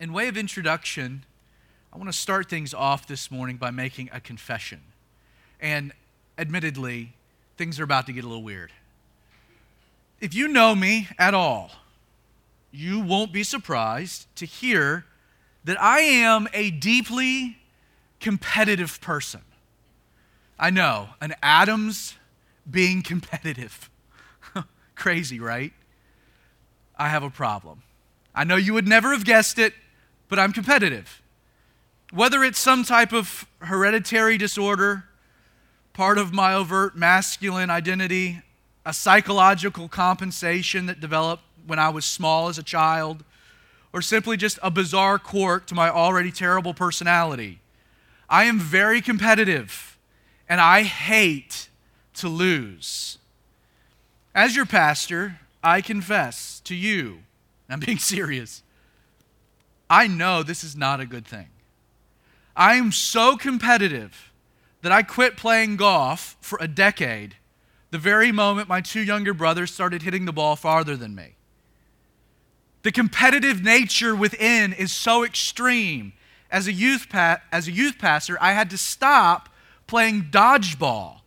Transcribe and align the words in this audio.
In 0.00 0.14
way 0.14 0.28
of 0.28 0.38
introduction, 0.38 1.26
I 1.92 1.98
want 1.98 2.08
to 2.08 2.16
start 2.16 2.48
things 2.48 2.72
off 2.72 3.06
this 3.06 3.30
morning 3.30 3.58
by 3.58 3.70
making 3.70 4.08
a 4.14 4.18
confession. 4.18 4.80
And 5.60 5.92
admittedly, 6.38 7.12
things 7.58 7.78
are 7.78 7.84
about 7.84 8.06
to 8.06 8.14
get 8.14 8.24
a 8.24 8.26
little 8.26 8.42
weird. 8.42 8.72
If 10.18 10.32
you 10.34 10.48
know 10.48 10.74
me 10.74 11.08
at 11.18 11.34
all, 11.34 11.70
you 12.72 12.98
won't 12.98 13.30
be 13.30 13.42
surprised 13.42 14.26
to 14.36 14.46
hear 14.46 15.04
that 15.64 15.78
I 15.78 16.00
am 16.00 16.48
a 16.54 16.70
deeply 16.70 17.58
competitive 18.20 19.02
person. 19.02 19.42
I 20.58 20.70
know, 20.70 21.10
an 21.20 21.34
Adams 21.42 22.14
being 22.70 23.02
competitive. 23.02 23.90
Crazy, 24.94 25.38
right? 25.38 25.74
I 26.98 27.08
have 27.08 27.22
a 27.22 27.30
problem. 27.30 27.82
I 28.34 28.44
know 28.44 28.56
you 28.56 28.72
would 28.72 28.88
never 28.88 29.10
have 29.12 29.26
guessed 29.26 29.58
it, 29.58 29.74
but 30.30 30.38
I'm 30.38 30.52
competitive. 30.52 31.20
Whether 32.12 32.42
it's 32.42 32.58
some 32.58 32.84
type 32.84 33.12
of 33.12 33.46
hereditary 33.58 34.38
disorder, 34.38 35.04
part 35.92 36.16
of 36.16 36.32
my 36.32 36.54
overt 36.54 36.96
masculine 36.96 37.68
identity, 37.68 38.40
a 38.86 38.94
psychological 38.94 39.88
compensation 39.88 40.86
that 40.86 41.00
developed 41.00 41.42
when 41.66 41.78
I 41.78 41.90
was 41.90 42.06
small 42.06 42.48
as 42.48 42.56
a 42.56 42.62
child, 42.62 43.24
or 43.92 44.00
simply 44.00 44.36
just 44.36 44.58
a 44.62 44.70
bizarre 44.70 45.18
quirk 45.18 45.66
to 45.66 45.74
my 45.74 45.90
already 45.90 46.30
terrible 46.30 46.72
personality. 46.72 47.60
I 48.28 48.44
am 48.44 48.58
very 48.58 49.00
competitive 49.00 49.98
and 50.48 50.60
I 50.60 50.84
hate 50.84 51.68
to 52.14 52.28
lose. 52.28 53.18
As 54.34 54.54
your 54.54 54.66
pastor, 54.66 55.40
I 55.62 55.80
confess 55.80 56.60
to 56.60 56.74
you, 56.74 57.18
I'm 57.68 57.80
being 57.80 57.98
serious, 58.16 58.62
I 59.90 60.06
know 60.06 60.42
this 60.42 60.64
is 60.64 60.76
not 60.76 61.00
a 61.00 61.06
good 61.06 61.26
thing. 61.26 61.48
I 62.56 62.76
am 62.76 62.92
so 62.92 63.36
competitive 63.36 64.32
that 64.82 64.92
I 64.92 65.02
quit 65.02 65.36
playing 65.36 65.76
golf 65.76 66.36
for 66.40 66.58
a 66.60 66.68
decade 66.68 67.36
the 67.90 67.98
very 67.98 68.30
moment 68.30 68.68
my 68.68 68.80
two 68.80 69.00
younger 69.00 69.34
brothers 69.34 69.72
started 69.72 70.02
hitting 70.02 70.24
the 70.24 70.32
ball 70.32 70.54
farther 70.56 70.96
than 70.96 71.14
me. 71.14 71.34
The 72.82 72.92
competitive 72.92 73.62
nature 73.62 74.14
within 74.14 74.72
is 74.72 74.92
so 74.92 75.24
extreme. 75.24 76.12
As 76.50 76.66
a 76.66 76.72
youth, 76.72 77.08
pa- 77.10 77.42
as 77.52 77.68
a 77.68 77.72
youth 77.72 77.98
pastor, 77.98 78.38
I 78.40 78.52
had 78.52 78.70
to 78.70 78.78
stop 78.78 79.48
playing 79.86 80.28
dodgeball 80.30 81.20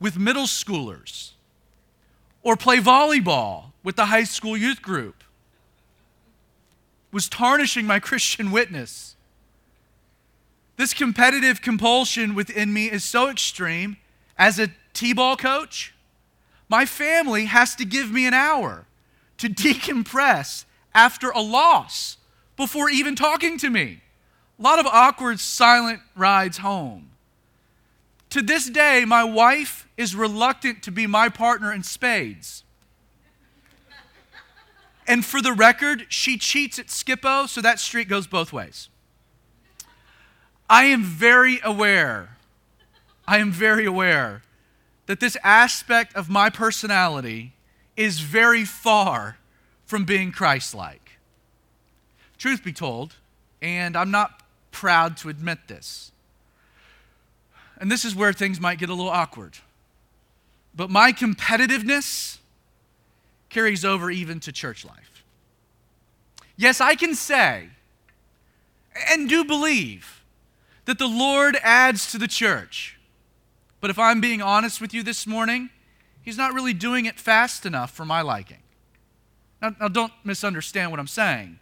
with 0.00 0.16
middle 0.16 0.46
schoolers 0.46 1.32
or 2.42 2.56
play 2.56 2.78
volleyball 2.78 3.72
with 3.82 3.96
the 3.96 4.06
high 4.06 4.24
school 4.24 4.56
youth 4.56 4.80
group. 4.80 5.15
Was 7.16 7.30
tarnishing 7.30 7.86
my 7.86 7.98
Christian 7.98 8.50
witness. 8.50 9.16
This 10.76 10.92
competitive 10.92 11.62
compulsion 11.62 12.34
within 12.34 12.74
me 12.74 12.90
is 12.90 13.04
so 13.04 13.30
extreme. 13.30 13.96
As 14.36 14.58
a 14.58 14.68
T 14.92 15.14
ball 15.14 15.34
coach, 15.34 15.94
my 16.68 16.84
family 16.84 17.46
has 17.46 17.74
to 17.76 17.86
give 17.86 18.12
me 18.12 18.26
an 18.26 18.34
hour 18.34 18.84
to 19.38 19.48
decompress 19.48 20.66
after 20.94 21.30
a 21.30 21.40
loss 21.40 22.18
before 22.54 22.90
even 22.90 23.16
talking 23.16 23.56
to 23.60 23.70
me. 23.70 24.02
A 24.58 24.62
lot 24.62 24.78
of 24.78 24.84
awkward, 24.84 25.40
silent 25.40 26.00
rides 26.14 26.58
home. 26.58 27.12
To 28.28 28.42
this 28.42 28.68
day, 28.68 29.06
my 29.06 29.24
wife 29.24 29.88
is 29.96 30.14
reluctant 30.14 30.82
to 30.82 30.90
be 30.90 31.06
my 31.06 31.30
partner 31.30 31.72
in 31.72 31.82
spades. 31.82 32.62
And 35.06 35.24
for 35.24 35.40
the 35.40 35.52
record, 35.52 36.06
she 36.08 36.36
cheats 36.36 36.78
at 36.78 36.90
Skip-Bo, 36.90 37.46
so 37.46 37.60
that 37.60 37.78
streak 37.78 38.08
goes 38.08 38.26
both 38.26 38.52
ways. 38.52 38.88
I 40.68 40.84
am 40.86 41.04
very 41.04 41.60
aware, 41.62 42.36
I 43.26 43.38
am 43.38 43.52
very 43.52 43.86
aware 43.86 44.42
that 45.06 45.20
this 45.20 45.36
aspect 45.44 46.16
of 46.16 46.28
my 46.28 46.50
personality 46.50 47.52
is 47.96 48.18
very 48.18 48.64
far 48.64 49.38
from 49.84 50.04
being 50.04 50.32
Christ 50.32 50.74
like. 50.74 51.18
Truth 52.36 52.64
be 52.64 52.72
told, 52.72 53.14
and 53.62 53.96
I'm 53.96 54.10
not 54.10 54.42
proud 54.72 55.16
to 55.18 55.28
admit 55.28 55.68
this, 55.68 56.10
and 57.78 57.90
this 57.90 58.04
is 58.04 58.16
where 58.16 58.32
things 58.32 58.60
might 58.60 58.78
get 58.78 58.88
a 58.88 58.94
little 58.94 59.10
awkward, 59.10 59.58
but 60.74 60.90
my 60.90 61.12
competitiveness 61.12 62.38
carries 63.56 63.86
over 63.86 64.10
even 64.10 64.38
to 64.38 64.52
church 64.52 64.84
life. 64.84 65.24
Yes, 66.58 66.78
I 66.78 66.94
can 66.94 67.14
say 67.14 67.70
and 69.08 69.30
do 69.30 69.46
believe 69.46 70.22
that 70.84 70.98
the 70.98 71.06
Lord 71.06 71.56
adds 71.62 72.12
to 72.12 72.18
the 72.18 72.28
church. 72.28 72.98
But 73.80 73.88
if 73.88 73.98
I'm 73.98 74.20
being 74.20 74.42
honest 74.42 74.78
with 74.78 74.92
you 74.92 75.02
this 75.02 75.26
morning, 75.26 75.70
He's 76.20 76.36
not 76.36 76.52
really 76.52 76.74
doing 76.74 77.06
it 77.06 77.18
fast 77.18 77.64
enough 77.64 77.92
for 77.92 78.04
my 78.04 78.20
liking. 78.20 78.62
Now, 79.62 79.74
now, 79.80 79.88
don't 79.88 80.12
misunderstand 80.22 80.90
what 80.90 81.00
I'm 81.00 81.06
saying. 81.06 81.58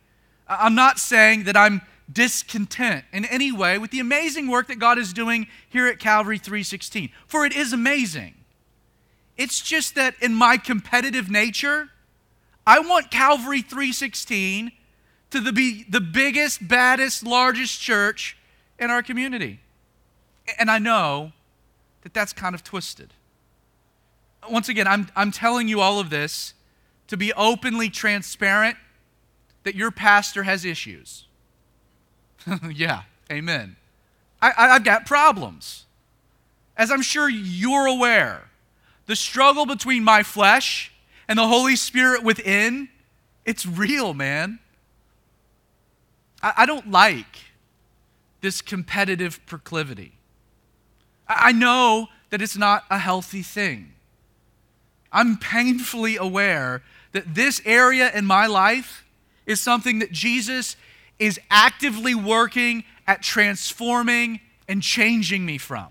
I'm 0.48 0.74
not 0.74 0.98
saying 0.98 1.44
that 1.44 1.56
I'm 1.56 1.80
discontent 2.12 3.04
in 3.12 3.24
any 3.26 3.52
way 3.52 3.78
with 3.78 3.92
the 3.92 4.00
amazing 4.00 4.48
work 4.48 4.66
that 4.66 4.80
God 4.80 4.98
is 4.98 5.12
doing 5.12 5.46
here 5.68 5.86
at 5.86 6.00
Calvary 6.00 6.38
316, 6.38 7.10
for 7.28 7.46
it 7.46 7.54
is 7.54 7.72
amazing. 7.72 8.34
It's 9.36 9.60
just 9.60 9.94
that 9.94 10.14
in 10.20 10.34
my 10.34 10.56
competitive 10.56 11.30
nature, 11.30 11.90
I 12.66 12.78
want 12.78 13.10
Calvary 13.10 13.62
316 13.62 14.72
to 15.30 15.52
be 15.52 15.84
the 15.88 16.00
biggest, 16.00 16.66
baddest, 16.66 17.24
largest 17.24 17.80
church 17.80 18.36
in 18.78 18.90
our 18.90 19.02
community. 19.02 19.60
And 20.58 20.70
I 20.70 20.78
know 20.78 21.32
that 22.02 22.14
that's 22.14 22.32
kind 22.32 22.54
of 22.54 22.62
twisted. 22.62 23.12
Once 24.48 24.68
again, 24.68 24.86
I'm, 24.86 25.08
I'm 25.16 25.30
telling 25.30 25.68
you 25.68 25.80
all 25.80 25.98
of 25.98 26.10
this 26.10 26.54
to 27.08 27.16
be 27.16 27.32
openly 27.32 27.88
transparent 27.90 28.76
that 29.64 29.74
your 29.74 29.90
pastor 29.90 30.44
has 30.44 30.64
issues. 30.64 31.26
yeah, 32.70 33.02
amen. 33.32 33.76
I, 34.40 34.52
I've 34.56 34.84
got 34.84 35.06
problems. 35.06 35.86
As 36.76 36.90
I'm 36.90 37.02
sure 37.02 37.28
you're 37.28 37.86
aware, 37.86 38.50
the 39.06 39.16
struggle 39.16 39.66
between 39.66 40.04
my 40.04 40.22
flesh 40.22 40.92
and 41.28 41.38
the 41.38 41.46
Holy 41.46 41.76
Spirit 41.76 42.22
within, 42.22 42.88
it's 43.44 43.66
real, 43.66 44.14
man. 44.14 44.58
I, 46.42 46.52
I 46.58 46.66
don't 46.66 46.90
like 46.90 47.38
this 48.40 48.60
competitive 48.60 49.44
proclivity. 49.46 50.12
I, 51.28 51.48
I 51.48 51.52
know 51.52 52.08
that 52.30 52.42
it's 52.42 52.56
not 52.56 52.84
a 52.90 52.98
healthy 52.98 53.42
thing. 53.42 53.92
I'm 55.12 55.36
painfully 55.36 56.16
aware 56.16 56.82
that 57.12 57.34
this 57.34 57.62
area 57.64 58.10
in 58.12 58.26
my 58.26 58.46
life 58.46 59.04
is 59.46 59.60
something 59.60 60.00
that 60.00 60.10
Jesus 60.10 60.76
is 61.18 61.38
actively 61.50 62.14
working 62.14 62.84
at 63.06 63.22
transforming 63.22 64.40
and 64.68 64.82
changing 64.82 65.46
me 65.46 65.58
from. 65.58 65.88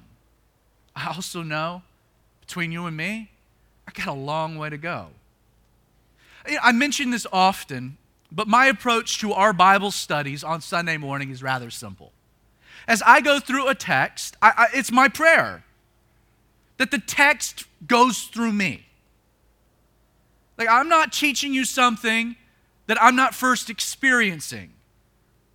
I 0.95 1.07
also 1.07 1.41
know 1.43 1.83
between 2.45 2.71
you 2.71 2.85
and 2.85 2.95
me, 2.95 3.31
I 3.87 3.91
got 3.91 4.07
a 4.07 4.13
long 4.13 4.57
way 4.57 4.69
to 4.69 4.77
go. 4.77 5.07
I 6.61 6.73
mention 6.73 7.09
this 7.09 7.25
often, 7.31 7.97
but 8.31 8.47
my 8.47 8.65
approach 8.65 9.19
to 9.19 9.31
our 9.31 9.53
Bible 9.53 9.91
studies 9.91 10.43
on 10.43 10.59
Sunday 10.59 10.97
morning 10.97 11.29
is 11.29 11.41
rather 11.41 11.69
simple. 11.69 12.11
As 12.85 13.01
I 13.05 13.21
go 13.21 13.39
through 13.39 13.69
a 13.69 13.75
text, 13.75 14.35
I, 14.41 14.51
I, 14.57 14.67
it's 14.77 14.91
my 14.91 15.07
prayer 15.07 15.63
that 16.77 16.91
the 16.91 16.99
text 16.99 17.63
goes 17.87 18.23
through 18.23 18.51
me. 18.51 18.85
Like, 20.57 20.67
I'm 20.69 20.89
not 20.89 21.13
teaching 21.13 21.53
you 21.53 21.63
something 21.63 22.35
that 22.87 23.01
I'm 23.01 23.15
not 23.15 23.33
first 23.33 23.69
experiencing. 23.69 24.73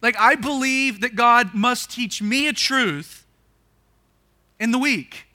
Like, 0.00 0.16
I 0.18 0.36
believe 0.36 1.02
that 1.02 1.16
God 1.16 1.54
must 1.54 1.90
teach 1.90 2.22
me 2.22 2.48
a 2.48 2.54
truth 2.54 3.26
in 4.58 4.70
the 4.70 4.78
week 4.78 5.27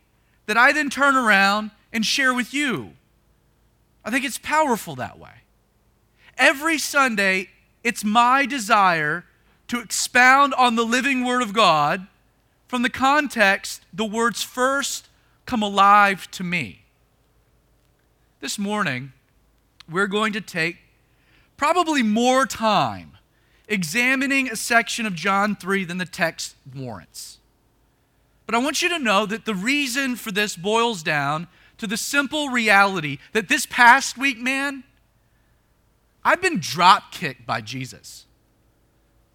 that 0.46 0.58
I 0.58 0.72
then 0.72 0.90
turn 0.90 1.16
around 1.16 1.72
and 1.92 2.06
share 2.06 2.34
with 2.34 2.54
you. 2.54 2.94
I 4.04 4.10
think 4.10 4.26
it's 4.26 4.38
powerful 4.38 4.96
that 4.96 5.18
way. 5.18 5.44
Every 6.38 6.78
Sunday, 6.78 7.50
it's 7.84 8.04
my 8.04 8.46
desire 8.46 9.26
to 9.68 9.80
expound 9.80 10.54
on 10.56 10.76
the 10.76 10.86
living 10.86 11.24
Word 11.24 11.42
of 11.42 11.54
God 11.54 12.08
from 12.68 12.82
the 12.82 12.90
context 12.90 13.82
the 13.94 14.06
words 14.06 14.44
first 14.44 15.08
come 15.46 15.62
alive 15.62 16.30
to 16.32 16.44
me. 16.44 16.84
This 18.40 18.58
morning, 18.58 19.14
we're 19.90 20.08
going 20.08 20.34
to 20.34 20.42
take 20.42 20.78
probably 21.56 22.04
more 22.04 22.46
time 22.46 23.12
examining 23.68 24.50
a 24.50 24.56
section 24.56 25.06
of 25.06 25.16
John 25.16 25.56
3 25.56 25.86
than 25.86 25.98
the 25.98 26.06
text 26.06 26.56
warrants. 26.76 27.40
But 28.46 28.56
I 28.56 28.58
want 28.58 28.82
you 28.82 28.90
to 28.90 29.00
know 29.00 29.26
that 29.26 29.46
the 29.46 29.56
reason 29.56 30.16
for 30.16 30.32
this 30.32 30.56
boils 30.56 31.04
down 31.04 31.48
to 31.78 31.88
the 31.88 31.98
simple 31.98 32.50
reality 32.50 33.18
that 33.32 33.50
this 33.50 33.66
past 33.66 34.18
week, 34.18 34.38
man, 34.38 34.84
I've 36.24 36.42
been 36.42 36.60
drop 36.60 37.12
kicked 37.12 37.46
by 37.46 37.62
Jesus. 37.62 38.26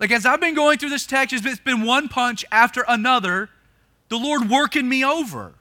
Like, 0.01 0.11
as 0.11 0.25
I've 0.25 0.41
been 0.41 0.55
going 0.55 0.79
through 0.79 0.91
this 0.91 1.07
text, 1.07 1.35
it's 1.35 1.61
been 1.61 1.85
one 1.85 2.09
punch 2.09 2.45
after 2.53 2.85
another, 2.87 3.51
the 4.09 4.17
Lord 4.17 4.49
working 4.49 4.89
me 4.89 5.05
over 5.05 5.55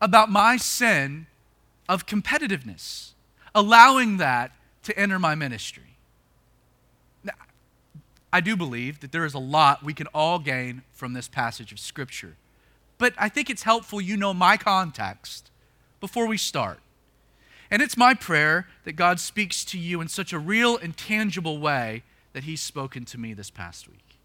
about 0.00 0.30
my 0.30 0.56
sin 0.56 1.26
of 1.88 2.06
competitiveness, 2.06 3.12
allowing 3.54 4.18
that 4.18 4.52
to 4.84 4.98
enter 4.98 5.18
my 5.18 5.34
ministry. 5.34 5.96
Now, 7.24 7.34
I 8.32 8.40
do 8.40 8.56
believe 8.56 9.00
that 9.00 9.10
there 9.10 9.24
is 9.24 9.34
a 9.34 9.38
lot 9.38 9.82
we 9.82 9.92
can 9.92 10.06
all 10.08 10.38
gain 10.38 10.82
from 10.92 11.14
this 11.14 11.28
passage 11.28 11.72
of 11.72 11.80
Scripture. 11.80 12.36
But 12.98 13.14
I 13.16 13.28
think 13.28 13.48
it's 13.48 13.62
helpful 13.62 14.00
you 14.00 14.16
know 14.16 14.34
my 14.34 14.56
context 14.56 15.50
before 16.00 16.26
we 16.26 16.36
start. 16.36 16.80
And 17.70 17.82
it's 17.82 17.96
my 17.96 18.14
prayer 18.14 18.66
that 18.84 18.92
God 18.92 19.20
speaks 19.20 19.64
to 19.66 19.78
you 19.78 20.00
in 20.00 20.08
such 20.08 20.32
a 20.32 20.38
real 20.38 20.76
and 20.76 20.96
tangible 20.96 21.58
way 21.58 22.02
that 22.32 22.44
He's 22.44 22.60
spoken 22.60 23.04
to 23.06 23.18
me 23.18 23.34
this 23.34 23.50
past 23.50 23.88
week. 23.88 24.18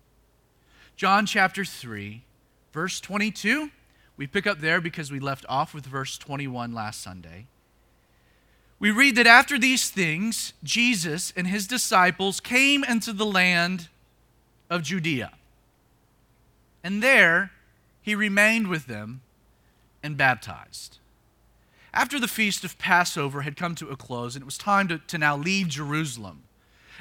John 0.95 1.25
chapter 1.25 1.65
3, 1.65 2.23
verse 2.71 2.99
22. 2.99 3.69
We 4.15 4.27
pick 4.27 4.45
up 4.45 4.59
there 4.59 4.79
because 4.79 5.11
we 5.11 5.19
left 5.19 5.45
off 5.49 5.73
with 5.73 5.85
verse 5.85 6.17
21 6.17 6.73
last 6.73 7.01
Sunday. 7.01 7.47
We 8.79 8.91
read 8.91 9.15
that 9.15 9.27
after 9.27 9.57
these 9.57 9.89
things, 9.89 10.53
Jesus 10.63 11.33
and 11.35 11.47
his 11.47 11.67
disciples 11.67 12.39
came 12.39 12.83
into 12.83 13.13
the 13.13 13.25
land 13.25 13.87
of 14.69 14.83
Judea. 14.83 15.31
And 16.83 17.01
there 17.01 17.51
he 18.03 18.13
remained 18.13 18.67
with 18.67 18.85
them 18.85 19.21
and 20.03 20.17
baptized. 20.17 20.99
After 21.93 22.19
the 22.19 22.27
feast 22.27 22.63
of 22.63 22.77
Passover 22.77 23.41
had 23.41 23.55
come 23.55 23.75
to 23.75 23.89
a 23.89 23.95
close, 23.95 24.35
and 24.35 24.43
it 24.43 24.45
was 24.45 24.57
time 24.57 24.87
to, 24.89 24.97
to 24.99 25.17
now 25.17 25.37
leave 25.37 25.69
Jerusalem. 25.69 26.43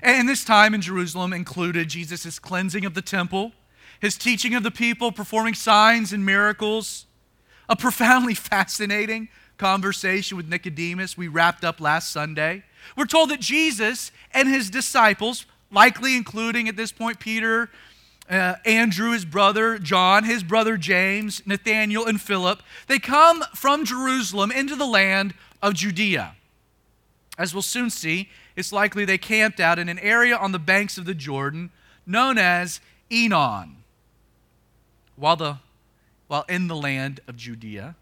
And 0.02 0.28
this 0.28 0.44
time 0.44 0.74
in 0.74 0.80
Jerusalem 0.80 1.32
included 1.32 1.88
Jesus' 1.88 2.38
cleansing 2.38 2.84
of 2.84 2.94
the 2.94 3.02
temple, 3.02 3.52
his 4.00 4.16
teaching 4.16 4.54
of 4.54 4.62
the 4.62 4.70
people, 4.70 5.12
performing 5.12 5.54
signs 5.54 6.12
and 6.12 6.24
miracles, 6.24 7.06
a 7.68 7.76
profoundly 7.76 8.34
fascinating 8.34 9.28
conversation 9.58 10.36
with 10.36 10.48
Nicodemus 10.48 11.16
we 11.16 11.28
wrapped 11.28 11.64
up 11.64 11.80
last 11.80 12.10
Sunday. 12.10 12.64
We're 12.96 13.06
told 13.06 13.30
that 13.30 13.40
Jesus 13.40 14.12
and 14.32 14.48
his 14.48 14.70
disciples, 14.70 15.46
likely 15.70 16.16
including 16.16 16.68
at 16.68 16.76
this 16.76 16.92
point 16.92 17.20
Peter, 17.20 17.70
uh, 18.32 18.56
Andrew, 18.64 19.12
his 19.12 19.26
brother, 19.26 19.78
John, 19.78 20.24
his 20.24 20.42
brother 20.42 20.78
James, 20.78 21.42
Nathaniel, 21.46 22.06
and 22.06 22.20
Philip, 22.20 22.62
they 22.86 22.98
come 22.98 23.44
from 23.54 23.84
Jerusalem 23.84 24.50
into 24.50 24.74
the 24.74 24.86
land 24.86 25.34
of 25.60 25.74
Judea. 25.74 26.34
As 27.36 27.54
we'll 27.54 27.62
soon 27.62 27.90
see, 27.90 28.30
it's 28.56 28.72
likely 28.72 29.04
they 29.04 29.18
camped 29.18 29.60
out 29.60 29.78
in 29.78 29.88
an 29.88 29.98
area 29.98 30.34
on 30.36 30.52
the 30.52 30.58
banks 30.58 30.96
of 30.96 31.04
the 31.04 31.14
Jordan 31.14 31.70
known 32.06 32.38
as 32.38 32.80
Aenon. 33.10 33.74
While, 35.16 35.36
the, 35.36 35.58
while 36.26 36.46
in 36.48 36.68
the 36.68 36.76
land 36.76 37.20
of 37.28 37.36
Judea, 37.36 37.96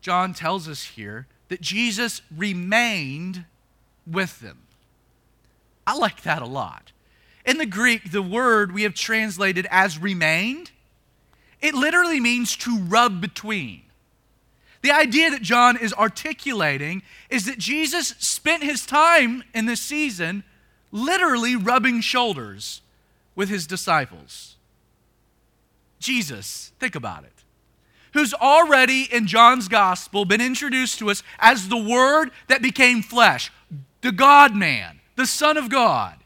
John 0.00 0.32
tells 0.32 0.68
us 0.68 0.84
here 0.84 1.26
that 1.48 1.60
Jesus 1.60 2.22
remained 2.34 3.44
with 4.06 4.40
them. 4.40 4.58
I 5.86 5.96
like 5.96 6.22
that 6.22 6.40
a 6.40 6.46
lot. 6.46 6.92
In 7.44 7.58
the 7.58 7.66
Greek, 7.66 8.12
the 8.12 8.22
word 8.22 8.72
we 8.72 8.84
have 8.84 8.94
translated 8.94 9.66
as 9.70 9.98
remained, 9.98 10.70
it 11.60 11.74
literally 11.74 12.20
means 12.20 12.56
to 12.58 12.78
rub 12.78 13.20
between. 13.20 13.82
The 14.82 14.92
idea 14.92 15.30
that 15.30 15.42
John 15.42 15.76
is 15.76 15.92
articulating 15.94 17.02
is 17.30 17.46
that 17.46 17.58
Jesus 17.58 18.08
spent 18.18 18.62
his 18.62 18.84
time 18.84 19.44
in 19.54 19.66
this 19.66 19.80
season 19.80 20.44
literally 20.90 21.56
rubbing 21.56 22.00
shoulders 22.00 22.82
with 23.34 23.48
his 23.48 23.66
disciples. 23.66 24.56
Jesus, 26.00 26.72
think 26.80 26.96
about 26.96 27.24
it, 27.24 27.32
who's 28.12 28.34
already 28.34 29.08
in 29.10 29.26
John's 29.26 29.68
gospel 29.68 30.24
been 30.24 30.40
introduced 30.40 30.98
to 30.98 31.10
us 31.10 31.22
as 31.38 31.68
the 31.68 31.76
Word 31.76 32.30
that 32.48 32.60
became 32.60 33.02
flesh, 33.02 33.52
the 34.00 34.12
God 34.12 34.54
man, 34.54 35.00
the 35.14 35.26
Son 35.26 35.56
of 35.56 35.70
God 35.70 36.21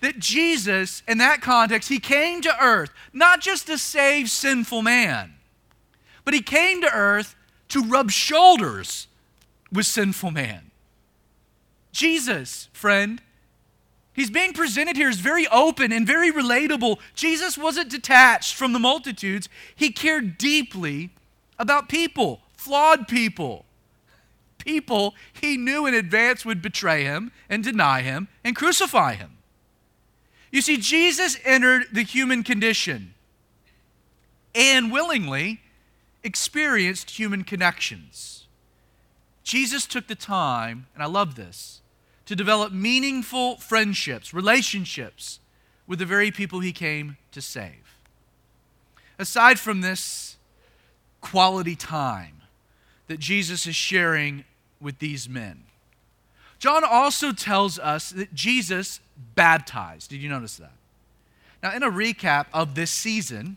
that 0.00 0.18
Jesus, 0.18 1.02
in 1.08 1.18
that 1.18 1.40
context, 1.40 1.88
he 1.88 1.98
came 1.98 2.40
to 2.42 2.64
earth 2.64 2.90
not 3.12 3.40
just 3.40 3.66
to 3.66 3.78
save 3.78 4.30
sinful 4.30 4.82
man, 4.82 5.34
but 6.24 6.34
he 6.34 6.42
came 6.42 6.80
to 6.82 6.92
earth 6.92 7.34
to 7.68 7.82
rub 7.82 8.10
shoulders 8.10 9.08
with 9.72 9.86
sinful 9.86 10.30
man. 10.30 10.70
Jesus, 11.92 12.68
friend, 12.72 13.20
he's 14.12 14.30
being 14.30 14.52
presented 14.52 14.96
here 14.96 15.08
as 15.08 15.18
very 15.18 15.46
open 15.48 15.92
and 15.92 16.06
very 16.06 16.30
relatable. 16.30 16.98
Jesus 17.14 17.58
wasn't 17.58 17.90
detached 17.90 18.54
from 18.54 18.72
the 18.72 18.78
multitudes, 18.78 19.48
he 19.74 19.90
cared 19.90 20.38
deeply 20.38 21.10
about 21.58 21.88
people, 21.88 22.40
flawed 22.56 23.08
people. 23.08 23.64
People 24.58 25.14
he 25.32 25.56
knew 25.56 25.86
in 25.86 25.94
advance 25.94 26.44
would 26.44 26.60
betray 26.60 27.04
him 27.04 27.32
and 27.48 27.64
deny 27.64 28.02
him 28.02 28.28
and 28.44 28.54
crucify 28.54 29.14
him. 29.14 29.37
You 30.50 30.62
see, 30.62 30.76
Jesus 30.78 31.36
entered 31.44 31.86
the 31.92 32.02
human 32.02 32.42
condition 32.42 33.14
and 34.54 34.90
willingly 34.90 35.60
experienced 36.22 37.10
human 37.10 37.44
connections. 37.44 38.46
Jesus 39.44 39.86
took 39.86 40.08
the 40.08 40.14
time, 40.14 40.86
and 40.94 41.02
I 41.02 41.06
love 41.06 41.34
this, 41.34 41.80
to 42.26 42.36
develop 42.36 42.72
meaningful 42.72 43.56
friendships, 43.56 44.34
relationships 44.34 45.40
with 45.86 45.98
the 45.98 46.06
very 46.06 46.30
people 46.30 46.60
he 46.60 46.72
came 46.72 47.16
to 47.32 47.40
save. 47.40 47.96
Aside 49.18 49.58
from 49.58 49.80
this 49.80 50.36
quality 51.20 51.74
time 51.74 52.42
that 53.06 53.18
Jesus 53.18 53.66
is 53.66 53.74
sharing 53.74 54.44
with 54.80 54.98
these 54.98 55.28
men, 55.28 55.64
John 56.58 56.82
also 56.84 57.32
tells 57.32 57.78
us 57.78 58.10
that 58.10 58.34
Jesus 58.34 59.00
baptized. 59.34 60.10
Did 60.10 60.22
you 60.22 60.28
notice 60.28 60.56
that? 60.56 60.72
Now, 61.62 61.74
in 61.74 61.82
a 61.82 61.90
recap 61.90 62.46
of 62.52 62.74
this 62.74 62.90
season 62.90 63.56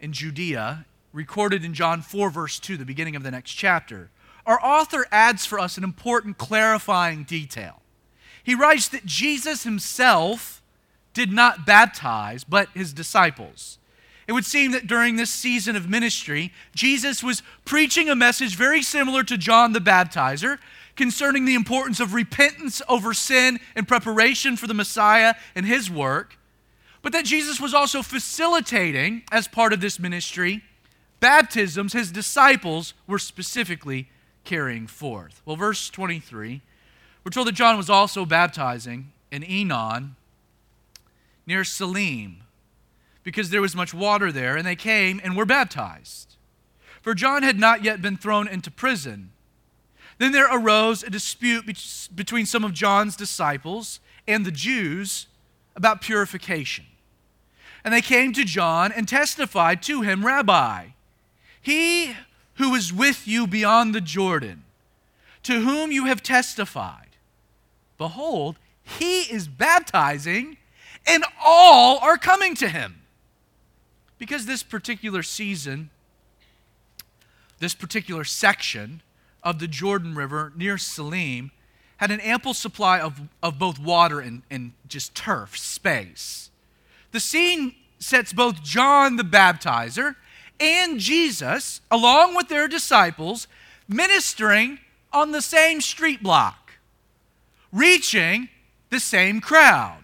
in 0.00 0.12
Judea, 0.12 0.86
recorded 1.12 1.64
in 1.64 1.74
John 1.74 2.02
4, 2.02 2.30
verse 2.30 2.58
2, 2.58 2.76
the 2.76 2.84
beginning 2.84 3.16
of 3.16 3.22
the 3.22 3.30
next 3.30 3.52
chapter, 3.52 4.10
our 4.44 4.62
author 4.64 5.06
adds 5.10 5.44
for 5.44 5.58
us 5.58 5.76
an 5.76 5.84
important 5.84 6.38
clarifying 6.38 7.24
detail. 7.24 7.82
He 8.42 8.54
writes 8.54 8.88
that 8.88 9.04
Jesus 9.04 9.64
himself 9.64 10.62
did 11.14 11.32
not 11.32 11.66
baptize, 11.66 12.44
but 12.44 12.68
his 12.74 12.92
disciples. 12.92 13.78
It 14.28 14.32
would 14.32 14.44
seem 14.44 14.72
that 14.72 14.86
during 14.86 15.16
this 15.16 15.30
season 15.30 15.76
of 15.76 15.88
ministry, 15.88 16.52
Jesus 16.74 17.22
was 17.22 17.42
preaching 17.64 18.08
a 18.08 18.14
message 18.14 18.56
very 18.56 18.82
similar 18.82 19.22
to 19.24 19.38
John 19.38 19.72
the 19.72 19.80
Baptizer, 19.80 20.58
concerning 20.96 21.44
the 21.44 21.54
importance 21.54 22.00
of 22.00 22.14
repentance 22.14 22.82
over 22.88 23.12
sin 23.12 23.60
and 23.74 23.86
preparation 23.86 24.56
for 24.56 24.66
the 24.66 24.74
Messiah 24.74 25.34
and 25.54 25.66
his 25.66 25.90
work, 25.90 26.38
but 27.02 27.12
that 27.12 27.24
Jesus 27.24 27.60
was 27.60 27.74
also 27.74 28.02
facilitating, 28.02 29.22
as 29.30 29.46
part 29.46 29.72
of 29.72 29.80
this 29.80 30.00
ministry, 30.00 30.62
baptisms 31.20 31.92
his 31.92 32.10
disciples 32.10 32.94
were 33.06 33.18
specifically 33.18 34.08
carrying 34.44 34.86
forth. 34.86 35.42
Well, 35.44 35.56
verse 35.56 35.88
23, 35.90 36.62
we're 37.22 37.30
told 37.30 37.46
that 37.46 37.52
John 37.52 37.76
was 37.76 37.90
also 37.90 38.24
baptizing 38.24 39.12
in 39.30 39.42
Aenon 39.42 40.16
near 41.46 41.62
Salim 41.64 42.42
because 43.22 43.50
there 43.50 43.60
was 43.60 43.74
much 43.74 43.92
water 43.92 44.30
there, 44.30 44.56
and 44.56 44.64
they 44.64 44.76
came 44.76 45.20
and 45.22 45.36
were 45.36 45.44
baptized. 45.44 46.36
For 47.02 47.12
John 47.12 47.42
had 47.42 47.58
not 47.58 47.82
yet 47.82 48.00
been 48.00 48.16
thrown 48.16 48.46
into 48.46 48.70
prison 48.70 49.32
then 50.18 50.32
there 50.32 50.48
arose 50.50 51.02
a 51.02 51.10
dispute 51.10 51.66
between 52.14 52.46
some 52.46 52.64
of 52.64 52.72
John's 52.72 53.16
disciples 53.16 54.00
and 54.26 54.44
the 54.44 54.50
Jews 54.50 55.26
about 55.74 56.00
purification. 56.00 56.86
And 57.84 57.92
they 57.92 58.00
came 58.00 58.32
to 58.32 58.44
John 58.44 58.92
and 58.92 59.06
testified 59.06 59.82
to 59.82 60.02
him, 60.02 60.26
Rabbi, 60.26 60.86
he 61.60 62.14
who 62.54 62.74
is 62.74 62.92
with 62.92 63.28
you 63.28 63.46
beyond 63.46 63.94
the 63.94 64.00
Jordan, 64.00 64.64
to 65.42 65.60
whom 65.60 65.92
you 65.92 66.06
have 66.06 66.22
testified, 66.22 67.16
behold, 67.98 68.56
he 68.82 69.22
is 69.22 69.46
baptizing, 69.46 70.56
and 71.06 71.24
all 71.44 71.98
are 71.98 72.16
coming 72.16 72.54
to 72.56 72.68
him. 72.68 73.02
Because 74.18 74.46
this 74.46 74.62
particular 74.62 75.22
season, 75.22 75.90
this 77.58 77.74
particular 77.74 78.24
section, 78.24 79.02
of 79.42 79.58
the 79.58 79.68
Jordan 79.68 80.14
River 80.14 80.52
near 80.56 80.78
Salim 80.78 81.50
had 81.98 82.10
an 82.10 82.20
ample 82.20 82.54
supply 82.54 83.00
of, 83.00 83.20
of 83.42 83.58
both 83.58 83.78
water 83.78 84.20
and, 84.20 84.42
and 84.50 84.72
just 84.86 85.14
turf, 85.14 85.56
space. 85.56 86.50
The 87.12 87.20
scene 87.20 87.74
sets 87.98 88.32
both 88.32 88.62
John 88.62 89.16
the 89.16 89.22
baptizer 89.22 90.16
and 90.60 90.98
Jesus, 90.98 91.80
along 91.90 92.34
with 92.34 92.48
their 92.48 92.68
disciples, 92.68 93.48
ministering 93.88 94.78
on 95.12 95.32
the 95.32 95.42
same 95.42 95.80
street 95.80 96.22
block, 96.22 96.72
reaching 97.72 98.48
the 98.90 99.00
same 99.00 99.40
crowd. 99.40 100.02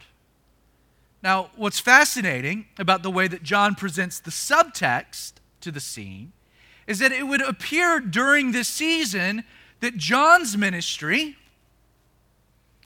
Now, 1.23 1.51
what's 1.55 1.79
fascinating 1.79 2.67
about 2.79 3.03
the 3.03 3.11
way 3.11 3.29
that 3.29 3.43
John 3.43 3.75
presents 3.75 4.19
the 4.19 4.31
subtext 4.31 5.35
to 5.61 5.71
the 5.71 5.81
scene 5.81 6.33
is 6.87 6.99
that 6.99 7.13
it 7.13 7.27
would 7.27 7.41
appear 7.41 8.01
during 8.01 8.53
this 8.53 8.69
season 8.69 9.45
that 9.81 9.97
John's 9.97 10.57
ministry 10.57 11.37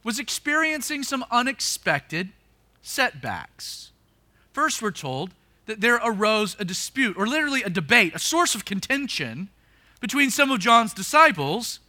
was 0.02 0.18
experiencing 0.18 1.02
some 1.02 1.24
unexpected 1.30 2.30
setbacks. 2.82 3.90
First, 4.52 4.80
we're 4.80 4.92
told 4.92 5.32
that 5.66 5.80
there 5.80 5.96
arose 5.96 6.56
a 6.58 6.64
dispute, 6.64 7.16
or 7.16 7.26
literally 7.26 7.62
a 7.62 7.70
debate, 7.70 8.14
a 8.14 8.18
source 8.18 8.54
of 8.54 8.64
contention 8.64 9.48
between 10.00 10.30
some 10.30 10.50
of 10.50 10.60
John's 10.60 10.94
disciples 10.94 11.80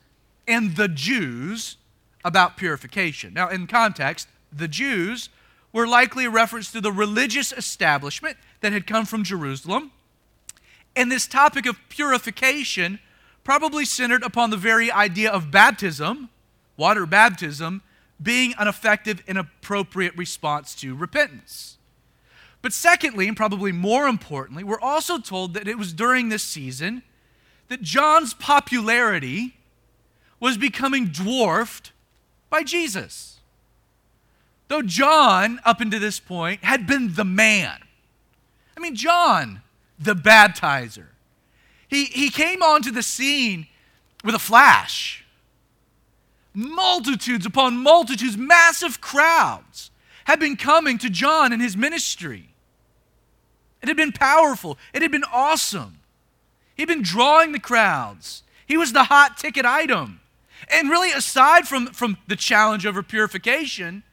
and 0.48 0.76
the 0.76 0.88
Jews 0.88 1.78
about 2.26 2.58
purification. 2.58 3.34
Now, 3.34 3.50
in 3.50 3.68
context, 3.68 4.28
the 4.52 4.68
Jews 4.68 5.30
were 5.72 5.88
likely 5.88 6.26
a 6.26 6.30
reference 6.30 6.72
to 6.72 6.82
the 6.82 6.92
religious 6.92 7.52
establishment 7.52 8.38
that 8.62 8.74
had 8.74 8.88
come 8.88 9.06
from 9.06 9.24
Jerusalem. 9.24 9.92
And 10.98 11.12
this 11.12 11.27
topic 11.27 11.68
of 11.68 11.77
purification 11.89 12.98
probably 13.44 13.86
centered 13.86 14.24
upon 14.24 14.50
the 14.50 14.58
very 14.58 14.92
idea 14.92 15.32
of 15.32 15.51
baptism, 15.51 16.30
water 16.75 17.06
baptism, 17.06 17.84
being 18.22 18.56
an 18.58 18.68
effective 18.68 19.22
and 19.27 19.38
appropriate 19.38 20.18
response 20.18 20.74
to 20.74 20.96
repentance. 20.96 21.77
But 22.63 22.74
secondly, 22.74 23.27
and 23.27 23.38
probably 23.38 23.72
more 23.72 24.08
importantly, 24.08 24.63
we're 24.63 24.80
also 24.80 25.20
told 25.20 25.54
that 25.54 25.68
it 25.68 25.77
was 25.77 25.94
during 25.94 26.30
this 26.30 26.42
season 26.42 27.04
that 27.68 27.84
John's 27.84 28.34
popularity 28.34 29.56
was 30.39 30.58
becoming 30.58 31.10
dwarfed 31.10 31.92
by 32.50 32.63
Jesus. 32.63 33.39
Though 34.68 34.82
John, 34.82 35.60
up 35.63 35.80
until 35.80 36.00
this 36.00 36.20
point, 36.20 36.63
had 36.63 36.88
been 36.88 37.13
the 37.13 37.24
man. 37.24 37.82
I 38.75 38.80
mean, 38.80 38.96
John, 38.96 39.62
the 40.00 40.13
baptizer, 40.13 41.08
he, 41.88 42.06
he 42.06 42.30
came 42.30 42.62
onto 42.62 42.92
the 42.92 43.04
scene 43.04 43.68
with 44.24 44.36
a 44.36 44.39
flash. 44.39 45.25
Multitudes 46.54 47.46
upon 47.46 47.77
multitudes, 47.77 48.38
massive 48.38 49.00
crowds 49.00 49.92
had 50.25 50.39
been 50.39 50.58
coming 50.58 50.98
to 50.98 51.10
John 51.10 51.54
and 51.54 51.62
his 51.62 51.77
ministry. 51.77 52.50
It 53.82 53.88
had 53.88 53.98
been 53.98 54.12
powerful, 54.12 54.77
it 54.94 55.01
had 55.01 55.12
been 55.12 55.24
awesome. 55.32 56.00
He'd 56.75 56.88
been 56.88 57.01
drawing 57.01 57.54
the 57.54 57.60
crowds, 57.60 58.44
he 58.66 58.77
was 58.77 58.94
the 58.94 59.06
hot 59.06 59.38
ticket 59.38 59.66
item. 59.66 60.20
And 60.72 60.89
really, 60.89 61.12
aside 61.12 61.68
from, 61.68 61.88
from 61.88 62.18
the 62.27 62.36
challenge 62.36 62.86
over 62.86 63.04
purification, 63.04 64.04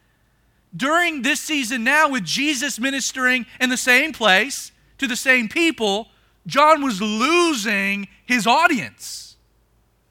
during 0.76 1.22
this 1.22 1.40
season 1.40 1.84
now, 1.84 2.08
with 2.10 2.24
Jesus 2.24 2.78
ministering 2.78 3.46
in 3.60 3.70
the 3.70 3.76
same 3.76 4.12
place 4.12 4.72
to 4.98 5.06
the 5.06 5.16
same 5.16 5.48
people, 5.48 6.08
John 6.46 6.82
was 6.82 7.00
losing 7.00 8.08
his 8.26 8.46
audience. 8.46 9.36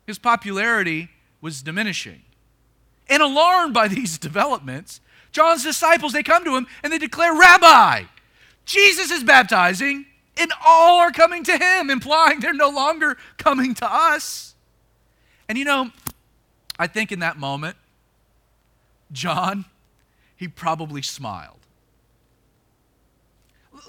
His 0.05 0.19
popularity 0.19 1.09
was 1.41 1.61
diminishing. 1.61 2.21
And 3.07 3.21
alarmed 3.21 3.73
by 3.73 3.87
these 3.89 4.17
developments, 4.17 5.01
John's 5.31 5.63
disciples, 5.63 6.13
they 6.13 6.23
come 6.23 6.43
to 6.45 6.55
him 6.55 6.67
and 6.83 6.93
they 6.93 6.97
declare, 6.97 7.33
Rabbi, 7.33 8.03
Jesus 8.65 9.11
is 9.11 9.23
baptizing, 9.23 10.05
and 10.37 10.51
all 10.65 10.99
are 10.99 11.11
coming 11.11 11.43
to 11.43 11.57
him, 11.57 11.89
implying 11.89 12.39
they're 12.39 12.53
no 12.53 12.69
longer 12.69 13.17
coming 13.37 13.73
to 13.75 13.85
us. 13.85 14.55
And 15.49 15.57
you 15.57 15.65
know, 15.65 15.91
I 16.79 16.87
think 16.87 17.11
in 17.11 17.19
that 17.19 17.37
moment, 17.37 17.75
John, 19.11 19.65
he 20.35 20.47
probably 20.47 21.01
smiled. 21.01 21.59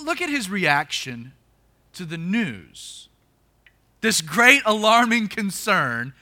Look 0.02 0.20
at 0.20 0.30
his 0.30 0.50
reaction 0.50 1.32
to 1.94 2.04
the 2.04 2.18
news. 2.18 3.08
This 4.00 4.20
great 4.20 4.62
alarming 4.66 5.28
concern 5.28 6.12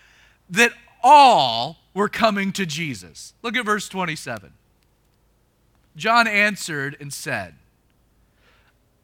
that 0.51 0.73
all 1.03 1.79
were 1.95 2.09
coming 2.09 2.53
to 2.53 2.67
Jesus. 2.67 3.35
Look 3.43 3.57
at 3.57 3.65
verse 3.65 3.89
27. 3.89 4.53
John 5.97 6.27
answered 6.27 6.97
and 7.01 7.13
said, 7.13 7.55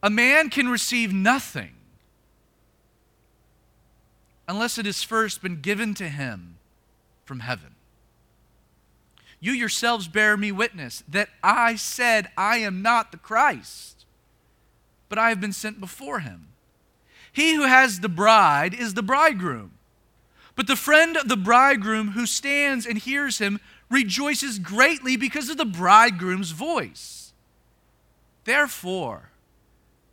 A 0.01 0.09
man 0.09 0.49
can 0.49 0.69
receive 0.69 1.13
nothing 1.13 1.73
unless 4.47 4.77
it 4.79 4.85
has 4.85 5.03
first 5.03 5.41
been 5.41 5.61
given 5.61 5.93
to 5.93 6.09
him 6.09 6.57
from 7.23 7.41
heaven. 7.41 7.75
You 9.39 9.51
yourselves 9.51 10.07
bear 10.07 10.35
me 10.35 10.51
witness 10.51 11.03
that 11.07 11.29
I 11.43 11.75
said, 11.75 12.29
I 12.35 12.57
am 12.57 12.81
not 12.81 13.11
the 13.11 13.17
Christ, 13.17 13.98
but 15.09 15.17
I 15.17 15.29
have 15.29 15.41
been 15.41 15.53
sent 15.53 15.79
before 15.79 16.19
him. 16.19 16.47
He 17.31 17.55
who 17.55 17.63
has 17.63 17.99
the 17.99 18.09
bride 18.09 18.73
is 18.73 18.93
the 18.93 19.03
bridegroom. 19.03 19.71
But 20.55 20.67
the 20.67 20.75
friend 20.75 21.17
of 21.17 21.27
the 21.27 21.37
bridegroom 21.37 22.09
who 22.09 22.25
stands 22.25 22.85
and 22.85 22.97
hears 22.97 23.39
him 23.39 23.59
rejoices 23.89 24.59
greatly 24.59 25.17
because 25.17 25.49
of 25.49 25.57
the 25.57 25.65
bridegroom's 25.65 26.51
voice. 26.51 27.33
Therefore, 28.43 29.29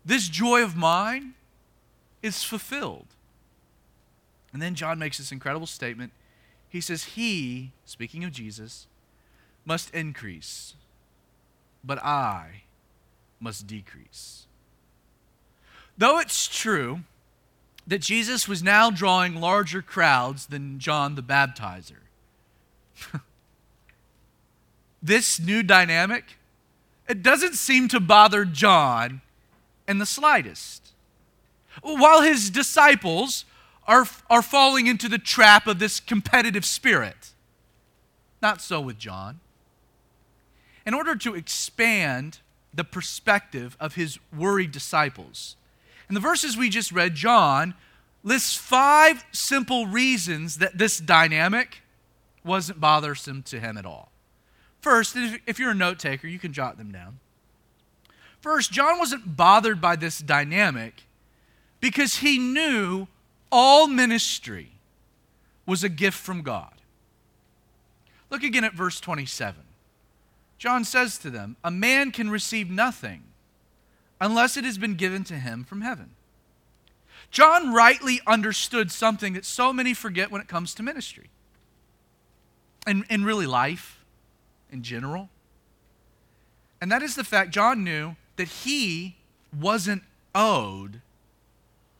this 0.04 0.28
joy 0.28 0.62
of 0.62 0.76
mine 0.76 1.34
is 2.22 2.42
fulfilled. 2.42 3.06
And 4.52 4.62
then 4.62 4.74
John 4.74 4.98
makes 4.98 5.18
this 5.18 5.32
incredible 5.32 5.66
statement 5.66 6.12
he 6.68 6.80
says, 6.80 7.04
He, 7.04 7.72
speaking 7.84 8.24
of 8.24 8.32
Jesus, 8.32 8.86
must 9.64 9.94
increase, 9.94 10.74
but 11.82 11.98
I 12.02 12.62
must 13.40 13.66
decrease. 13.66 14.45
Though 15.98 16.18
it's 16.18 16.46
true 16.46 17.00
that 17.86 18.00
Jesus 18.00 18.48
was 18.48 18.62
now 18.62 18.90
drawing 18.90 19.36
larger 19.36 19.80
crowds 19.80 20.46
than 20.46 20.78
John 20.78 21.14
the 21.14 21.22
Baptizer, 21.22 22.02
this 25.02 25.40
new 25.40 25.62
dynamic, 25.62 26.36
it 27.08 27.22
doesn't 27.22 27.54
seem 27.54 27.88
to 27.88 28.00
bother 28.00 28.44
John 28.44 29.22
in 29.86 29.98
the 29.98 30.06
slightest. 30.06 30.92
While 31.82 32.22
his 32.22 32.50
disciples 32.50 33.44
are, 33.86 34.06
are 34.28 34.42
falling 34.42 34.86
into 34.86 35.08
the 35.08 35.18
trap 35.18 35.66
of 35.66 35.78
this 35.78 36.00
competitive 36.00 36.64
spirit. 36.64 37.30
Not 38.42 38.60
so 38.60 38.80
with 38.80 38.98
John. 38.98 39.40
In 40.84 40.94
order 40.94 41.16
to 41.16 41.34
expand 41.34 42.38
the 42.72 42.84
perspective 42.84 43.76
of 43.80 43.94
his 43.94 44.18
worried 44.36 44.72
disciples, 44.72 45.56
in 46.08 46.14
the 46.14 46.20
verses 46.20 46.56
we 46.56 46.68
just 46.68 46.92
read, 46.92 47.14
John 47.14 47.74
lists 48.22 48.56
five 48.56 49.24
simple 49.32 49.86
reasons 49.86 50.58
that 50.58 50.78
this 50.78 50.98
dynamic 50.98 51.82
wasn't 52.44 52.80
bothersome 52.80 53.42
to 53.44 53.60
him 53.60 53.76
at 53.76 53.86
all. 53.86 54.10
First, 54.80 55.16
if 55.46 55.58
you're 55.58 55.70
a 55.70 55.74
note 55.74 55.98
taker, 55.98 56.28
you 56.28 56.38
can 56.38 56.52
jot 56.52 56.78
them 56.78 56.92
down. 56.92 57.18
First, 58.40 58.70
John 58.70 58.98
wasn't 58.98 59.36
bothered 59.36 59.80
by 59.80 59.96
this 59.96 60.20
dynamic 60.20 61.02
because 61.80 62.16
he 62.16 62.38
knew 62.38 63.08
all 63.50 63.88
ministry 63.88 64.72
was 65.66 65.82
a 65.82 65.88
gift 65.88 66.18
from 66.18 66.42
God. 66.42 66.72
Look 68.30 68.42
again 68.42 68.64
at 68.64 68.74
verse 68.74 69.00
27. 69.00 69.62
John 70.58 70.84
says 70.84 71.18
to 71.18 71.30
them, 71.30 71.56
A 71.64 71.70
man 71.70 72.12
can 72.12 72.30
receive 72.30 72.70
nothing 72.70 73.24
unless 74.20 74.56
it 74.56 74.64
has 74.64 74.78
been 74.78 74.94
given 74.94 75.24
to 75.24 75.34
him 75.34 75.64
from 75.64 75.80
heaven. 75.80 76.10
John 77.30 77.72
rightly 77.72 78.20
understood 78.26 78.90
something 78.90 79.34
that 79.34 79.44
so 79.44 79.72
many 79.72 79.94
forget 79.94 80.30
when 80.30 80.40
it 80.40 80.48
comes 80.48 80.74
to 80.74 80.82
ministry 80.82 81.30
and, 82.86 83.04
and 83.10 83.26
really 83.26 83.46
life 83.46 84.04
in 84.70 84.82
general. 84.82 85.28
And 86.80 86.90
that 86.92 87.02
is 87.02 87.14
the 87.14 87.24
fact 87.24 87.50
John 87.50 87.84
knew 87.84 88.16
that 88.36 88.48
he 88.48 89.16
wasn't 89.58 90.02
owed 90.34 91.00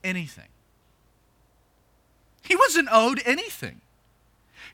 anything. 0.04 0.49
He 2.42 2.54
wasn't 2.54 2.88
owed 2.92 3.20
anything. 3.25 3.80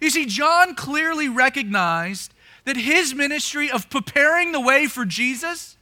You 0.00 0.10
see, 0.10 0.26
John 0.26 0.74
clearly 0.74 1.28
recognized 1.28 2.34
that 2.64 2.76
his 2.76 3.14
ministry 3.14 3.70
of 3.70 3.88
preparing 3.88 4.52
the 4.52 4.60
way 4.60 4.86
for 4.86 5.04
Jesus, 5.04 5.76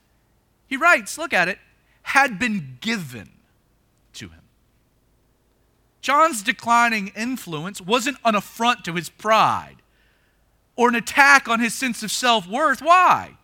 he 0.70 0.78
writes, 0.78 1.18
look 1.18 1.34
at 1.34 1.48
it, 1.48 1.58
had 2.02 2.38
been 2.38 2.78
given 2.80 3.28
to 4.14 4.28
him. 4.28 4.40
John's 6.00 6.42
declining 6.42 7.08
influence 7.08 7.82
wasn't 7.82 8.16
an 8.24 8.34
affront 8.34 8.86
to 8.86 8.94
his 8.94 9.10
pride 9.10 9.76
or 10.76 10.88
an 10.88 10.94
attack 10.94 11.46
on 11.46 11.60
his 11.60 11.74
sense 11.74 12.02
of 12.02 12.10
self 12.10 12.48
worth. 12.48 12.80
Why? 12.80 13.36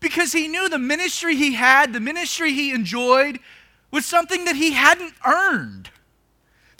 Because 0.00 0.32
he 0.32 0.48
knew 0.48 0.70
the 0.70 0.78
ministry 0.78 1.36
he 1.36 1.52
had, 1.52 1.92
the 1.92 2.00
ministry 2.00 2.54
he 2.54 2.72
enjoyed, 2.72 3.40
was 3.90 4.06
something 4.06 4.46
that 4.46 4.56
he 4.56 4.72
hadn't 4.72 5.12
earned 5.26 5.90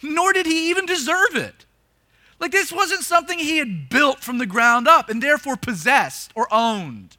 nor 0.02 0.32
did 0.32 0.46
he 0.46 0.70
even 0.70 0.86
deserve 0.86 1.34
it. 1.34 1.64
Like, 2.38 2.52
this 2.52 2.70
wasn't 2.70 3.02
something 3.02 3.38
he 3.38 3.58
had 3.58 3.88
built 3.88 4.20
from 4.20 4.38
the 4.38 4.46
ground 4.46 4.86
up 4.86 5.08
and 5.08 5.22
therefore 5.22 5.56
possessed 5.56 6.32
or 6.34 6.52
owned. 6.52 7.16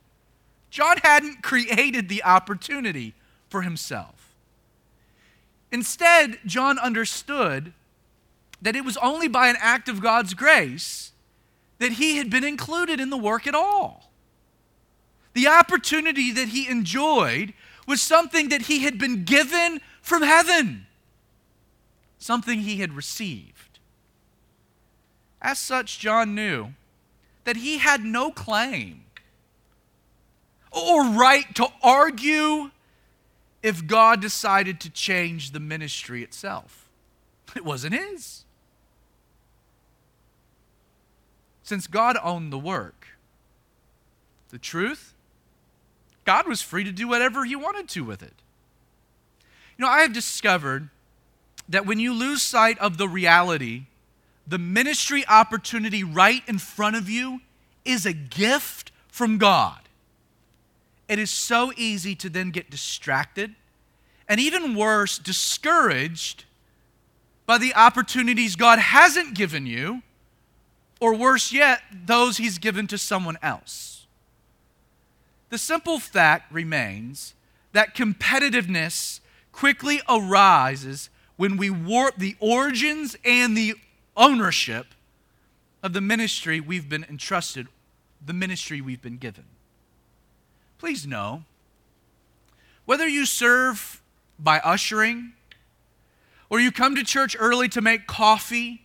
John 0.69 0.97
hadn't 0.97 1.41
created 1.41 2.09
the 2.09 2.23
opportunity 2.23 3.13
for 3.49 3.61
himself. 3.61 4.35
Instead, 5.71 6.39
John 6.45 6.79
understood 6.79 7.73
that 8.61 8.75
it 8.75 8.85
was 8.85 8.97
only 8.97 9.27
by 9.27 9.47
an 9.49 9.57
act 9.59 9.89
of 9.89 10.01
God's 10.01 10.33
grace 10.33 11.11
that 11.79 11.93
he 11.93 12.17
had 12.17 12.29
been 12.29 12.43
included 12.43 12.99
in 12.99 13.09
the 13.09 13.17
work 13.17 13.45
at 13.45 13.55
all. 13.55 14.11
The 15.33 15.47
opportunity 15.47 16.31
that 16.31 16.49
he 16.49 16.67
enjoyed 16.67 17.53
was 17.85 18.01
something 18.01 18.49
that 18.49 18.63
he 18.63 18.79
had 18.79 18.97
been 18.97 19.23
given 19.23 19.79
from 20.01 20.23
heaven, 20.23 20.87
something 22.17 22.61
he 22.61 22.77
had 22.77 22.93
received. 22.93 23.79
As 25.41 25.59
such, 25.59 25.99
John 25.99 26.33
knew 26.33 26.73
that 27.43 27.57
he 27.57 27.77
had 27.77 28.03
no 28.03 28.31
claim 28.31 29.03
or 30.71 31.05
right 31.05 31.53
to 31.55 31.67
argue 31.81 32.71
if 33.63 33.85
God 33.87 34.21
decided 34.21 34.79
to 34.81 34.89
change 34.89 35.51
the 35.51 35.59
ministry 35.59 36.23
itself. 36.23 36.89
It 37.55 37.65
wasn't 37.65 37.95
his. 37.95 38.45
Since 41.63 41.87
God 41.87 42.17
owned 42.23 42.53
the 42.53 42.57
work, 42.57 43.07
the 44.49 44.57
truth, 44.57 45.13
God 46.23 46.47
was 46.47 46.61
free 46.61 46.83
to 46.83 46.91
do 46.91 47.07
whatever 47.07 47.45
he 47.45 47.55
wanted 47.55 47.89
to 47.89 48.03
with 48.03 48.21
it. 48.21 48.33
You 49.77 49.85
know, 49.85 49.91
I 49.91 50.01
have 50.01 50.13
discovered 50.13 50.89
that 51.67 51.85
when 51.85 51.99
you 51.99 52.13
lose 52.13 52.41
sight 52.41 52.77
of 52.79 52.97
the 52.97 53.07
reality, 53.07 53.85
the 54.47 54.57
ministry 54.57 55.25
opportunity 55.27 56.03
right 56.03 56.41
in 56.47 56.57
front 56.57 56.95
of 56.95 57.09
you 57.09 57.41
is 57.83 58.05
a 58.05 58.13
gift 58.13 58.91
from 59.09 59.37
God 59.37 59.86
it 61.07 61.19
is 61.19 61.31
so 61.31 61.71
easy 61.77 62.15
to 62.15 62.29
then 62.29 62.51
get 62.51 62.69
distracted 62.69 63.55
and 64.27 64.39
even 64.39 64.75
worse, 64.75 65.17
discouraged 65.17 66.45
by 67.45 67.57
the 67.57 67.73
opportunities 67.73 68.55
God 68.55 68.77
hasn't 68.77 69.35
given 69.35 69.65
you, 69.65 70.01
or 70.99 71.15
worse 71.15 71.53
yet, 71.53 71.81
those 72.05 72.37
He's 72.37 72.57
given 72.57 72.87
to 72.87 72.97
someone 72.97 73.37
else. 73.41 74.05
The 75.49 75.57
simple 75.57 75.97
fact 75.97 76.51
remains 76.51 77.35
that 77.71 77.95
competitiveness 77.95 79.21
quickly 79.53 80.01
arises 80.09 81.09
when 81.37 81.55
we 81.55 81.69
warp 81.69 82.17
the 82.17 82.35
origins 82.39 83.15
and 83.23 83.55
the 83.55 83.75
ownership 84.17 84.87
of 85.81 85.93
the 85.93 86.01
ministry 86.01 86.59
we've 86.59 86.89
been 86.89 87.05
entrusted, 87.05 87.67
the 88.25 88.33
ministry 88.33 88.81
we've 88.81 89.01
been 89.01 89.17
given 89.17 89.45
please 90.77 91.07
know 91.07 91.43
whether 92.85 93.07
you 93.07 93.25
serve 93.25 94.01
by 94.39 94.59
ushering, 94.59 95.33
or 96.49 96.59
you 96.59 96.71
come 96.71 96.95
to 96.95 97.03
church 97.03 97.35
early 97.37 97.67
to 97.67 97.81
make 97.81 98.07
coffee 98.07 98.81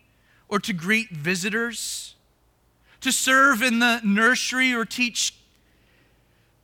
or 0.48 0.58
to 0.58 0.72
greet 0.72 1.10
visitors, 1.10 2.14
to 3.00 3.12
serve 3.12 3.62
in 3.62 3.78
the 3.78 4.00
nursery 4.02 4.74
or 4.74 4.84
teach 4.84 5.34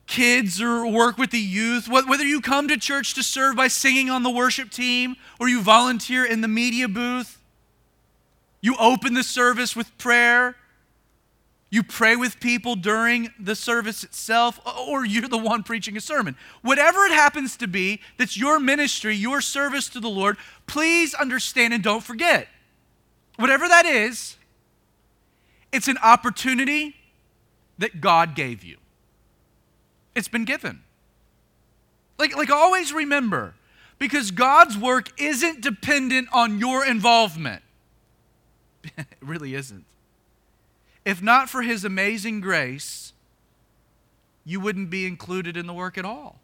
kids 0.09 0.61
or 0.61 0.87
work 0.87 1.19
with 1.19 1.31
the 1.31 1.39
youth, 1.39 1.87
whether 1.89 2.25
you 2.25 2.41
come 2.41 2.67
to 2.67 2.77
church 2.77 3.15
to 3.15 3.23
serve 3.23 3.55
by 3.55 3.69
singing 3.69 4.11
on 4.11 4.23
the 4.23 4.31
worship 4.31 4.71
team 4.71 5.15
or 5.39 5.49
you 5.49 5.61
volunteer 5.61 6.25
in 6.25 6.41
the 6.41 6.49
media 6.49 6.89
booth, 6.89 7.39
you 8.61 8.75
open 8.81 9.15
the 9.15 9.23
service 9.23 9.77
with 9.77 9.97
prayer 9.99 10.57
you 11.71 11.83
pray 11.83 12.17
with 12.17 12.41
people 12.41 12.77
during 12.77 13.31
the 13.39 13.55
service 13.55 14.03
itself, 14.03 14.59
or 14.67 15.05
you're 15.05 15.29
the 15.29 15.37
one 15.37 15.63
preaching 15.63 15.97
a 15.97 16.01
sermon. 16.01 16.35
Whatever 16.63 17.05
it 17.05 17.13
happens 17.13 17.57
to 17.59 17.69
be, 17.69 18.01
that's 18.17 18.39
your 18.39 18.59
ministry, 18.59 19.15
your 19.15 19.43
service 19.43 19.89
to 19.91 20.01
the 20.01 20.09
Lord, 20.09 20.39
please 20.67 21.13
understand 21.13 21.75
and 21.75 21.83
don't 21.83 22.03
forget. 22.03 22.49
Whatever 23.37 23.69
that 23.69 23.85
is, 23.85 24.37
it's 25.71 25.89
an 25.89 25.99
opportunity 26.03 26.97
that 27.77 28.01
God 28.01 28.35
gave 28.35 28.65
you. 28.65 28.79
It's 30.15 30.29
been 30.29 30.47
given. 30.47 30.83
Like, 32.19 32.35
like 32.35 32.51
always 32.51 32.95
remember, 32.95 33.55
because 33.99 34.31
God's 34.31 34.77
work 34.77 35.21
isn't 35.21 35.61
dependent 35.61 36.29
on 36.33 36.59
your 36.59 36.85
involvement. 36.85 37.63
it 38.97 39.07
really 39.21 39.55
isn't. 39.55 39.85
If 41.09 41.23
not 41.23 41.49
for 41.49 41.63
his 41.63 41.87
amazing 41.87 42.43
grace, 42.43 43.15
you 44.45 44.61
wouldn't 44.61 44.91
be 44.91 45.07
included 45.07 45.57
in 45.57 45.67
the 45.67 45.73
work 45.73 45.97
at 45.97 46.05
all. 46.05 46.39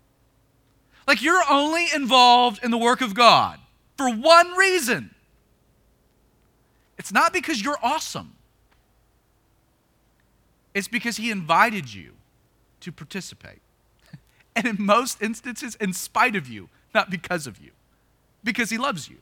Like 1.07 1.21
you're 1.21 1.43
only 1.51 1.89
involved 1.95 2.65
in 2.65 2.71
the 2.71 2.79
work 2.79 3.03
of 3.03 3.13
God 3.13 3.61
for 3.99 4.09
one 4.09 4.53
reason 4.53 5.11
it's 6.97 7.13
not 7.13 7.35
because 7.35 7.61
you're 7.63 7.77
awesome, 7.83 8.37
it's 10.73 10.89
because 10.89 11.19
he 11.19 11.31
invited 11.31 11.93
you 11.93 12.13
to 12.81 12.91
participate. 12.91 13.61
And 14.57 14.67
in 14.67 14.77
most 14.79 15.21
instances, 15.21 15.75
in 15.75 15.93
spite 15.93 16.37
of 16.37 16.49
you, 16.49 16.71
not 16.95 17.11
because 17.11 17.47
of 17.47 17.59
you, 17.59 17.73
because 18.43 18.71
he 18.71 18.79
loves 18.79 19.11
you. 19.11 19.17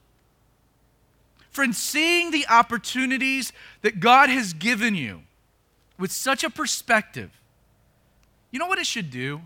Friends, 1.50 1.78
seeing 1.78 2.30
the 2.30 2.46
opportunities 2.48 3.52
that 3.80 3.98
God 3.98 4.28
has 4.28 4.52
given 4.52 4.94
you 4.94 5.22
with 5.98 6.12
such 6.12 6.44
a 6.44 6.50
perspective, 6.50 7.30
you 8.50 8.58
know 8.58 8.66
what 8.66 8.78
it 8.78 8.86
should 8.86 9.10
do? 9.10 9.40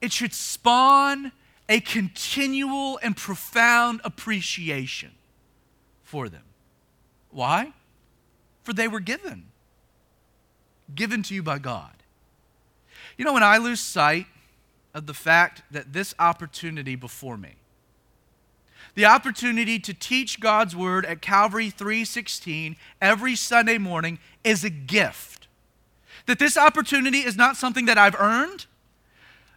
It 0.00 0.12
should 0.12 0.34
spawn 0.34 1.32
a 1.68 1.80
continual 1.80 2.98
and 3.02 3.16
profound 3.16 4.00
appreciation 4.04 5.12
for 6.04 6.28
them. 6.28 6.44
Why? 7.30 7.72
For 8.62 8.72
they 8.72 8.88
were 8.88 9.00
given, 9.00 9.46
given 10.94 11.22
to 11.24 11.34
you 11.34 11.42
by 11.42 11.58
God. 11.58 11.92
You 13.16 13.24
know, 13.24 13.32
when 13.32 13.42
I 13.42 13.58
lose 13.58 13.80
sight 13.80 14.26
of 14.94 15.06
the 15.06 15.14
fact 15.14 15.62
that 15.70 15.92
this 15.92 16.14
opportunity 16.18 16.96
before 16.96 17.36
me, 17.36 17.54
the 18.96 19.04
opportunity 19.04 19.78
to 19.78 19.94
teach 19.94 20.40
God's 20.40 20.74
word 20.74 21.04
at 21.04 21.20
Calvary 21.20 21.68
316 21.68 22.76
every 23.00 23.36
Sunday 23.36 23.76
morning 23.76 24.18
is 24.42 24.64
a 24.64 24.70
gift 24.70 25.46
that 26.24 26.38
this 26.38 26.56
opportunity 26.56 27.18
is 27.18 27.36
not 27.36 27.56
something 27.56 27.84
that 27.84 27.98
I've 27.98 28.16
earned, 28.18 28.64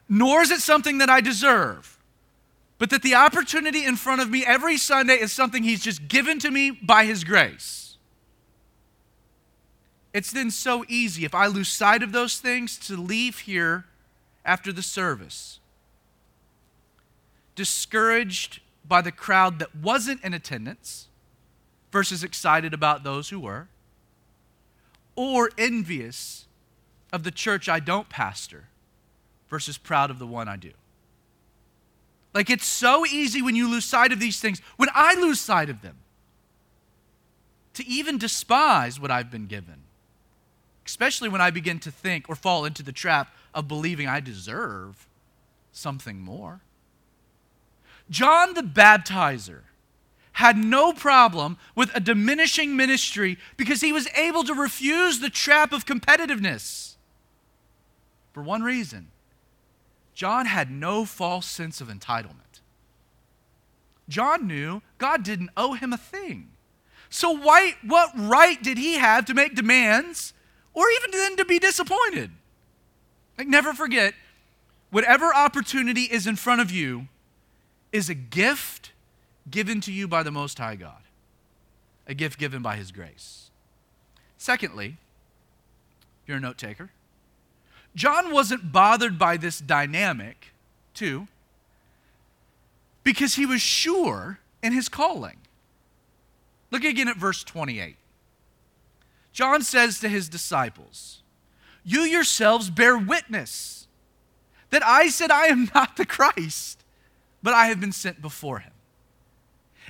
nor 0.10 0.42
is 0.42 0.52
it 0.52 0.60
something 0.60 1.00
that 1.00 1.10
I 1.10 1.22
deserve, 1.22 1.98
but 2.78 2.90
that 2.90 3.02
the 3.02 3.16
opportunity 3.16 3.86
in 3.86 3.96
front 3.96 4.22
of 4.22 4.30
me 4.30 4.46
every 4.46 4.78
Sunday 4.78 5.16
is 5.16 5.32
something 5.32 5.64
He's 5.64 5.82
just 5.82 6.10
given 6.10 6.38
to 6.40 6.52
me 6.52 6.72
by 6.72 7.06
His 7.06 7.24
grace. 7.24 7.98
It's 10.14 10.32
then 10.34 10.52
so 10.52 10.84
easy, 10.90 11.24
if 11.24 11.34
I 11.34 11.48
lose 11.48 11.70
sight 11.70 12.04
of 12.04 12.12
those 12.12 12.40
things, 12.40 12.78
to 12.88 12.98
leave 12.98 13.40
here 13.40 13.86
after 14.44 14.74
the 14.74 14.84
service, 14.84 15.60
discouraged 17.56 18.60
by 18.88 19.02
the 19.02 19.12
crowd 19.12 19.60
that 19.60 19.76
wasn't 19.76 20.24
in 20.24 20.34
attendance 20.34 21.08
versus 21.92 22.24
excited 22.24 22.74
about 22.74 23.04
those 23.04 23.30
who 23.30 23.40
were, 23.40 23.68
or 25.16 25.50
envious 25.58 26.46
of 27.12 27.24
the 27.24 27.32
church 27.32 27.68
I 27.68 27.80
don't 27.80 28.10
pastor 28.10 28.66
versus 29.50 29.78
proud 29.78 30.12
of 30.12 30.20
the 30.20 30.28
one 30.28 30.48
I 30.48 30.56
do. 30.56 30.72
Like 32.34 32.50
it's 32.50 32.66
so 32.66 33.06
easy 33.06 33.42
when 33.42 33.56
you 33.56 33.70
lose 33.70 33.86
sight 33.86 34.12
of 34.12 34.20
these 34.20 34.40
things, 34.40 34.62
when 34.78 34.90
I 34.94 35.16
lose 35.16 35.40
sight 35.40 35.70
of 35.70 35.82
them, 35.82 35.98
to 37.74 37.86
even 37.88 38.18
despise 38.18 39.00
what 39.00 39.10
I've 39.10 39.32
been 39.32 39.48
given, 39.48 39.84
especially 40.86 41.30
when 41.30 41.42
I 41.42 41.50
begin 41.50 41.80
to 41.80 41.92
think 41.92 42.30
or 42.30 42.36
fall 42.36 42.66
into 42.66 42.84
the 42.84 42.92
trap 42.92 43.34
of 43.54 43.68
believing 43.68 44.08
I 44.08 44.20
deserve 44.20 45.08
something 45.72 46.20
more. 46.20 46.62
John 48.10 48.54
the 48.54 48.62
Baptizer 48.62 49.62
had 50.34 50.58
no 50.58 50.94
problem 50.94 51.58
with 51.76 51.94
a 51.94 52.00
diminishing 52.00 52.76
ministry 52.76 53.38
because 53.58 53.82
he 53.82 53.92
was 53.92 54.08
able 54.16 54.44
to 54.46 54.54
refuse 54.54 55.20
the 55.20 55.30
trap 55.30 55.74
of 55.74 55.86
competitiveness 55.86 56.90
for 58.40 58.44
one 58.44 58.64
reason 58.64 59.08
John 60.14 60.46
had 60.46 60.72
no 60.72 61.06
false 61.06 61.46
sense 61.46 61.82
of 61.82 61.88
entitlement. 61.88 62.62
John 64.08 64.48
knew 64.48 64.82
God 64.98 65.24
didn't 65.24 65.50
owe 65.56 65.74
him 65.74 65.94
a 65.94 65.98
thing. 65.98 66.52
So, 67.10 67.32
why, 67.32 67.76
what 67.86 68.12
right 68.16 68.62
did 68.62 68.78
he 68.78 68.96
have 68.96 69.26
to 69.26 69.34
make 69.34 69.56
demands 69.56 70.34
or 70.74 70.90
even 70.90 71.12
then 71.12 71.38
to 71.38 71.46
be 71.46 71.60
disappointed? 71.60 72.32
Like, 73.38 73.48
never 73.48 73.74
forget, 73.74 74.14
whatever 74.90 75.34
opportunity 75.34 76.04
is 76.04 76.28
in 76.28 76.36
front 76.36 76.62
of 76.62 76.70
you 76.72 77.08
is 77.92 78.10
a 78.10 78.14
gift 78.14 78.92
given 79.50 79.82
to 79.82 79.92
you 79.92 80.08
by 80.08 80.24
the 80.24 80.32
Most 80.32 80.58
High 80.58 80.76
God, 80.76 81.02
a 82.08 82.14
gift 82.14 82.40
given 82.40 82.62
by 82.62 82.76
His 82.76 82.92
grace. 82.92 83.50
Secondly, 84.38 84.98
if 86.24 86.28
you're 86.28 86.38
a 86.38 86.42
note 86.42 86.58
taker, 86.58 86.92
John 87.96 88.32
wasn't 88.32 88.72
bothered 88.72 89.18
by 89.18 89.38
this 89.38 89.60
dynamic, 89.60 90.54
too, 90.94 91.28
because 93.04 93.36
he 93.36 93.46
was 93.46 93.62
sure 93.62 94.40
in 94.62 94.74
his 94.74 94.90
calling. 94.90 95.38
Look 96.72 96.84
again 96.84 97.08
at 97.08 97.18
verse 97.18 97.44
28. 97.44 97.96
John 99.34 99.64
says 99.64 100.00
to 100.00 100.10
his 100.10 100.30
disciples, 100.30 101.22
You 101.84 102.02
yourselves 102.02 102.70
bear 102.70 102.98
witness 102.98 103.88
that 104.70 104.86
I 104.86 105.10
said 105.10 105.32
I 105.32 105.48
am 105.48 105.72
not 105.74 105.98
the 105.98 106.06
Christ, 106.06 106.79
but 107.42 107.54
I 107.54 107.68
have 107.68 107.80
been 107.80 107.92
sent 107.92 108.22
before 108.22 108.60
him. 108.60 108.72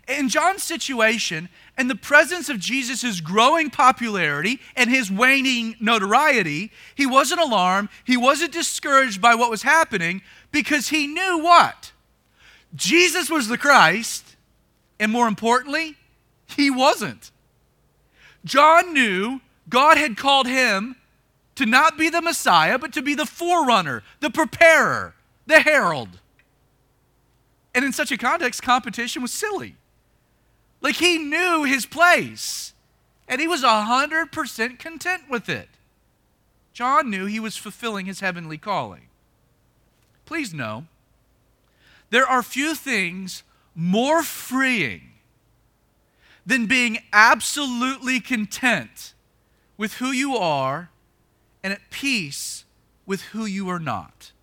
In 0.08 0.30
John's 0.30 0.64
situation, 0.64 1.50
in 1.78 1.88
the 1.88 1.96
presence 1.96 2.50
of 2.50 2.60
Jesus' 2.60 3.22
growing 3.22 3.70
popularity 3.70 4.60
and 4.76 4.90
his 4.90 5.12
waning 5.12 5.76
notoriety, 5.80 6.72
he 6.96 7.06
wasn't 7.06 7.42
alarmed, 7.42 7.90
he 8.06 8.18
wasn't 8.18 8.52
discouraged 8.52 9.22
by 9.22 9.36
what 9.36 9.52
was 9.52 9.62
happening 9.62 10.22
because 10.52 10.90
he 10.90 11.06
knew 11.06 11.40
what? 11.40 11.92
Jesus 12.76 13.30
was 13.30 13.48
the 13.48 13.58
Christ, 13.58 14.36
and 15.00 15.12
more 15.12 15.28
importantly, 15.28 15.96
he 16.48 16.72
wasn't. 16.72 17.32
John 18.46 18.94
knew 18.94 19.42
God 19.68 19.98
had 19.98 20.18
called 20.18 20.48
him 20.48 20.96
to 21.56 21.66
not 21.66 21.98
be 21.98 22.10
the 22.10 22.22
Messiah, 22.22 22.80
but 22.80 22.94
to 22.94 23.02
be 23.02 23.16
the 23.16 23.26
forerunner, 23.26 24.04
the 24.22 24.30
preparer, 24.30 25.14
the 25.46 25.60
herald. 25.60 26.19
And 27.80 27.86
in 27.86 27.94
such 27.94 28.12
a 28.12 28.18
context, 28.18 28.62
competition 28.62 29.22
was 29.22 29.32
silly. 29.32 29.78
Like 30.82 30.98
he 30.98 31.18
knew 31.18 31.64
his 31.64 31.86
place, 31.86 32.74
and 33.26 33.40
he 33.40 33.48
was 33.48 33.64
100% 33.64 34.78
content 34.78 35.24
with 35.30 35.48
it. 35.48 35.70
John 36.74 37.10
knew 37.10 37.26
he 37.26 37.40
was 37.40 37.56
fulfilling 37.56 38.06
his 38.06 38.20
heavenly 38.20 38.58
calling. 38.58 39.08
Please 40.26 40.54
know, 40.54 40.88
there 42.10 42.28
are 42.28 42.44
few 42.44 42.76
things 42.76 43.44
more 43.74 44.24
freeing 44.24 45.14
than 46.46 46.66
being 46.66 46.98
absolutely 47.14 48.20
content 48.20 49.14
with 49.78 49.94
who 49.94 50.12
you 50.12 50.36
are 50.36 50.90
and 51.64 51.72
at 51.72 51.90
peace 51.92 52.66
with 53.06 53.22
who 53.22 53.46
you 53.46 53.70
are 53.70 53.80
not. 53.80 54.34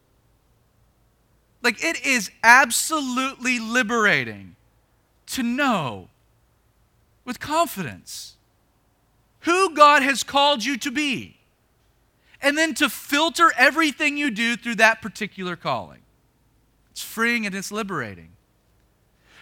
Like, 1.67 1.83
it 1.83 2.07
is 2.07 2.31
absolutely 2.45 3.59
liberating 3.59 4.55
to 5.27 5.43
know 5.43 6.11
with 7.25 7.41
confidence 7.41 8.37
who 9.41 9.75
God 9.75 10.05
has 10.05 10.23
called 10.23 10.65
you 10.65 10.77
to 10.79 10.93
be, 10.93 11.39
and 12.41 12.57
then 12.57 12.73
to 12.75 12.89
filter 12.89 13.51
everything 13.57 14.17
you 14.17 14.31
do 14.31 14.57
through 14.57 14.77
that 14.77 15.03
particular 15.03 15.57
calling. 15.57 16.03
It's 16.93 17.03
freeing 17.03 17.45
and 17.47 17.53
it's 17.53 17.73
liberating. 17.73 18.29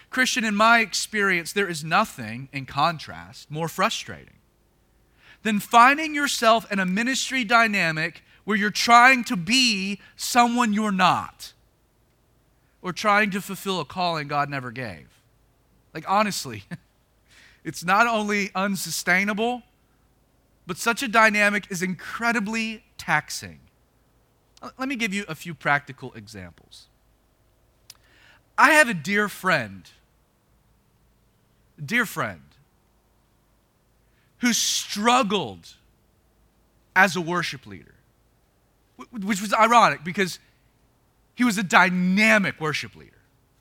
Christian, 0.08 0.44
in 0.44 0.54
my 0.54 0.78
experience, 0.78 1.52
there 1.52 1.68
is 1.68 1.84
nothing, 1.84 2.48
in 2.54 2.64
contrast, 2.64 3.50
more 3.50 3.68
frustrating 3.68 4.38
than 5.42 5.60
finding 5.60 6.14
yourself 6.14 6.72
in 6.72 6.78
a 6.78 6.86
ministry 6.86 7.44
dynamic 7.44 8.22
where 8.44 8.56
you're 8.56 8.70
trying 8.70 9.24
to 9.24 9.36
be 9.36 10.00
someone 10.16 10.72
you're 10.72 10.90
not 10.90 11.52
or 12.84 12.92
trying 12.92 13.30
to 13.32 13.40
fulfill 13.40 13.80
a 13.80 13.84
calling 13.84 14.28
God 14.28 14.48
never 14.48 14.70
gave. 14.70 15.08
Like, 15.92 16.04
honestly, 16.06 16.64
it's 17.64 17.82
not 17.82 18.06
only 18.06 18.50
unsustainable, 18.54 19.62
but 20.66 20.76
such 20.76 21.02
a 21.02 21.08
dynamic 21.08 21.66
is 21.70 21.82
incredibly 21.82 22.84
taxing. 22.98 23.60
Let 24.78 24.88
me 24.88 24.96
give 24.96 25.12
you 25.12 25.24
a 25.28 25.34
few 25.34 25.54
practical 25.54 26.12
examples. 26.12 26.86
I 28.56 28.70
have 28.72 28.88
a 28.88 28.94
dear 28.94 29.28
friend 29.28 29.90
dear 31.84 32.06
friend 32.06 32.42
who 34.38 34.52
struggled 34.52 35.74
as 36.94 37.16
a 37.16 37.20
worship 37.20 37.66
leader, 37.66 37.94
which 39.10 39.40
was 39.40 39.52
ironic 39.52 40.04
because 40.04 40.38
he 41.34 41.44
was 41.44 41.58
a 41.58 41.62
dynamic 41.62 42.60
worship 42.60 42.94
leader, 42.94 43.12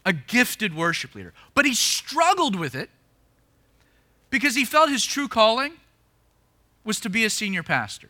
a 0.05 0.13
gifted 0.13 0.75
worship 0.75 1.15
leader. 1.15 1.33
But 1.53 1.65
he 1.65 1.73
struggled 1.73 2.55
with 2.55 2.75
it 2.75 2.89
because 4.29 4.55
he 4.55 4.65
felt 4.65 4.89
his 4.89 5.03
true 5.05 5.27
calling 5.27 5.73
was 6.83 6.99
to 6.99 7.09
be 7.09 7.25
a 7.25 7.29
senior 7.29 7.63
pastor, 7.63 8.09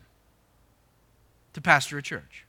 to 1.52 1.60
pastor 1.60 1.98
a 1.98 2.02
church. 2.02 2.44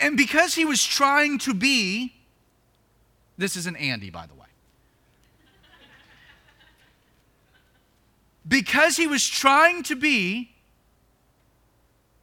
And 0.00 0.16
because 0.16 0.54
he 0.54 0.64
was 0.64 0.84
trying 0.84 1.38
to 1.40 1.54
be, 1.54 2.14
this 3.38 3.56
is 3.56 3.66
an 3.66 3.76
Andy, 3.76 4.10
by 4.10 4.26
the 4.26 4.34
way. 4.34 4.40
because 8.46 8.96
he 8.96 9.06
was 9.06 9.26
trying 9.26 9.82
to 9.84 9.96
be 9.96 10.50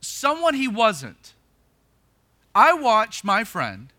someone 0.01 0.53
he 0.53 0.67
wasn't. 0.67 1.33
I 2.57 2.73
watched 2.73 3.23
my 3.23 3.43
friend 3.43 3.93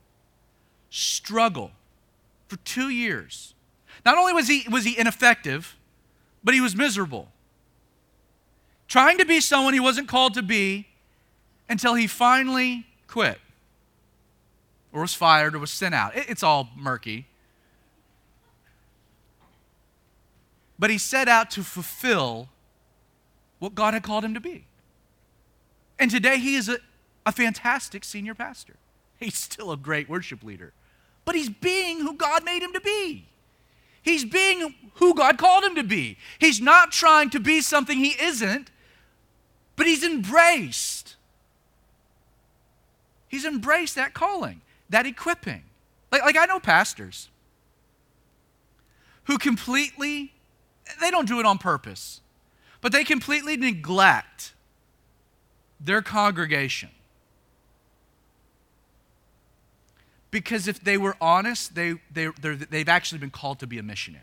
struggle 0.90 1.70
for 2.48 2.56
two 2.58 2.88
years. 2.88 3.54
Not 4.04 4.18
only 4.18 4.32
was 4.32 4.48
he, 4.48 4.64
was 4.70 4.84
he 4.84 4.98
ineffective, 4.98 5.76
but 6.42 6.54
he 6.54 6.60
was 6.60 6.74
miserable. 6.74 7.28
Trying 8.88 9.18
to 9.18 9.24
be 9.24 9.40
someone 9.40 9.74
he 9.74 9.80
wasn't 9.80 10.08
called 10.08 10.34
to 10.34 10.42
be 10.42 10.88
until 11.68 11.94
he 11.94 12.06
finally 12.06 12.86
quit 13.06 13.38
or 14.92 15.02
was 15.02 15.14
fired 15.14 15.54
or 15.54 15.58
was 15.58 15.70
sent 15.70 15.94
out. 15.94 16.16
It, 16.16 16.28
it's 16.28 16.42
all 16.42 16.68
murky. 16.74 17.26
but 20.78 20.90
he 20.90 20.98
set 20.98 21.28
out 21.28 21.50
to 21.50 21.62
fulfill 21.62 22.48
what 23.58 23.74
God 23.74 23.94
had 23.94 24.02
called 24.02 24.24
him 24.24 24.34
to 24.34 24.40
be. 24.40 24.64
And 25.98 26.10
today 26.10 26.38
he 26.38 26.54
is 26.54 26.68
a, 26.68 26.78
a 27.28 27.32
fantastic 27.32 28.04
senior 28.04 28.34
pastor. 28.34 28.76
He's 29.20 29.36
still 29.36 29.70
a 29.70 29.76
great 29.76 30.08
worship 30.08 30.42
leader, 30.42 30.72
but 31.26 31.34
he's 31.34 31.50
being 31.50 32.00
who 32.00 32.14
God 32.14 32.42
made 32.42 32.62
him 32.62 32.72
to 32.72 32.80
be. 32.80 33.26
He's 34.00 34.24
being 34.24 34.74
who 34.94 35.14
God 35.14 35.36
called 35.36 35.62
him 35.62 35.74
to 35.74 35.82
be. 35.82 36.16
He's 36.38 36.58
not 36.58 36.90
trying 36.90 37.28
to 37.30 37.40
be 37.40 37.60
something 37.60 37.98
he 37.98 38.14
isn't, 38.18 38.70
but 39.76 39.86
he's 39.86 40.02
embraced. 40.02 41.16
He's 43.28 43.44
embraced 43.44 43.94
that 43.96 44.14
calling, 44.14 44.62
that 44.88 45.04
equipping. 45.04 45.64
Like, 46.10 46.22
like 46.22 46.36
I 46.38 46.46
know 46.46 46.58
pastors 46.58 47.28
who 49.24 49.36
completely 49.36 50.32
they 51.02 51.10
don't 51.10 51.28
do 51.28 51.38
it 51.38 51.44
on 51.44 51.58
purpose, 51.58 52.22
but 52.80 52.92
they 52.92 53.04
completely 53.04 53.58
neglect 53.58 54.54
their 55.78 56.00
congregation. 56.00 56.88
Because 60.38 60.68
if 60.68 60.84
they 60.84 60.96
were 60.96 61.16
honest, 61.20 61.74
they, 61.74 61.94
they, 62.12 62.28
they've 62.70 62.88
actually 62.88 63.18
been 63.18 63.32
called 63.32 63.58
to 63.58 63.66
be 63.66 63.76
a 63.76 63.82
missionary. 63.82 64.22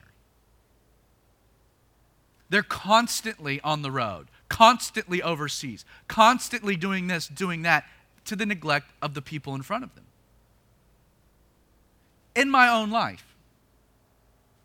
They're 2.49 2.63
constantly 2.63 3.59
on 3.59 3.81
the 3.81 3.91
road, 3.91 4.27
constantly 4.47 5.21
overseas, 5.21 5.83
constantly 6.07 6.77
doing 6.77 7.07
this, 7.07 7.27
doing 7.27 7.63
that, 7.63 7.83
to 8.23 8.37
the 8.37 8.45
neglect 8.45 8.91
of 9.01 9.13
the 9.13 9.21
people 9.21 9.55
in 9.55 9.61
front 9.61 9.83
of 9.83 9.93
them. 9.93 10.05
In 12.33 12.49
my 12.49 12.69
own 12.69 12.91
life, 12.91 13.35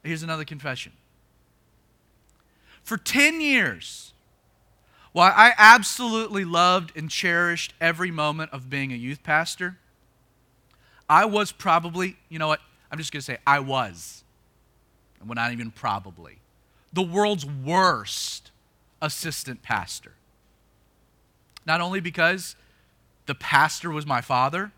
here's 0.05 0.23
another 0.23 0.45
confession 0.45 0.93
for 2.85 2.97
10 2.97 3.41
years, 3.41 4.13
while 5.11 5.33
I 5.35 5.53
absolutely 5.59 6.45
loved 6.45 6.97
and 6.97 7.11
cherished 7.11 7.75
every 7.81 8.13
moment 8.13 8.53
of 8.53 8.71
being 8.71 8.93
a 8.93 8.97
youth 8.97 9.25
pastor, 9.25 9.79
I 11.11 11.25
was 11.25 11.51
probably, 11.51 12.17
you 12.29 12.39
know 12.39 12.47
what? 12.47 12.61
I'm 12.91 12.97
just 12.97 13.13
going 13.13 13.21
to 13.21 13.25
say, 13.25 13.39
I 13.45 13.59
was. 13.59 14.23
And 15.19 15.29
well, 15.29 15.35
not 15.35 15.51
even 15.51 15.73
probably. 15.73 16.39
The 16.93 17.03
world's 17.03 17.45
worst 17.45 18.53
assistant 19.03 19.61
pastor. 19.61 20.13
Not 21.67 21.81
only 21.81 21.99
because 21.99 22.55
the 23.27 23.35
pastor 23.35 23.91
was 23.91 24.07
my 24.07 24.21
father, 24.21 24.71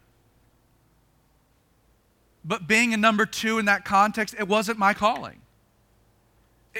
but 2.42 2.66
being 2.66 2.94
a 2.94 2.96
number 2.96 3.26
two 3.26 3.58
in 3.58 3.66
that 3.66 3.84
context, 3.84 4.34
it 4.38 4.48
wasn't 4.48 4.78
my 4.78 4.94
calling. 4.94 5.42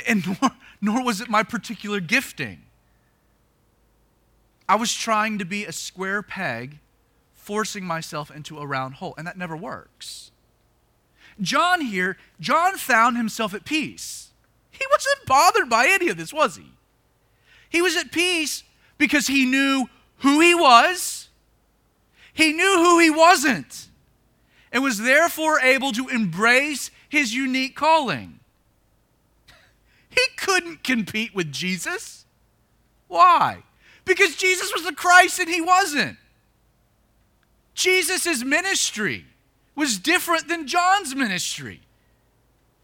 And 0.08 0.26
nor, 0.40 0.50
nor 0.80 1.04
was 1.04 1.20
it 1.20 1.28
my 1.28 1.42
particular 1.42 2.00
gifting. 2.00 2.62
I 4.66 4.76
was 4.76 4.94
trying 4.94 5.38
to 5.38 5.44
be 5.44 5.66
a 5.66 5.72
square 5.72 6.22
peg, 6.22 6.78
forcing 7.42 7.84
myself 7.84 8.30
into 8.30 8.58
a 8.60 8.66
round 8.66 8.94
hole, 8.94 9.14
and 9.18 9.26
that 9.26 9.36
never 9.36 9.56
works. 9.56 10.30
John 11.40 11.80
here, 11.80 12.16
John 12.38 12.76
found 12.76 13.16
himself 13.16 13.52
at 13.52 13.64
peace. 13.64 14.30
He 14.70 14.84
wasn't 14.90 15.26
bothered 15.26 15.68
by 15.68 15.88
any 15.88 16.08
of 16.08 16.16
this, 16.16 16.32
was 16.32 16.56
he? 16.56 16.72
He 17.68 17.82
was 17.82 17.96
at 17.96 18.12
peace 18.12 18.62
because 18.96 19.26
he 19.26 19.44
knew 19.44 19.88
who 20.18 20.40
he 20.40 20.54
was 20.54 21.28
He 22.32 22.52
knew 22.52 22.76
who 22.78 22.98
he 22.98 23.10
wasn't 23.10 23.88
and 24.72 24.82
was 24.82 24.98
therefore 24.98 25.60
able 25.60 25.92
to 25.92 26.08
embrace 26.08 26.90
his 27.08 27.34
unique 27.34 27.76
calling. 27.76 28.38
He 30.08 30.22
couldn't 30.36 30.84
compete 30.84 31.34
with 31.34 31.50
Jesus. 31.50 32.26
Why? 33.08 33.62
Because 34.04 34.36
Jesus 34.36 34.72
was 34.72 34.84
the 34.84 34.92
Christ 34.92 35.38
and 35.38 35.48
he 35.48 35.60
wasn't. 35.60 36.18
Jesus' 37.74 38.44
ministry 38.44 39.24
was 39.74 39.98
different 39.98 40.48
than 40.48 40.66
John's 40.66 41.14
ministry. 41.14 41.80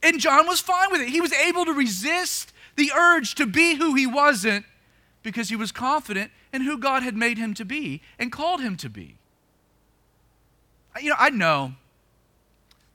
And 0.03 0.21
John 0.21 0.47
was 0.47 0.61
fine 0.61 0.91
with 0.91 1.01
it. 1.01 1.09
He 1.09 1.21
was 1.21 1.33
able 1.33 1.65
to 1.65 1.73
resist 1.73 2.53
the 2.77 2.93
urge 2.97 3.35
to 3.35 3.47
be 3.47 3.75
who 3.75 3.95
he 3.95 4.07
wasn't 4.07 4.65
because 5.23 5.49
he 5.49 5.57
was 5.57 5.73
confident 5.73 6.31
in 6.53 6.63
who 6.63 6.79
God 6.79 7.03
had 7.03 7.17
made 7.17 7.37
him 7.37 7.53
to 7.55 7.65
be 7.65 8.01
and 8.19 8.33
called 8.33 8.61
him 8.61 8.77
to 8.77 8.89
be. 8.89 9.17
You 11.01 11.11
know, 11.11 11.17
I 11.19 11.31
know 11.31 11.75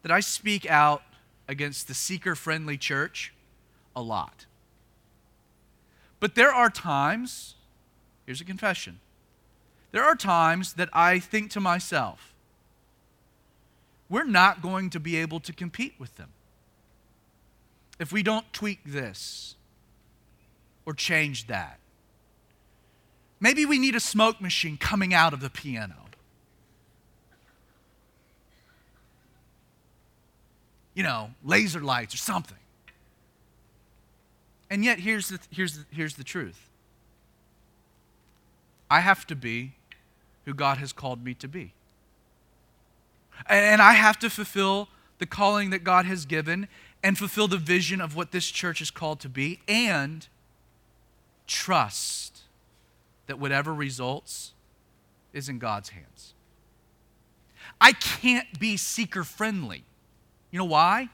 that 0.01 0.12
I 0.12 0.19
speak 0.19 0.69
out 0.69 1.03
against 1.47 1.88
the 1.88 1.93
seeker 1.93 2.36
friendly 2.36 2.77
church 2.77 3.34
a 3.95 4.01
lot. 4.01 4.45
But 6.19 6.36
there 6.36 6.53
are 6.53 6.69
times, 6.69 7.56
here's 8.25 8.41
a 8.41 8.45
confession, 8.45 8.99
there 9.93 10.03
are 10.03 10.15
times 10.15 10.73
that 10.73 10.89
I 10.91 11.19
think 11.19 11.51
to 11.51 11.60
myself, 11.60 12.34
we're 14.10 14.25
not 14.25 14.62
going 14.62 14.89
to 14.89 14.99
be 14.99 15.15
able 15.17 15.39
to 15.41 15.53
compete 15.53 15.93
with 15.99 16.17
them 16.17 16.29
if 17.99 18.12
we 18.12 18.23
don't 18.23 18.51
tweak 18.51 18.79
this 18.86 19.56
or 20.86 20.93
change 20.93 21.45
that. 21.45 21.77
Maybe 23.39 23.67
we 23.67 23.77
need 23.77 23.93
a 23.93 23.99
smoke 23.99 24.41
machine 24.41 24.77
coming 24.77 25.13
out 25.13 25.32
of 25.32 25.41
the 25.41 25.49
piano. 25.51 25.95
You 30.95 31.03
know, 31.03 31.29
laser 31.43 31.82
lights 31.82 32.15
or 32.15 32.17
something. 32.17 32.58
And 34.71 34.84
yet, 34.84 34.97
here's 34.97 35.29
the, 35.29 35.39
here's 35.51 35.77
the, 35.77 35.86
here's 35.91 36.15
the 36.15 36.23
truth 36.23 36.67
I 38.89 39.01
have 39.01 39.27
to 39.27 39.36
be 39.36 39.73
who 40.45 40.53
God 40.53 40.77
has 40.77 40.93
called 40.93 41.23
me 41.23 41.34
to 41.36 41.47
be. 41.47 41.73
And 43.47 43.82
I 43.82 43.93
have 43.93 44.19
to 44.19 44.29
fulfill 44.29 44.89
the 45.17 45.25
calling 45.25 45.69
that 45.71 45.84
God 45.84 46.06
has 46.06 46.25
given 46.25 46.67
and 47.01 47.17
fulfill 47.17 47.47
the 47.47 47.58
vision 47.58 47.99
of 47.99 48.15
what 48.15 48.32
this 48.32 48.47
church 48.47 48.82
is 48.82 48.91
called 48.91 49.19
to 49.21 49.29
be 49.29 49.60
and 49.67 50.27
trust 51.47 52.41
that 53.27 53.39
whatever 53.39 53.73
results 53.73 54.53
is 55.34 55.49
in 55.49 55.60
God's 55.60 55.89
hands. 55.89 56.34
I 57.82 57.91
can't 57.93 58.60
be 58.60 58.77
seeker 58.77 59.23
friendly. 59.23 59.84
You 60.51 60.60
know 60.60 60.65
why? 60.65 61.10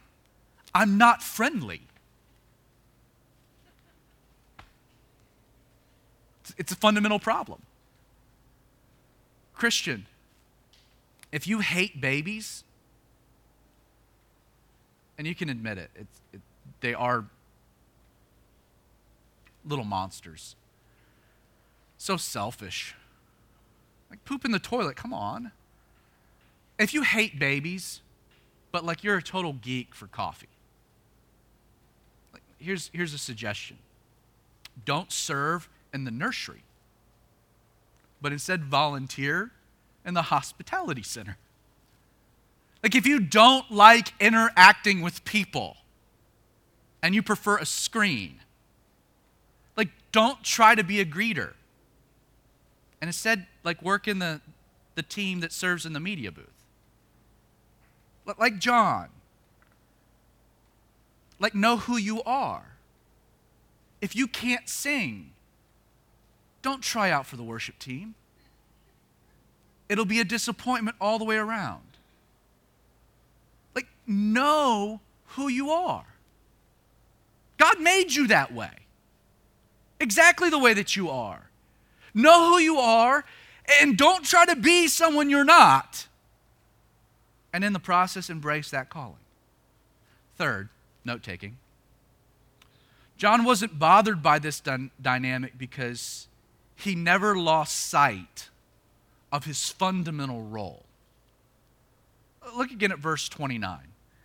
I'm 0.73 0.97
not 0.97 1.23
friendly. 1.23 1.81
It's 6.57 6.71
a 6.71 6.75
fundamental 6.75 7.19
problem. 7.19 7.61
Christian, 9.59 10.05
if 11.33 11.45
you 11.45 11.59
hate 11.59 11.99
babies, 11.99 12.63
and 15.17 15.27
you 15.27 15.35
can 15.35 15.49
admit 15.49 15.77
it, 15.77 15.91
it, 16.31 16.39
they 16.79 16.93
are 16.93 17.25
little 19.65 19.83
monsters. 19.83 20.55
So 21.97 22.15
selfish. 22.15 22.95
Like 24.09 24.23
poop 24.23 24.45
in 24.45 24.51
the 24.51 24.59
toilet, 24.59 24.95
come 24.95 25.13
on. 25.13 25.51
If 26.79 26.93
you 26.93 27.03
hate 27.03 27.37
babies, 27.37 27.99
but 28.71 28.85
like 28.85 29.03
you're 29.03 29.17
a 29.17 29.21
total 29.21 29.51
geek 29.51 29.93
for 29.93 30.07
coffee, 30.07 30.47
like 32.31 32.43
here's, 32.59 32.89
here's 32.93 33.13
a 33.13 33.17
suggestion 33.17 33.77
don't 34.85 35.11
serve 35.11 35.67
in 35.93 36.05
the 36.05 36.11
nursery, 36.11 36.63
but 38.21 38.31
instead 38.31 38.63
volunteer 38.63 39.51
in 40.05 40.13
the 40.13 40.23
hospitality 40.23 41.03
center. 41.03 41.37
Like 42.83 42.95
if 42.95 43.05
you 43.05 43.19
don't 43.19 43.69
like 43.69 44.13
interacting 44.19 45.01
with 45.01 45.23
people 45.25 45.77
and 47.01 47.13
you 47.13 47.21
prefer 47.21 47.57
a 47.57 47.65
screen, 47.65 48.39
like 49.75 49.89
don't 50.11 50.43
try 50.43 50.75
to 50.75 50.83
be 50.83 50.99
a 50.99 51.05
greeter. 51.05 51.53
And 53.01 53.07
instead, 53.07 53.47
like 53.63 53.81
work 53.81 54.07
in 54.07 54.19
the, 54.19 54.41
the 54.95 55.03
team 55.03 55.39
that 55.41 55.51
serves 55.51 55.85
in 55.85 55.93
the 55.93 55.99
media 55.99 56.31
booth. 56.31 56.47
Like 58.37 58.59
John. 58.59 59.09
Like 61.39 61.55
know 61.55 61.77
who 61.77 61.97
you 61.97 62.21
are. 62.23 62.75
If 64.01 64.15
you 64.15 64.27
can't 64.27 64.69
sing, 64.69 65.31
don't 66.61 66.81
try 66.81 67.11
out 67.11 67.25
for 67.25 67.37
the 67.37 67.43
worship 67.43 67.79
team. 67.79 68.15
It'll 69.87 70.05
be 70.05 70.19
a 70.19 70.25
disappointment 70.25 70.97
all 71.01 71.17
the 71.17 71.25
way 71.25 71.37
around. 71.37 71.81
Like, 73.75 73.87
know 74.05 74.99
who 75.29 75.47
you 75.47 75.71
are. 75.71 76.05
God 77.57 77.79
made 77.79 78.13
you 78.13 78.27
that 78.27 78.53
way, 78.53 78.71
exactly 79.99 80.49
the 80.49 80.59
way 80.59 80.73
that 80.73 80.95
you 80.95 81.09
are. 81.09 81.49
Know 82.13 82.51
who 82.51 82.59
you 82.59 82.77
are 82.77 83.25
and 83.81 83.97
don't 83.97 84.23
try 84.23 84.45
to 84.45 84.55
be 84.55 84.87
someone 84.87 85.29
you're 85.29 85.43
not. 85.43 86.07
And 87.51 87.63
in 87.63 87.73
the 87.73 87.79
process, 87.79 88.29
embrace 88.29 88.71
that 88.71 88.89
calling. 88.89 89.17
Third, 90.37 90.69
note 91.03 91.21
taking. 91.21 91.57
John 93.17 93.43
wasn't 93.43 93.77
bothered 93.77 94.23
by 94.23 94.39
this 94.39 94.61
dy- 94.61 94.91
dynamic 95.01 95.57
because 95.57 96.28
he 96.79 96.95
never 96.95 97.37
lost 97.37 97.87
sight 97.89 98.49
of 99.31 99.45
his 99.45 99.69
fundamental 99.69 100.41
role. 100.41 100.85
Look 102.55 102.71
again 102.71 102.91
at 102.91 102.99
verse 102.99 103.29
29, 103.29 103.79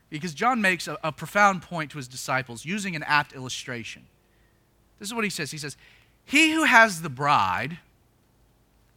because 0.08 0.34
John 0.34 0.62
makes 0.62 0.88
a, 0.88 0.96
a, 1.02 1.12
profound 1.12 1.62
point 1.62 1.90
to 1.90 1.98
his 1.98 2.08
disciples 2.08 2.64
using 2.64 2.96
an 2.96 3.02
apt 3.02 3.34
illustration. 3.34 4.06
This 4.98 5.08
is 5.08 5.14
what 5.14 5.24
he 5.24 5.30
says 5.30 5.50
He 5.50 5.58
says, 5.58 5.76
He 6.24 6.52
who 6.52 6.64
has 6.64 7.02
the 7.02 7.10
bride 7.10 7.78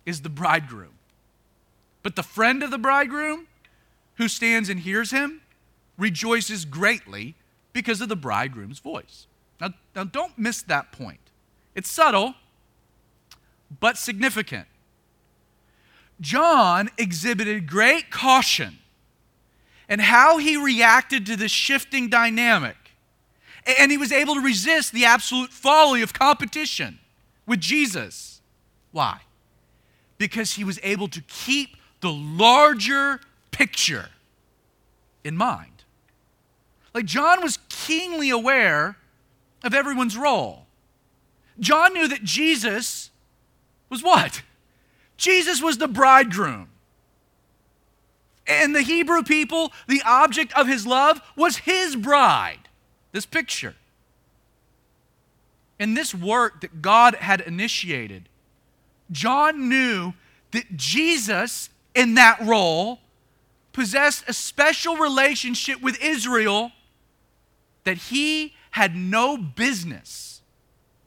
is 0.05 0.21
the 0.21 0.29
bridegroom, 0.29 0.93
but 2.03 2.15
the 2.15 2.23
friend 2.23 2.63
of 2.63 2.71
the 2.71 2.77
bridegroom 2.77 3.47
who 4.15 4.27
stands 4.27 4.69
and 4.69 4.79
hears 4.79 5.11
him 5.11 5.41
rejoices 5.97 6.63
greatly 6.63 7.35
because 7.73 8.01
of 8.01 8.09
the 8.09 8.15
bridegroom's 8.15 8.79
voice. 8.79 9.27
Now, 9.59 9.73
now 9.95 10.03
don't 10.03 10.37
miss 10.37 10.61
that 10.63 10.91
point. 10.91 11.19
It's 11.75 11.89
subtle, 11.89 12.35
but 13.79 13.97
significant. 13.97 14.67
John 16.19 16.89
exhibited 16.97 17.67
great 17.67 18.09
caution 18.09 18.79
in 19.87 19.99
how 19.99 20.37
he 20.37 20.57
reacted 20.57 21.25
to 21.27 21.35
this 21.35 21.51
shifting 21.51 22.09
dynamic. 22.09 22.75
And 23.79 23.91
he 23.91 23.97
was 23.97 24.11
able 24.11 24.35
to 24.35 24.41
resist 24.41 24.93
the 24.93 25.05
absolute 25.05 25.51
folly 25.51 26.01
of 26.01 26.13
competition 26.13 26.99
with 27.45 27.59
Jesus. 27.59 28.41
Why? 28.91 29.21
Because 30.17 30.53
he 30.53 30.63
was 30.63 30.79
able 30.83 31.07
to 31.09 31.21
keep 31.21 31.75
the 32.01 32.11
larger 32.11 33.19
picture 33.51 34.09
in 35.23 35.35
mind. 35.35 35.83
Like 36.93 37.05
John 37.05 37.41
was 37.41 37.59
keenly 37.69 38.29
aware 38.29 38.97
of 39.63 39.73
everyone's 39.73 40.17
role. 40.17 40.65
John 41.59 41.93
knew 41.93 42.07
that 42.07 42.23
Jesus 42.23 43.11
was 43.89 44.03
what? 44.03 44.41
Jesus 45.17 45.61
was 45.61 45.77
the 45.77 45.87
bridegroom. 45.87 46.69
And 48.45 48.73
the 48.73 48.81
Hebrew 48.81 49.23
people, 49.23 49.73
the 49.87 50.01
object 50.05 50.53
of 50.57 50.67
his 50.67 50.87
love, 50.87 51.21
was 51.35 51.57
his 51.57 51.95
bride. 51.95 52.69
This 53.11 53.25
picture. 53.25 53.75
In 55.79 55.93
this 55.93 56.13
work 56.15 56.61
that 56.61 56.81
God 56.81 57.15
had 57.15 57.41
initiated, 57.41 58.29
John 59.11 59.69
knew 59.69 60.13
that 60.51 60.77
Jesus, 60.77 61.69
in 61.93 62.15
that 62.15 62.39
role, 62.41 62.99
possessed 63.73 64.23
a 64.27 64.33
special 64.33 64.97
relationship 64.97 65.81
with 65.81 66.01
Israel 66.01 66.71
that 67.83 67.97
he 67.97 68.53
had 68.71 68.95
no 68.95 69.37
business 69.37 70.41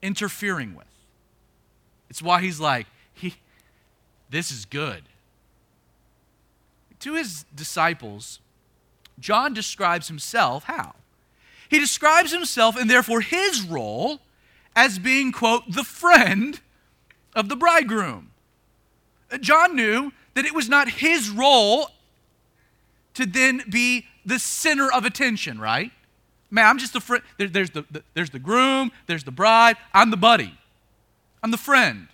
interfering 0.03 0.75
with. 0.75 0.90
It's 2.11 2.21
why 2.21 2.43
he's 2.43 2.61
like, 2.61 2.87
he, 3.15 3.35
this 4.29 4.51
is 4.51 4.65
good. 4.65 5.05
To 7.01 7.15
his 7.15 7.45
disciples, 7.55 8.41
John 9.19 9.55
describes 9.55 10.09
himself 10.09 10.65
how? 10.65 10.95
He 11.69 11.79
describes 11.79 12.33
himself 12.33 12.77
and 12.77 12.91
therefore 12.91 13.21
his 13.21 13.63
role 13.63 14.21
as 14.75 14.99
being, 14.99 15.33
quote, 15.33 15.71
the 15.71 15.85
friend 15.85 16.61
of 17.35 17.49
the 17.49 17.57
bridegroom. 17.57 18.33
Uh, 19.31 19.39
John 19.39 19.77
knew 19.77 20.13
that 20.35 20.45
it 20.45 20.55
was 20.55 20.69
not 20.69 20.89
his 20.89 21.31
role 21.31 21.91
to 23.15 23.25
then 23.25 23.63
be 23.71 24.07
the 24.27 24.39
center 24.39 24.93
of 24.93 25.05
attention, 25.05 25.61
right? 25.61 25.93
Man, 26.51 26.67
I'm 26.67 26.79
just 26.79 26.93
the 26.93 27.01
friend. 27.01 27.23
There, 27.39 27.49
there's, 27.49 27.71
the, 27.71 27.85
the, 27.91 28.03
there's 28.15 28.31
the 28.31 28.39
groom, 28.39 28.91
there's 29.07 29.25
the 29.25 29.31
bride. 29.31 29.77
I'm 29.95 30.11
the 30.11 30.17
buddy, 30.17 30.59
I'm 31.43 31.51
the 31.51 31.57
friend. 31.57 32.09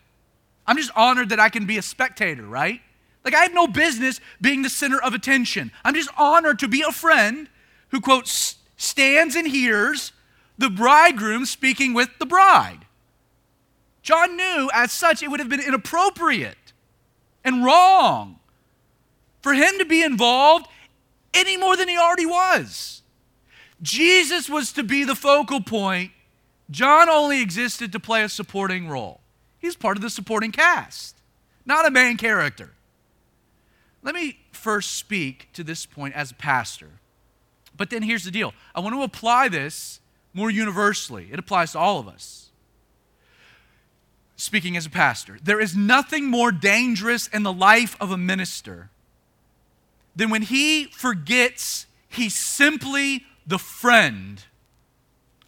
I'm 0.67 0.77
just 0.77 0.91
honored 0.97 1.29
that 1.31 1.41
I 1.41 1.49
can 1.49 1.67
be 1.67 1.79
a 1.79 1.83
spectator, 1.83 2.45
right? 2.45 2.81
Like, 3.25 3.35
I 3.35 3.43
have 3.43 3.55
no 3.55 3.67
business 3.67 4.21
being 4.41 4.63
the 4.63 4.71
center 4.71 5.03
of 5.03 5.15
attention. 5.15 5.73
I'm 5.85 5.95
just 5.95 6.11
honored 6.17 6.59
to 6.61 6.69
be 6.69 6.83
a 6.83 6.93
friend 6.93 7.49
who, 7.89 8.01
quote, 8.01 8.29
stands 8.77 9.35
and 9.35 9.47
hears 9.47 10.13
the 10.59 10.71
bridegroom 10.71 11.45
speaking 11.45 11.93
with 11.93 12.11
the 12.19 12.27
bride. 12.27 12.87
John 14.03 14.37
knew 14.37 14.71
as 14.73 14.93
such 14.93 15.23
it 15.23 15.29
would 15.29 15.41
have 15.41 15.49
been 15.49 15.61
inappropriate 15.61 16.73
and 17.45 17.65
wrong 17.65 18.39
for 19.43 19.53
him 19.53 19.79
to 19.79 19.85
be 19.85 20.03
involved 20.03 20.69
any 21.35 21.57
more 21.57 21.77
than 21.77 21.89
he 21.89 21.99
already 21.99 22.27
was. 22.27 23.03
Jesus 23.83 24.49
was 24.49 24.73
to 24.73 24.83
be 24.83 25.05
the 25.05 25.15
focal 25.15 25.61
point. 25.61 26.13
John 26.71 27.09
only 27.09 27.41
existed 27.41 27.93
to 27.93 28.01
play 28.01 28.23
a 28.23 28.29
supporting 28.29 28.89
role. 28.89 29.21
He's 29.59 29.77
part 29.77 29.97
of 29.97 30.03
the 30.03 30.11
supporting 30.11 30.53
cast, 30.53 31.17
not 31.65 31.87
a 31.87 31.91
main 31.91 32.17
character. 32.17 32.71
Let 34.03 34.15
me 34.15 34.39
first 34.53 34.95
speak 34.95 35.49
to 35.53 35.65
this 35.65 35.87
point 35.87 36.15
as 36.15 36.31
a 36.31 36.35
pastor. 36.35 36.91
But 37.77 37.91
then 37.91 38.03
here's 38.03 38.25
the 38.25 38.31
deal 38.31 38.55
I 38.75 38.81
want 38.81 38.95
to 38.95 39.03
apply 39.03 39.49
this 39.49 40.01
more 40.33 40.51
universally, 40.51 41.29
it 41.33 41.39
applies 41.39 41.73
to 41.73 41.79
all 41.79 41.99
of 41.99 42.09
us. 42.09 42.51
Speaking 44.37 44.77
as 44.77 44.85
a 44.85 44.91
pastor, 44.91 45.39
there 45.43 45.61
is 45.61 45.75
nothing 45.75 46.27
more 46.27 46.53
dangerous 46.53 47.27
in 47.29 47.43
the 47.43 47.53
life 47.53 47.97
of 48.01 48.11
a 48.11 48.19
minister 48.19 48.91
than 50.15 50.29
when 50.29 50.43
he 50.43 50.85
forgets 50.85 51.87
he's 52.09 52.35
simply 52.35 53.25
the 53.47 53.59
friend 53.59 54.45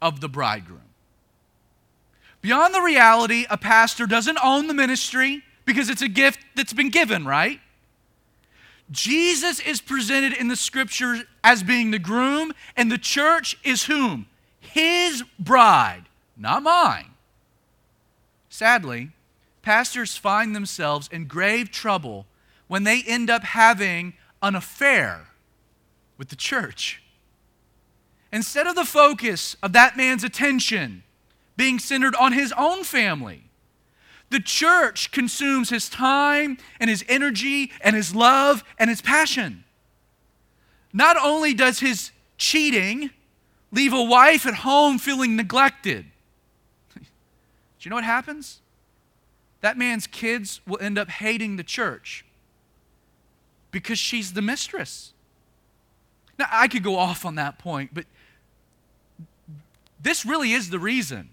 of 0.01 0.21
the 0.21 0.29
bridegroom. 0.29 0.88
Beyond 2.41 2.75
the 2.75 2.81
reality, 2.81 3.47
a 3.51 3.57
pastor 3.57 4.07
doesn't 4.07 4.39
own 4.43 4.69
the 4.69 4.75
ministry 4.75 5.43
because 5.65 5.91
it's 5.91 6.03
a 6.03 6.09
gift 6.09 6.41
that's 6.55 6.73
been 6.73 6.91
given, 6.91 7.27
right? 7.27 7.61
Jesus 8.91 9.61
is 9.61 9.81
presented 9.81 10.33
in 10.33 10.49
the 10.49 10.57
scriptures 10.57 11.25
as 11.45 11.63
being 11.63 11.91
the 11.91 11.99
groom, 11.99 12.53
and 12.77 12.91
the 12.91 12.99
church 12.99 13.59
is 13.63 13.85
whom? 13.85 14.27
His 14.61 15.23
bride, 15.39 16.05
not 16.37 16.63
mine. 16.63 17.11
Sadly, 18.49 19.11
pastors 19.63 20.17
find 20.17 20.57
themselves 20.57 21.09
in 21.13 21.27
grave 21.27 21.71
trouble 21.71 22.27
when 22.67 22.85
they 22.85 23.03
end 23.03 23.29
up 23.29 23.45
having 23.45 24.15
an 24.43 24.55
affair 24.55 25.29
with 26.17 26.29
the 26.29 26.37
church. 26.37 27.03
Instead 28.33 28.67
of 28.67 28.75
the 28.75 28.85
focus 28.85 29.57
of 29.63 29.73
that 29.73 29.97
man's 29.97 30.25
attention 30.25 31.03
being 31.59 31.81
centered 31.81 32.15
on 32.15 32.33
his 32.33 32.55
own 32.57 32.85
family, 32.85 33.43
the 34.31 34.39
church 34.39 35.11
consumes 35.11 35.71
his 35.71 35.89
time 35.89 36.57
and 36.79 36.89
his 36.89 37.05
energy 37.09 37.73
and 37.81 37.97
his 37.97 38.15
love 38.15 38.63
and 38.79 38.89
his 38.89 39.03
passion. 39.03 39.65
Not 40.93 41.17
only 41.21 41.53
does 41.53 41.81
his 41.81 42.13
cheating 42.39 43.11
leave 43.73 43.93
a 43.93 44.03
wife 44.03 44.47
at 44.47 44.55
home 44.55 44.99
feeling 44.99 45.35
neglected, 45.35 46.07
do 46.95 47.03
you 47.81 47.91
know 47.91 47.97
what 47.97 48.05
happens? 48.05 48.61
That 49.61 49.77
man's 49.77 50.07
kids 50.07 50.61
will 50.65 50.79
end 50.81 50.97
up 50.97 51.09
hating 51.09 51.57
the 51.57 51.65
church 51.65 52.25
because 53.73 53.99
she's 53.99 54.33
the 54.35 54.43
mistress. 54.43 55.13
Now, 56.39 56.47
I 56.53 56.69
could 56.69 56.85
go 56.85 56.95
off 56.95 57.27
on 57.27 57.35
that 57.35 57.59
point, 57.59 57.91
but 57.93 58.05
this 60.01 60.25
really 60.25 60.53
is 60.53 60.71
the 60.71 60.79
reason 60.79 61.31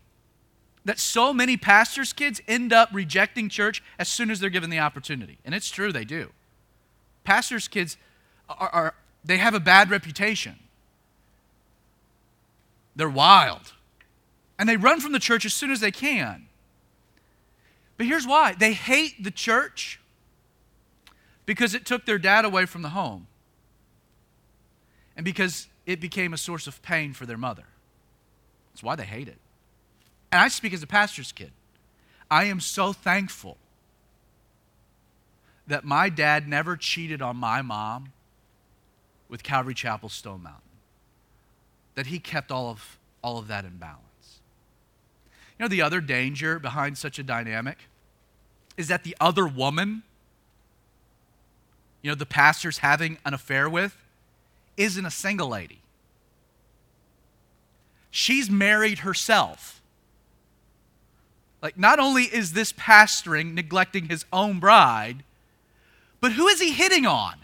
that 0.85 0.99
so 0.99 1.33
many 1.33 1.57
pastors' 1.57 2.13
kids 2.13 2.41
end 2.47 2.71
up 2.71 2.89
rejecting 2.93 3.49
church 3.49 3.83
as 3.97 4.07
soon 4.07 4.29
as 4.29 4.39
they're 4.39 4.49
given 4.51 4.69
the 4.69 4.79
opportunity. 4.79 5.39
And 5.43 5.53
it's 5.53 5.69
true, 5.69 5.91
they 5.91 6.05
do. 6.05 6.29
Pastors' 7.23 7.67
kids 7.67 7.97
are, 8.47 8.69
are 8.69 8.93
they 9.23 9.37
have 9.37 9.55
a 9.55 9.59
bad 9.59 9.89
reputation. 9.89 10.55
They're 12.95 13.09
wild. 13.09 13.73
And 14.57 14.69
they 14.69 14.77
run 14.77 15.01
from 15.01 15.11
the 15.11 15.19
church 15.19 15.43
as 15.43 15.53
soon 15.53 15.71
as 15.71 15.79
they 15.79 15.91
can. 15.91 16.45
But 17.97 18.05
here's 18.05 18.27
why 18.27 18.53
they 18.53 18.73
hate 18.73 19.23
the 19.23 19.31
church 19.31 19.99
because 21.45 21.73
it 21.73 21.85
took 21.85 22.05
their 22.05 22.17
dad 22.17 22.45
away 22.45 22.65
from 22.65 22.81
the 22.81 22.89
home 22.89 23.27
and 25.15 25.23
because 25.23 25.67
it 25.85 25.99
became 25.99 26.33
a 26.33 26.37
source 26.37 26.67
of 26.67 26.81
pain 26.81 27.13
for 27.13 27.25
their 27.25 27.37
mother. 27.37 27.65
That's 28.71 28.83
why 28.83 28.95
they 28.95 29.05
hate 29.05 29.27
it. 29.27 29.37
And 30.31 30.41
I 30.41 30.47
speak 30.47 30.73
as 30.73 30.83
a 30.83 30.87
pastor's 30.87 31.31
kid. 31.31 31.51
I 32.29 32.45
am 32.45 32.59
so 32.59 32.91
thankful 32.93 33.57
that 35.67 35.83
my 35.83 36.09
dad 36.09 36.47
never 36.47 36.75
cheated 36.75 37.21
on 37.21 37.37
my 37.37 37.61
mom 37.61 38.11
with 39.29 39.43
Calvary 39.43 39.73
Chapel 39.73 40.09
Stone 40.09 40.43
Mountain. 40.43 40.61
That 41.95 42.07
he 42.07 42.19
kept 42.19 42.51
all 42.51 42.69
of, 42.69 42.97
all 43.21 43.37
of 43.37 43.47
that 43.47 43.65
in 43.65 43.77
balance. 43.77 44.01
You 45.57 45.63
know, 45.63 45.69
the 45.69 45.81
other 45.81 46.01
danger 46.01 46.59
behind 46.59 46.97
such 46.97 47.17
a 47.17 47.23
dynamic 47.23 47.77
is 48.77 48.89
that 48.89 49.03
the 49.03 49.15
other 49.21 49.47
woman, 49.47 50.03
you 52.01 52.11
know, 52.11 52.15
the 52.15 52.25
pastor's 52.25 52.79
having 52.79 53.17
an 53.25 53.33
affair 53.33 53.69
with, 53.69 53.95
isn't 54.75 55.05
a 55.05 55.11
single 55.11 55.47
lady. 55.47 55.79
She's 58.11 58.49
married 58.49 58.99
herself. 58.99 59.74
Like, 61.65 61.79
not 61.79 61.97
only 61.97 62.25
is 62.25 62.53
this 62.53 62.71
pastoring 62.73 63.55
neglecting 63.55 64.07
his 64.07 64.23
own 64.31 64.59
bride, 64.59 65.23
but 66.21 66.33
who 66.33 66.47
is 66.47 66.61
he 66.61 66.71
hitting 66.71 67.07
on? 67.07 67.37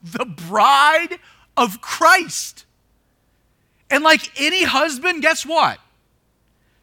The 0.00 0.24
bride 0.24 1.18
of 1.56 1.80
Christ. 1.80 2.64
And 3.90 4.04
like 4.04 4.40
any 4.40 4.62
husband, 4.62 5.22
guess 5.22 5.44
what? 5.44 5.80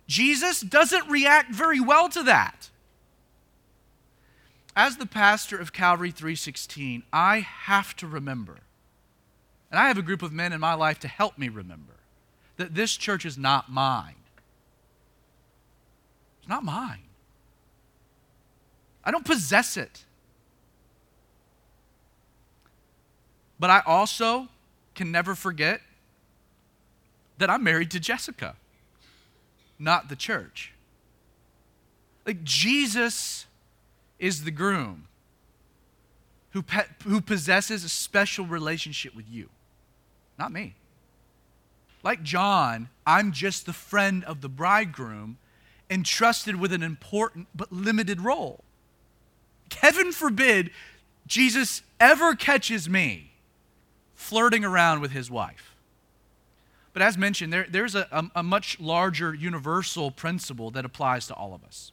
Jesus 0.06 0.60
doesn't 0.60 1.10
react 1.10 1.56
very 1.56 1.80
well 1.80 2.10
to 2.10 2.24
that. 2.24 2.70
As 4.76 4.98
the 4.98 5.06
pastor 5.06 5.58
of 5.58 5.72
Calvary 5.72 6.12
316, 6.12 7.04
I 7.14 7.40
have 7.40 7.96
to 7.96 8.06
remember, 8.06 8.58
and 9.72 9.80
I 9.80 9.88
have 9.88 9.98
a 9.98 10.02
group 10.02 10.24
of 10.24 10.34
men 10.34 10.52
in 10.52 10.60
my 10.60 10.74
life 10.74 11.00
to 11.00 11.08
help 11.08 11.38
me 11.38 11.48
remember, 11.48 11.94
that 12.58 12.76
this 12.76 12.98
church 12.98 13.26
is 13.26 13.38
not 13.38 13.72
mine. 13.72 14.16
Not 16.50 16.64
mine. 16.64 17.04
I 19.06 19.12
don't 19.12 19.24
possess 19.24 19.78
it. 19.78 20.04
But 23.60 23.70
I 23.70 23.84
also 23.86 24.48
can 24.96 25.12
never 25.12 25.36
forget 25.36 25.82
that 27.38 27.50
I'm 27.50 27.64
married 27.64 27.92
to 27.92 28.00
Jessica, 28.00 28.56
not 29.78 30.10
the 30.10 30.16
church. 30.16 30.74
Like 32.26 32.44
Jesus 32.44 33.46
is 34.18 34.44
the 34.44 34.52
groom 34.52 35.08
who, 36.52 36.64
pe- 36.64 36.88
who 37.04 37.22
possesses 37.22 37.84
a 37.84 37.90
special 37.90 38.46
relationship 38.46 39.16
with 39.16 39.26
you, 39.30 39.50
not 40.38 40.52
me. 40.52 40.74
Like 42.02 42.24
John, 42.24 42.90
I'm 43.06 43.34
just 43.34 43.66
the 43.66 43.74
friend 43.74 44.24
of 44.24 44.42
the 44.42 44.50
bridegroom 44.50 45.38
entrusted 45.90 46.60
with 46.60 46.72
an 46.72 46.84
important 46.84 47.48
but 47.56 47.72
limited 47.72 48.22
role. 48.22 48.64
Heaven 49.76 50.12
forbid 50.12 50.72
Jesus 51.28 51.82
ever 52.00 52.36
catches 52.36 52.90
me 52.90 53.32
flirting 54.16 54.66
around 54.66 55.02
with 55.02 55.12
his 55.12 55.30
wife. 55.30 55.76
But 56.94 57.02
as 57.02 57.18
mentioned, 57.18 57.54
there, 57.54 57.68
there's 57.70 57.96
a, 57.96 58.08
a, 58.12 58.26
a 58.36 58.44
much 58.44 58.80
larger 58.80 59.34
universal 59.34 60.12
principle 60.12 60.72
that 60.72 60.86
applies 60.86 61.28
to 61.28 61.34
all 61.34 61.54
of 61.54 61.64
us. 61.64 61.92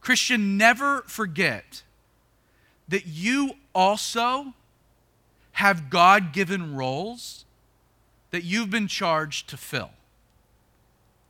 Christian, 0.00 0.58
never 0.58 1.02
forget 1.06 1.82
that 2.88 3.06
you 3.06 3.52
also 3.74 4.52
have 5.52 5.88
God 5.88 6.32
given 6.32 6.74
roles 6.74 7.44
that 8.30 8.44
you've 8.44 8.70
been 8.70 8.88
charged 8.88 9.48
to 9.48 9.56
fill. 9.56 9.90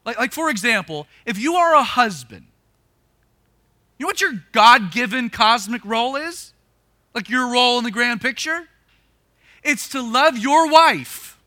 Like, 0.05 0.19
like, 0.19 0.33
for 0.33 0.51
example, 0.51 1.07
if 1.25 1.39
you 1.39 1.55
are 1.55 1.75
a 1.75 1.83
husband, 1.83 2.47
you 3.99 4.05
know 4.05 4.09
what 4.09 4.21
your 4.21 4.45
God 4.53 4.93
given 4.93 5.31
cosmic 5.31 5.85
role 5.85 6.17
is? 6.17 6.53
Like 7.15 7.31
your 7.31 7.51
role 7.51 7.79
in 7.79 7.85
the 7.85 7.91
grand 7.91 8.21
picture? 8.21 8.69
It's 9.63 9.89
to 9.91 10.03
love 10.03 10.37
your 10.37 10.71
wife, 10.71 11.39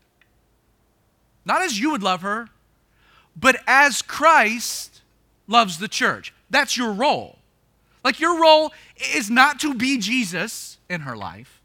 not 1.44 1.62
as 1.62 1.78
you 1.78 1.90
would 1.90 2.02
love 2.02 2.22
her, 2.22 2.48
but 3.36 3.56
as 3.66 4.02
Christ 4.02 5.02
loves 5.46 5.78
the 5.78 5.88
church. 5.88 6.34
That's 6.50 6.76
your 6.76 6.92
role. 6.92 7.38
Like 8.02 8.18
your 8.18 8.40
role 8.40 8.72
is 9.14 9.30
not 9.30 9.60
to 9.60 9.74
be 9.74 9.98
Jesus 9.98 10.78
in 10.88 11.02
her 11.02 11.16
life, 11.16 11.60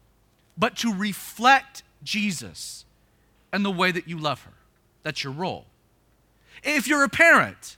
but 0.56 0.76
to 0.78 0.94
reflect 0.94 1.82
Jesus 2.02 2.84
and 3.52 3.64
the 3.64 3.70
way 3.70 3.90
that 3.90 4.06
you 4.06 4.18
love 4.18 4.42
her. 4.42 4.52
That's 5.02 5.24
your 5.24 5.32
role. 5.32 5.66
If 6.64 6.88
you're 6.88 7.04
a 7.04 7.08
parent, 7.08 7.76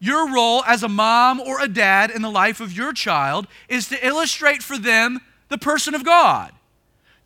your 0.00 0.32
role 0.32 0.64
as 0.64 0.82
a 0.82 0.88
mom 0.88 1.38
or 1.38 1.60
a 1.60 1.68
dad 1.68 2.10
in 2.10 2.22
the 2.22 2.30
life 2.30 2.60
of 2.60 2.72
your 2.72 2.92
child 2.92 3.46
is 3.68 3.88
to 3.88 4.06
illustrate 4.06 4.62
for 4.62 4.76
them 4.76 5.20
the 5.48 5.58
person 5.58 5.94
of 5.94 6.04
God. 6.04 6.52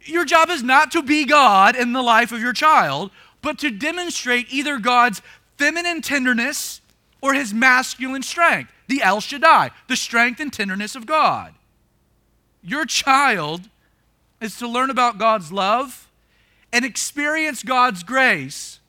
Your 0.02 0.24
job 0.24 0.50
is 0.50 0.62
not 0.62 0.90
to 0.92 1.02
be 1.02 1.24
God 1.24 1.74
in 1.74 1.92
the 1.92 2.02
life 2.02 2.32
of 2.32 2.40
your 2.40 2.52
child, 2.52 3.10
but 3.40 3.58
to 3.60 3.70
demonstrate 3.70 4.52
either 4.52 4.78
God's 4.78 5.22
feminine 5.56 6.02
tenderness 6.02 6.80
or 7.20 7.34
his 7.34 7.54
masculine 7.54 8.22
strength, 8.22 8.72
the 8.88 9.02
El 9.02 9.20
Shaddai, 9.20 9.70
the 9.88 9.96
strength 9.96 10.40
and 10.40 10.52
tenderness 10.52 10.94
of 10.94 11.06
God. 11.06 11.54
Your 12.62 12.84
child 12.84 13.68
is 14.40 14.56
to 14.58 14.68
learn 14.68 14.90
about 14.90 15.18
God's 15.18 15.50
love 15.50 16.08
and 16.72 16.84
experience 16.84 17.62
God's 17.62 18.02
grace 18.02 18.80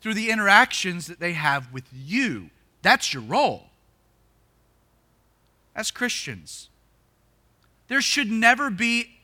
through 0.00 0.14
the 0.14 0.30
interactions 0.30 1.06
that 1.06 1.20
they 1.20 1.32
have 1.32 1.72
with 1.72 1.84
you. 1.92 2.50
That's 2.82 3.12
your 3.12 3.22
role. 3.22 3.66
As 5.74 5.90
Christians, 5.90 6.68
there 7.88 8.00
should 8.00 8.30
never 8.30 8.70
be 8.70 9.18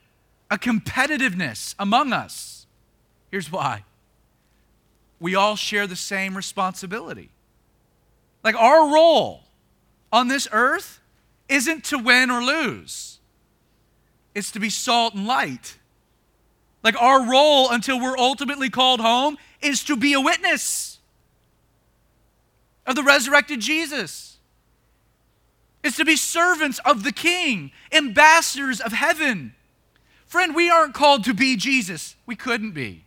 a 0.50 0.58
competitiveness 0.58 1.74
among 1.78 2.12
us. 2.12 2.66
Here's 3.30 3.50
why 3.50 3.84
we 5.18 5.34
all 5.34 5.56
share 5.56 5.86
the 5.86 5.96
same 5.96 6.36
responsibility. 6.36 7.30
Like 8.44 8.54
our 8.54 8.92
role 8.92 9.44
on 10.12 10.28
this 10.28 10.46
earth 10.52 11.00
isn't 11.48 11.84
to 11.84 11.98
win 11.98 12.30
or 12.30 12.42
lose, 12.42 13.18
it's 14.34 14.50
to 14.52 14.60
be 14.60 14.70
salt 14.70 15.14
and 15.14 15.26
light. 15.26 15.78
Like 16.86 17.02
our 17.02 17.28
role 17.28 17.68
until 17.72 17.98
we're 17.98 18.16
ultimately 18.16 18.70
called 18.70 19.00
home 19.00 19.38
is 19.60 19.82
to 19.86 19.96
be 19.96 20.12
a 20.12 20.20
witness 20.20 21.00
of 22.86 22.94
the 22.94 23.02
resurrected 23.02 23.58
Jesus. 23.58 24.38
Is 25.82 25.96
to 25.96 26.04
be 26.04 26.14
servants 26.14 26.78
of 26.84 27.02
the 27.02 27.10
King, 27.10 27.72
ambassadors 27.90 28.80
of 28.80 28.92
heaven. 28.92 29.56
Friend, 30.26 30.54
we 30.54 30.70
aren't 30.70 30.94
called 30.94 31.24
to 31.24 31.34
be 31.34 31.56
Jesus. 31.56 32.14
We 32.24 32.36
couldn't 32.36 32.70
be. 32.70 33.02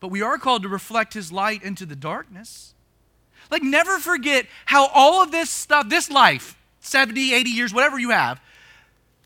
But 0.00 0.08
we 0.08 0.20
are 0.20 0.36
called 0.36 0.64
to 0.64 0.68
reflect 0.68 1.14
his 1.14 1.30
light 1.30 1.62
into 1.62 1.86
the 1.86 1.94
darkness. 1.94 2.74
Like, 3.48 3.62
never 3.62 4.00
forget 4.00 4.46
how 4.66 4.88
all 4.88 5.22
of 5.22 5.30
this 5.30 5.50
stuff, 5.50 5.88
this 5.88 6.10
life, 6.10 6.58
70, 6.80 7.32
80 7.32 7.50
years, 7.50 7.72
whatever 7.72 7.96
you 7.96 8.10
have, 8.10 8.40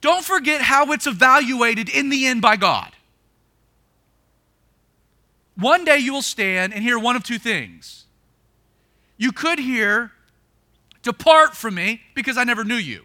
don't 0.03 0.27
forget 0.27 0.61
how 0.61 0.93
it's 0.93 1.07
evaluated 1.07 1.89
in 1.89 2.11
the 2.11 2.27
end 2.27 2.43
by 2.43 2.57
God. 2.57 2.93
One 5.59 5.85
day 5.85 5.99
you 5.99 6.13
will 6.13 6.23
stand 6.23 6.73
and 6.73 6.83
hear 6.83 6.99
one 6.99 7.17
of 7.17 7.25
two 7.25 7.39
things. 7.39 8.05
You 9.17 9.33
could 9.33 9.59
hear, 9.59 10.13
Depart 11.03 11.57
from 11.57 11.75
me 11.75 12.03
because 12.15 12.37
I 12.37 12.45
never 12.45 12.65
knew 12.65 12.77
you. 12.77 13.05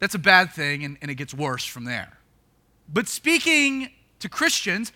That's 0.00 0.14
a 0.14 0.18
bad 0.18 0.52
thing, 0.52 0.84
and, 0.84 0.98
and 1.00 1.10
it 1.10 1.14
gets 1.14 1.32
worse 1.32 1.64
from 1.64 1.84
there. 1.84 2.18
But 2.92 3.08
speaking 3.08 3.90
to 4.18 4.28
Christians, 4.28 4.92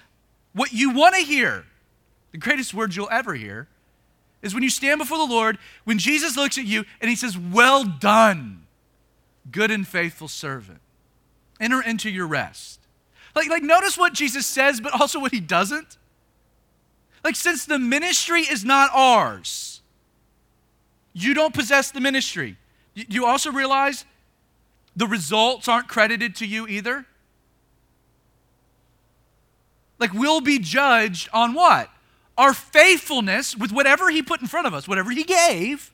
what 0.53 0.73
you 0.73 0.91
want 0.91 1.15
to 1.15 1.23
hear, 1.23 1.65
the 2.33 2.39
greatest 2.39 2.75
words 2.75 2.97
you'll 2.97 3.09
ever 3.11 3.35
hear, 3.35 3.69
is 4.43 4.55
when 4.55 4.63
you 4.63 4.71
stand 4.71 4.99
before 4.99 5.19
the 5.19 5.33
Lord, 5.33 5.59
when 5.85 5.99
Jesus 5.99 6.37
looks 6.37 6.59
at 6.59 6.65
you 6.65 6.85
and 7.01 7.09
he 7.09 7.17
says, 7.17 7.39
Well 7.39 7.85
done, 7.85 8.67
good 9.51 9.71
and 9.71 9.87
faithful 9.87 10.29
servant. 10.29 10.81
Enter 11.61 11.83
into 11.83 12.11
your 12.11 12.27
rest. 12.27 12.78
Like, 13.35 13.49
like 13.49 13.63
notice 13.63 13.97
what 13.97 14.13
Jesus 14.13 14.47
says, 14.47 14.81
but 14.81 14.99
also 14.99 15.21
what 15.21 15.33
he 15.33 15.41
doesn't. 15.41 15.97
Like, 17.25 17.37
since 17.37 17.65
the 17.65 17.79
ministry 17.79 18.43
is 18.43 18.65
not 18.65 18.91
ours, 18.93 19.83
you 21.13 21.35
don't 21.35 21.53
possess 21.53 21.91
the 21.91 22.01
ministry. 22.01 22.57
You, 22.95 23.05
you 23.09 23.27
also 23.27 23.51
realize 23.51 24.05
the 24.97 25.07
results 25.07 25.69
aren't 25.69 25.89
credited 25.89 26.37
to 26.37 26.47
you 26.47 26.67
either? 26.67 27.07
Like, 29.99 30.13
we'll 30.13 30.41
be 30.41 30.59
judged 30.59 31.29
on 31.33 31.55
what? 31.55 31.91
Our 32.37 32.55
faithfulness 32.55 33.57
with 33.57 33.73
whatever 33.73 34.11
He 34.11 34.23
put 34.23 34.41
in 34.41 34.47
front 34.47 34.67
of 34.67 34.75
us, 34.75 34.87
whatever 34.87 35.11
He 35.11 35.25
gave, 35.25 35.93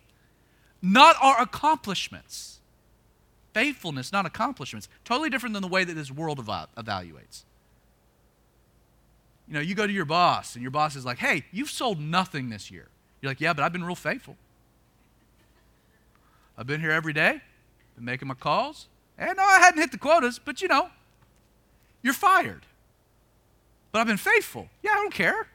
not 0.82 1.16
our 1.22 1.40
accomplishments. 1.40 2.53
Faithfulness, 3.54 4.12
not 4.12 4.26
accomplishments. 4.26 4.88
Totally 5.04 5.30
different 5.30 5.54
than 5.54 5.62
the 5.62 5.68
way 5.68 5.84
that 5.84 5.94
this 5.94 6.10
world 6.10 6.38
evaluates. 6.38 7.44
You 9.48 9.54
know, 9.54 9.60
you 9.60 9.74
go 9.74 9.86
to 9.86 9.92
your 9.92 10.04
boss, 10.04 10.54
and 10.54 10.62
your 10.62 10.70
boss 10.70 10.96
is 10.96 11.04
like, 11.04 11.18
hey, 11.18 11.44
you've 11.50 11.70
sold 11.70 11.98
nothing 11.98 12.50
this 12.50 12.70
year. 12.70 12.88
You're 13.22 13.30
like, 13.30 13.40
yeah, 13.40 13.52
but 13.52 13.62
I've 13.62 13.72
been 13.72 13.84
real 13.84 13.94
faithful. 13.94 14.36
I've 16.58 16.66
been 16.66 16.80
here 16.80 16.90
every 16.90 17.12
day, 17.12 17.40
been 17.96 18.04
making 18.04 18.28
my 18.28 18.34
calls. 18.34 18.88
And 19.16 19.36
no, 19.36 19.42
I 19.42 19.60
hadn't 19.60 19.80
hit 19.80 19.92
the 19.92 19.98
quotas, 19.98 20.38
but 20.38 20.60
you 20.60 20.68
know, 20.68 20.88
you're 22.02 22.12
fired 22.12 22.66
but 23.94 24.00
I've 24.00 24.08
been 24.08 24.16
faithful. 24.16 24.68
Yeah, 24.82 24.90
I 24.90 24.94
don't 24.96 25.14
care. 25.14 25.46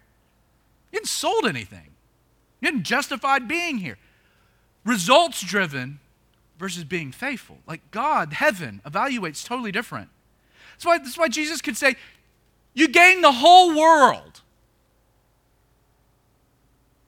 You 0.94 1.00
didn't 1.00 1.10
sold 1.10 1.46
anything. 1.46 1.90
You 2.62 2.72
didn't 2.72 2.84
justified 2.84 3.50
being 3.50 3.80
here. 3.80 3.98
Results 4.86 5.42
driven 5.42 6.00
versus 6.60 6.84
being 6.84 7.12
faithful. 7.12 7.58
Like 7.66 7.90
God, 7.90 8.34
heaven, 8.34 8.82
evaluates 8.86 9.44
totally 9.44 9.72
different. 9.72 10.10
That's 10.74 10.86
why, 10.86 10.98
that's 11.00 11.18
why 11.18 11.28
Jesus 11.30 11.62
could 11.62 11.78
say, 11.78 11.96
You 12.74 12.88
gained 12.88 13.24
the 13.24 13.32
whole 13.32 13.76
world, 13.76 14.42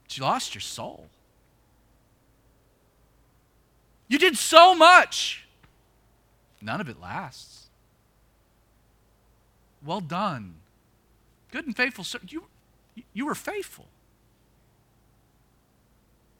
but 0.03 0.17
you 0.17 0.23
lost 0.23 0.55
your 0.55 0.61
soul. 0.61 1.07
You 4.07 4.17
did 4.17 4.37
so 4.37 4.73
much, 4.73 5.45
none 6.61 6.81
of 6.81 6.89
it 6.89 6.99
lasts. 6.99 7.67
Well 9.83 10.01
done, 10.01 10.55
Good 11.51 11.65
and 11.65 11.75
faithful. 11.75 12.05
You, 12.27 12.45
you 13.13 13.25
were 13.25 13.35
faithful. 13.35 13.85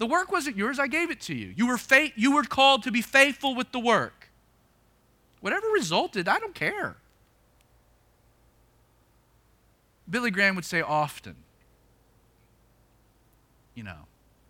The 0.02 0.08
work 0.08 0.32
wasn't 0.32 0.58
yours, 0.58 0.80
I 0.80 0.88
gave 0.88 1.12
it 1.12 1.22
to 1.22 1.36
you. 1.36 1.54
You 1.56 1.68
were, 1.68 1.78
you 2.16 2.34
were 2.34 2.42
called 2.42 2.82
to 2.84 2.92
be 2.92 3.04
faithful 3.04 3.54
with 3.54 3.72
the 3.72 3.78
work. 3.78 4.32
Whatever 5.42 5.68
resulted, 5.68 6.28
I 6.28 6.40
don't 6.40 6.56
care. 6.56 6.96
Billy 10.10 10.32
Graham 10.32 10.56
would 10.56 10.66
say 10.66 10.82
often, 10.82 11.36
you 13.76 13.84
know, 13.84 14.08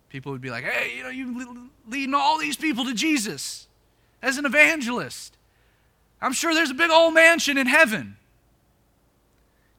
people 0.08 0.32
would 0.32 0.40
be 0.40 0.48
like, 0.48 0.64
hey, 0.64 0.96
you 0.96 1.02
know, 1.02 1.10
you're 1.10 1.54
leading 1.86 2.14
all 2.14 2.38
these 2.38 2.56
people 2.56 2.86
to 2.86 2.94
Jesus 2.94 3.66
as 4.22 4.38
an 4.38 4.46
evangelist. 4.46 5.36
I'm 6.22 6.32
sure 6.32 6.54
there's 6.54 6.70
a 6.70 6.74
big 6.74 6.90
old 6.90 7.12
mansion 7.12 7.58
in 7.58 7.66
heaven 7.66 8.16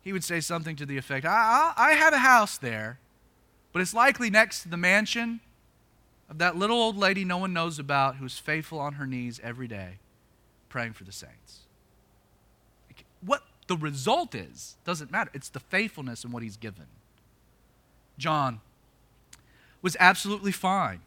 he 0.03 0.13
would 0.13 0.23
say 0.23 0.39
something 0.39 0.75
to 0.75 0.85
the 0.85 0.97
effect 0.97 1.25
I, 1.25 1.73
I, 1.75 1.89
I 1.89 1.93
have 1.93 2.13
a 2.13 2.19
house 2.19 2.59
there, 2.59 2.99
but 3.71 3.81
it's 3.81 3.95
likely 3.95 4.29
next 4.29 4.61
to 4.61 4.69
the 4.69 4.77
mansion 4.77 5.39
of 6.33 6.39
that 6.39 6.55
little 6.55 6.81
old 6.81 6.97
lady 6.97 7.23
no 7.23 7.37
one 7.37 7.53
knows 7.53 7.77
about 7.77 8.15
who's 8.15 8.39
faithful 8.39 8.79
on 8.79 8.93
her 8.93 9.05
knees 9.05 9.39
every 9.43 9.67
day 9.67 9.99
praying 10.67 10.93
for 10.93 11.03
the 11.03 11.11
saints. 11.11 11.59
What 13.23 13.43
the 13.67 13.77
result 13.77 14.33
is 14.33 14.75
doesn't 14.83 15.11
matter. 15.11 15.29
It's 15.35 15.49
the 15.49 15.59
faithfulness 15.59 16.23
and 16.23 16.33
what 16.33 16.41
he's 16.41 16.57
given. 16.57 16.87
John 18.17 18.61
was 19.83 19.95
absolutely 19.99 20.51
fine 20.51 21.01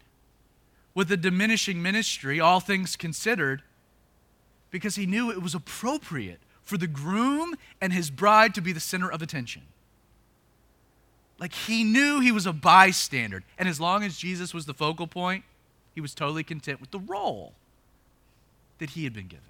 with 0.94 1.08
the 1.08 1.16
diminishing 1.16 1.82
ministry, 1.82 2.38
all 2.38 2.60
things 2.60 2.94
considered, 2.94 3.62
because 4.70 4.94
he 4.94 5.06
knew 5.06 5.32
it 5.32 5.42
was 5.42 5.56
appropriate 5.56 6.38
for 6.62 6.78
the 6.78 6.86
groom 6.86 7.56
and 7.80 7.92
his 7.92 8.10
bride 8.10 8.54
to 8.54 8.60
be 8.60 8.72
the 8.72 8.78
center 8.78 9.10
of 9.10 9.22
attention. 9.22 9.62
Like 11.38 11.52
he 11.52 11.84
knew 11.84 12.20
he 12.20 12.32
was 12.32 12.46
a 12.46 12.52
bystander. 12.52 13.42
And 13.58 13.68
as 13.68 13.78
long 13.80 14.02
as 14.02 14.16
Jesus 14.16 14.54
was 14.54 14.66
the 14.66 14.74
focal 14.74 15.06
point, 15.06 15.44
he 15.94 16.00
was 16.00 16.14
totally 16.14 16.44
content 16.44 16.80
with 16.80 16.90
the 16.90 16.98
role 16.98 17.54
that 18.78 18.90
he 18.90 19.04
had 19.04 19.12
been 19.12 19.26
given. 19.26 19.44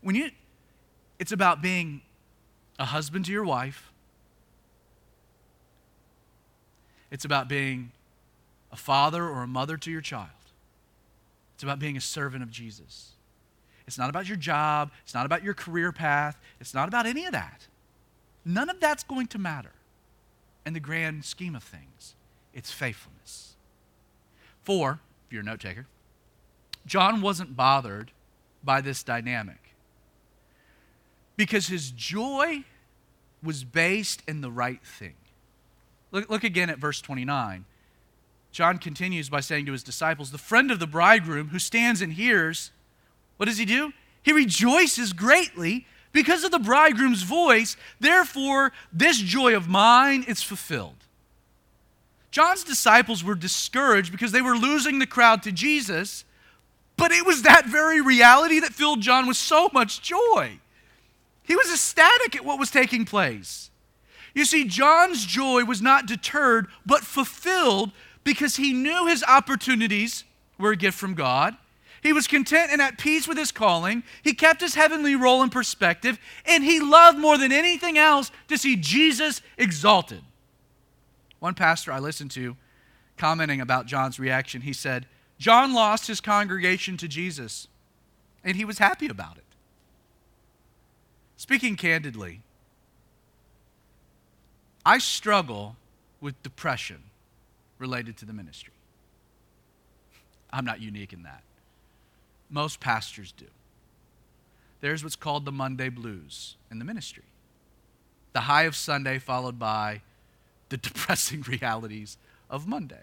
When 0.00 0.14
you 0.14 0.30
it's 1.18 1.30
about 1.30 1.62
being 1.62 2.00
a 2.78 2.84
husband 2.84 3.26
to 3.26 3.32
your 3.32 3.44
wife. 3.44 3.92
It's 7.12 7.24
about 7.24 7.48
being 7.48 7.92
a 8.72 8.76
father 8.76 9.24
or 9.24 9.42
a 9.42 9.46
mother 9.46 9.76
to 9.76 9.90
your 9.90 10.00
child. 10.00 10.30
It's 11.54 11.62
about 11.62 11.78
being 11.78 11.96
a 11.96 12.00
servant 12.00 12.42
of 12.42 12.50
Jesus. 12.50 13.10
It's 13.86 13.98
not 13.98 14.10
about 14.10 14.26
your 14.26 14.36
job. 14.36 14.90
It's 15.04 15.14
not 15.14 15.26
about 15.26 15.44
your 15.44 15.54
career 15.54 15.92
path. 15.92 16.40
It's 16.60 16.74
not 16.74 16.88
about 16.88 17.06
any 17.06 17.24
of 17.26 17.32
that. 17.32 17.68
None 18.44 18.68
of 18.68 18.80
that's 18.80 19.04
going 19.04 19.28
to 19.28 19.38
matter 19.38 19.72
in 20.64 20.72
the 20.72 20.80
grand 20.80 21.24
scheme 21.24 21.54
of 21.54 21.62
things. 21.62 22.14
It's 22.52 22.70
faithfulness. 22.70 23.54
Four, 24.62 25.00
if 25.26 25.32
you're 25.32 25.42
a 25.42 25.44
note 25.44 25.60
taker, 25.60 25.86
John 26.86 27.20
wasn't 27.20 27.56
bothered 27.56 28.12
by 28.62 28.80
this 28.80 29.02
dynamic 29.02 29.74
because 31.36 31.68
his 31.68 31.90
joy 31.90 32.64
was 33.42 33.64
based 33.64 34.22
in 34.28 34.40
the 34.40 34.50
right 34.50 34.84
thing. 34.84 35.14
Look, 36.12 36.30
look 36.30 36.44
again 36.44 36.70
at 36.70 36.78
verse 36.78 37.00
29. 37.00 37.64
John 38.52 38.78
continues 38.78 39.30
by 39.30 39.40
saying 39.40 39.66
to 39.66 39.72
his 39.72 39.82
disciples, 39.82 40.30
The 40.30 40.38
friend 40.38 40.70
of 40.70 40.78
the 40.78 40.86
bridegroom 40.86 41.48
who 41.48 41.58
stands 41.58 42.02
and 42.02 42.12
hears, 42.12 42.70
what 43.38 43.46
does 43.46 43.58
he 43.58 43.64
do? 43.64 43.92
He 44.22 44.32
rejoices 44.32 45.12
greatly 45.12 45.86
because 46.12 46.44
of 46.44 46.50
the 46.50 46.58
bridegroom's 46.58 47.22
voice. 47.22 47.76
Therefore, 48.00 48.72
this 48.92 49.18
joy 49.18 49.56
of 49.56 49.68
mine 49.68 50.24
is 50.26 50.42
fulfilled. 50.42 50.96
John's 52.30 52.64
disciples 52.64 53.22
were 53.22 53.34
discouraged 53.34 54.10
because 54.10 54.32
they 54.32 54.40
were 54.40 54.56
losing 54.56 54.98
the 54.98 55.06
crowd 55.06 55.42
to 55.42 55.52
Jesus, 55.52 56.24
but 56.96 57.12
it 57.12 57.26
was 57.26 57.42
that 57.42 57.66
very 57.66 58.00
reality 58.00 58.60
that 58.60 58.72
filled 58.72 59.00
John 59.00 59.26
with 59.26 59.36
so 59.36 59.68
much 59.72 60.00
joy. 60.00 60.58
He 61.42 61.56
was 61.56 61.70
ecstatic 61.70 62.34
at 62.36 62.44
what 62.44 62.58
was 62.58 62.70
taking 62.70 63.04
place. 63.04 63.70
You 64.34 64.46
see, 64.46 64.64
John's 64.64 65.26
joy 65.26 65.64
was 65.64 65.82
not 65.82 66.06
deterred, 66.06 66.68
but 66.86 67.02
fulfilled 67.02 67.90
because 68.24 68.56
he 68.56 68.72
knew 68.72 69.06
his 69.06 69.22
opportunities 69.24 70.24
were 70.58 70.70
a 70.72 70.76
gift 70.76 70.98
from 70.98 71.14
God. 71.14 71.56
He 72.02 72.12
was 72.12 72.26
content 72.26 72.72
and 72.72 72.82
at 72.82 72.98
peace 72.98 73.28
with 73.28 73.38
his 73.38 73.52
calling. 73.52 74.02
He 74.22 74.34
kept 74.34 74.60
his 74.60 74.74
heavenly 74.74 75.14
role 75.14 75.42
in 75.42 75.50
perspective, 75.50 76.18
and 76.44 76.64
he 76.64 76.80
loved 76.80 77.18
more 77.18 77.38
than 77.38 77.52
anything 77.52 77.96
else 77.96 78.32
to 78.48 78.58
see 78.58 78.76
Jesus 78.76 79.40
exalted. 79.56 80.22
One 81.38 81.54
pastor 81.54 81.92
I 81.92 82.00
listened 82.00 82.32
to 82.32 82.56
commenting 83.16 83.60
about 83.60 83.86
John's 83.86 84.18
reaction, 84.18 84.62
he 84.62 84.72
said, 84.72 85.06
John 85.38 85.72
lost 85.74 86.08
his 86.08 86.20
congregation 86.20 86.96
to 86.96 87.06
Jesus, 87.06 87.68
and 88.42 88.56
he 88.56 88.64
was 88.64 88.78
happy 88.78 89.06
about 89.06 89.36
it. 89.36 89.44
Speaking 91.36 91.76
candidly, 91.76 92.40
I 94.84 94.98
struggle 94.98 95.76
with 96.20 96.40
depression 96.42 97.04
related 97.78 98.16
to 98.18 98.24
the 98.24 98.32
ministry. 98.32 98.72
I'm 100.52 100.64
not 100.64 100.80
unique 100.80 101.12
in 101.12 101.22
that. 101.22 101.42
Most 102.52 102.78
pastors 102.78 103.32
do. 103.32 103.46
There's 104.80 105.02
what's 105.02 105.16
called 105.16 105.44
the 105.44 105.52
Monday 105.52 105.88
blues 105.88 106.56
in 106.70 106.78
the 106.78 106.84
ministry 106.84 107.24
the 108.32 108.40
high 108.40 108.62
of 108.62 108.74
Sunday, 108.74 109.18
followed 109.18 109.58
by 109.58 110.00
the 110.70 110.76
depressing 110.78 111.42
realities 111.42 112.16
of 112.48 112.66
Monday. 112.66 113.02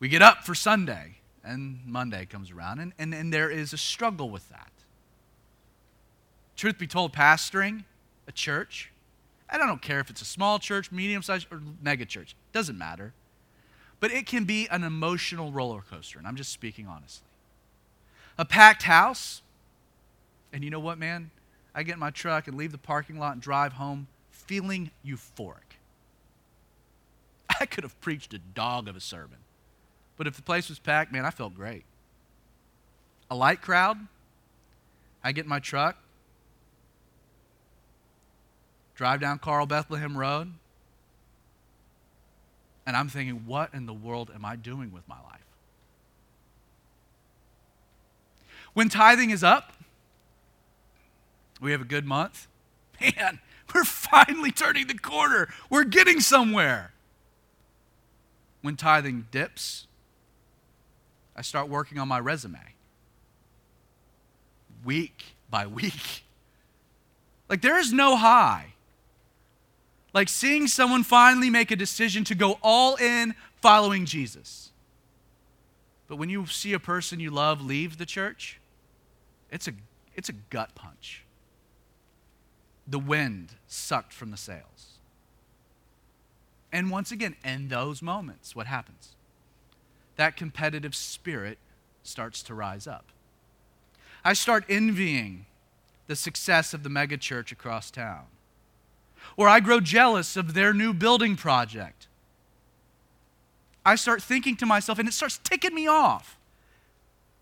We 0.00 0.08
get 0.08 0.20
up 0.20 0.44
for 0.44 0.54
Sunday, 0.54 1.16
and 1.42 1.80
Monday 1.86 2.26
comes 2.26 2.50
around, 2.50 2.80
and, 2.80 2.92
and, 2.98 3.14
and 3.14 3.32
there 3.32 3.48
is 3.48 3.72
a 3.72 3.78
struggle 3.78 4.28
with 4.28 4.46
that. 4.50 4.70
Truth 6.56 6.78
be 6.78 6.86
told, 6.86 7.14
pastoring 7.14 7.84
a 8.28 8.32
church, 8.32 8.90
and 9.48 9.62
I 9.62 9.66
don't 9.66 9.80
care 9.80 10.00
if 10.00 10.10
it's 10.10 10.20
a 10.20 10.26
small 10.26 10.58
church, 10.58 10.92
medium 10.92 11.22
sized, 11.22 11.46
or 11.50 11.62
mega 11.80 12.04
church, 12.04 12.36
doesn't 12.52 12.76
matter 12.76 13.14
but 14.00 14.10
it 14.10 14.26
can 14.26 14.44
be 14.44 14.66
an 14.68 14.82
emotional 14.82 15.52
roller 15.52 15.82
coaster, 15.82 16.18
and 16.18 16.26
I'm 16.26 16.36
just 16.36 16.50
speaking 16.50 16.86
honestly. 16.88 17.26
A 18.40 18.44
packed 18.46 18.84
house, 18.84 19.42
and 20.50 20.64
you 20.64 20.70
know 20.70 20.80
what, 20.80 20.96
man? 20.96 21.30
I 21.74 21.82
get 21.82 21.92
in 21.92 21.98
my 21.98 22.08
truck 22.08 22.48
and 22.48 22.56
leave 22.56 22.72
the 22.72 22.78
parking 22.78 23.18
lot 23.18 23.34
and 23.34 23.42
drive 23.42 23.74
home 23.74 24.06
feeling 24.30 24.92
euphoric. 25.06 25.76
I 27.60 27.66
could 27.66 27.84
have 27.84 28.00
preached 28.00 28.32
a 28.32 28.38
dog 28.38 28.88
of 28.88 28.96
a 28.96 29.00
sermon, 29.00 29.36
but 30.16 30.26
if 30.26 30.36
the 30.36 30.42
place 30.42 30.70
was 30.70 30.78
packed, 30.78 31.12
man, 31.12 31.26
I 31.26 31.30
felt 31.30 31.54
great. 31.54 31.84
A 33.30 33.36
light 33.36 33.60
crowd, 33.60 33.98
I 35.22 35.32
get 35.32 35.44
in 35.44 35.50
my 35.50 35.60
truck, 35.60 35.98
drive 38.94 39.20
down 39.20 39.38
Carl 39.38 39.66
Bethlehem 39.66 40.16
Road, 40.16 40.50
and 42.86 42.96
I'm 42.96 43.10
thinking, 43.10 43.44
what 43.44 43.74
in 43.74 43.84
the 43.84 43.92
world 43.92 44.30
am 44.34 44.46
I 44.46 44.56
doing 44.56 44.92
with 44.92 45.06
my 45.06 45.20
life? 45.24 45.49
When 48.72 48.88
tithing 48.88 49.30
is 49.30 49.44
up, 49.44 49.72
we 51.60 51.72
have 51.72 51.80
a 51.80 51.84
good 51.84 52.06
month. 52.06 52.48
Man, 53.00 53.40
we're 53.74 53.84
finally 53.84 54.50
turning 54.50 54.86
the 54.86 54.98
corner. 54.98 55.48
We're 55.68 55.84
getting 55.84 56.20
somewhere. 56.20 56.92
When 58.62 58.76
tithing 58.76 59.26
dips, 59.30 59.86
I 61.34 61.42
start 61.42 61.68
working 61.68 61.98
on 61.98 62.08
my 62.08 62.20
resume 62.20 62.58
week 64.84 65.24
by 65.50 65.66
week. 65.66 66.24
Like 67.48 67.62
there 67.62 67.78
is 67.78 67.92
no 67.92 68.16
high 68.16 68.74
like 70.12 70.28
seeing 70.28 70.66
someone 70.66 71.02
finally 71.02 71.50
make 71.50 71.70
a 71.70 71.76
decision 71.76 72.24
to 72.24 72.34
go 72.34 72.58
all 72.62 72.96
in 72.96 73.34
following 73.56 74.06
Jesus. 74.06 74.72
But 76.08 76.16
when 76.16 76.28
you 76.28 76.46
see 76.46 76.72
a 76.72 76.80
person 76.80 77.20
you 77.20 77.30
love 77.30 77.62
leave 77.62 77.98
the 77.98 78.06
church, 78.06 78.59
it's 79.50 79.68
a, 79.68 79.72
it's 80.14 80.28
a 80.28 80.32
gut 80.32 80.74
punch. 80.74 81.24
The 82.86 82.98
wind 82.98 83.54
sucked 83.66 84.12
from 84.12 84.30
the 84.30 84.36
sails. 84.36 84.98
And 86.72 86.90
once 86.90 87.10
again, 87.10 87.36
in 87.44 87.68
those 87.68 88.00
moments, 88.00 88.54
what 88.54 88.66
happens? 88.66 89.10
That 90.16 90.36
competitive 90.36 90.94
spirit 90.94 91.58
starts 92.02 92.42
to 92.44 92.54
rise 92.54 92.86
up. 92.86 93.06
I 94.24 94.34
start 94.34 94.64
envying 94.68 95.46
the 96.06 96.16
success 96.16 96.74
of 96.74 96.82
the 96.82 96.88
megachurch 96.88 97.52
across 97.52 97.90
town 97.90 98.26
or 99.36 99.48
I 99.48 99.60
grow 99.60 99.80
jealous 99.80 100.36
of 100.36 100.54
their 100.54 100.72
new 100.72 100.92
building 100.92 101.36
project. 101.36 102.06
I 103.84 103.94
start 103.94 104.22
thinking 104.22 104.56
to 104.56 104.66
myself, 104.66 104.98
and 104.98 105.08
it 105.08 105.12
starts 105.12 105.38
ticking 105.42 105.74
me 105.74 105.86
off. 105.86 106.38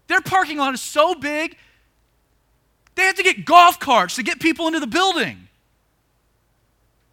Their 0.07 0.21
parking 0.21 0.59
lot 0.59 0.73
is 0.75 0.81
so 0.81 1.15
big, 1.15 1.57
they 2.99 3.05
have 3.05 3.15
to 3.17 3.23
get 3.23 3.45
golf 3.45 3.79
carts 3.79 4.17
to 4.17 4.23
get 4.23 4.41
people 4.41 4.67
into 4.67 4.81
the 4.81 4.87
building. 4.87 5.49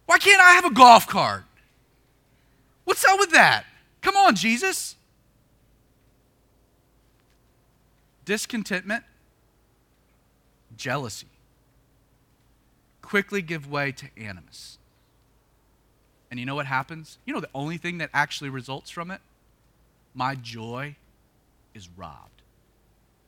Why 0.06 0.18
can't 0.18 0.40
I 0.40 0.52
have 0.52 0.64
a 0.64 0.70
golf 0.70 1.06
cart? 1.06 1.44
What's 2.84 3.04
up 3.04 3.18
with 3.18 3.32
that? 3.32 3.64
Come 4.02 4.16
on, 4.16 4.36
Jesus. 4.36 4.96
Discontentment, 8.24 9.04
jealousy 10.76 11.28
quickly 13.06 13.40
give 13.40 13.70
way 13.70 13.92
to 13.92 14.08
animus. 14.16 14.78
And 16.30 16.40
you 16.40 16.44
know 16.44 16.56
what 16.56 16.66
happens? 16.66 17.18
You 17.24 17.32
know 17.32 17.40
the 17.40 17.48
only 17.54 17.76
thing 17.76 17.98
that 17.98 18.10
actually 18.12 18.50
results 18.50 18.90
from 18.90 19.10
it? 19.10 19.20
My 20.12 20.34
joy 20.34 20.96
is 21.72 21.88
robbed. 21.96 22.42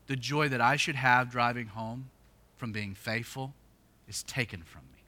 The 0.08 0.16
joy 0.16 0.48
that 0.48 0.60
I 0.60 0.76
should 0.76 0.96
have 0.96 1.30
driving 1.30 1.68
home 1.68 2.10
from 2.58 2.72
being 2.72 2.94
faithful 2.94 3.54
is 4.06 4.22
taken 4.24 4.62
from 4.62 4.82
me. 4.92 5.02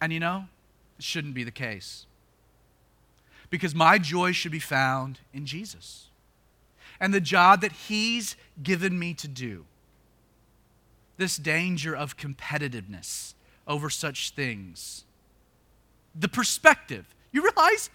And 0.00 0.12
you 0.12 0.20
know, 0.20 0.44
it 0.98 1.04
shouldn't 1.04 1.34
be 1.34 1.42
the 1.42 1.50
case. 1.50 2.06
Because 3.50 3.74
my 3.74 3.98
joy 3.98 4.32
should 4.32 4.52
be 4.52 4.58
found 4.58 5.20
in 5.32 5.46
Jesus 5.46 6.08
and 7.00 7.12
the 7.12 7.20
job 7.20 7.60
that 7.62 7.72
He's 7.72 8.36
given 8.62 8.98
me 8.98 9.14
to 9.14 9.26
do 9.26 9.64
this 11.16 11.36
danger 11.36 11.94
of 11.94 12.16
competitiveness 12.16 13.34
over 13.66 13.88
such 13.88 14.30
things. 14.30 15.04
The 16.14 16.28
perspective, 16.28 17.14
you 17.32 17.42
realize 17.42 17.90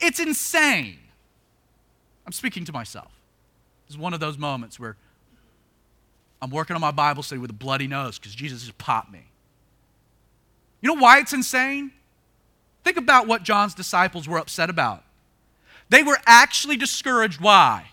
it's 0.00 0.20
insane. 0.20 0.98
I'm 2.26 2.32
speaking 2.32 2.64
to 2.66 2.72
myself. 2.72 3.12
Is 3.88 3.96
one 3.96 4.12
of 4.12 4.20
those 4.20 4.36
moments 4.36 4.78
where 4.78 4.96
I'm 6.40 6.50
working 6.50 6.74
on 6.74 6.80
my 6.80 6.90
Bible 6.90 7.22
study 7.22 7.40
with 7.40 7.50
a 7.50 7.54
bloody 7.54 7.86
nose 7.86 8.18
because 8.18 8.34
Jesus 8.34 8.62
just 8.62 8.78
popped 8.78 9.10
me. 9.10 9.24
You 10.80 10.94
know 10.94 11.00
why 11.00 11.18
it's 11.18 11.32
insane? 11.32 11.92
Think 12.84 12.96
about 12.96 13.26
what 13.26 13.42
John's 13.42 13.74
disciples 13.74 14.28
were 14.28 14.38
upset 14.38 14.70
about. 14.70 15.02
They 15.90 16.02
were 16.02 16.18
actually 16.26 16.76
discouraged. 16.76 17.40
Why? 17.40 17.88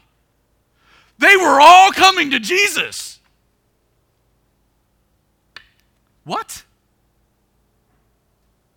They 1.17 1.35
were 1.35 1.59
all 1.59 1.91
coming 1.91 2.31
to 2.31 2.39
Jesus. 2.39 3.19
What? 6.23 6.63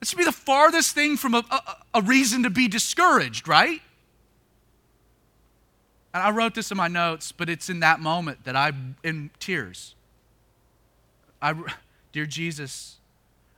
This 0.00 0.14
would 0.14 0.18
be 0.18 0.24
the 0.24 0.32
farthest 0.32 0.94
thing 0.94 1.16
from 1.16 1.34
a, 1.34 1.44
a, 1.50 1.76
a, 1.94 2.02
reason 2.02 2.44
to 2.44 2.50
be 2.50 2.68
discouraged, 2.68 3.48
right? 3.48 3.80
And 6.14 6.22
I 6.22 6.30
wrote 6.30 6.54
this 6.54 6.70
in 6.70 6.76
my 6.76 6.88
notes, 6.88 7.32
but 7.32 7.48
it's 7.48 7.68
in 7.68 7.80
that 7.80 8.00
moment 8.00 8.44
that 8.44 8.56
I'm 8.56 8.96
in 9.04 9.30
tears. 9.38 9.94
I, 11.40 11.54
dear 12.12 12.26
Jesus, 12.26 12.96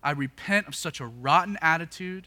I 0.02 0.10
repent 0.12 0.68
of 0.68 0.74
such 0.74 1.00
a 1.00 1.06
rotten 1.06 1.58
attitude 1.62 2.26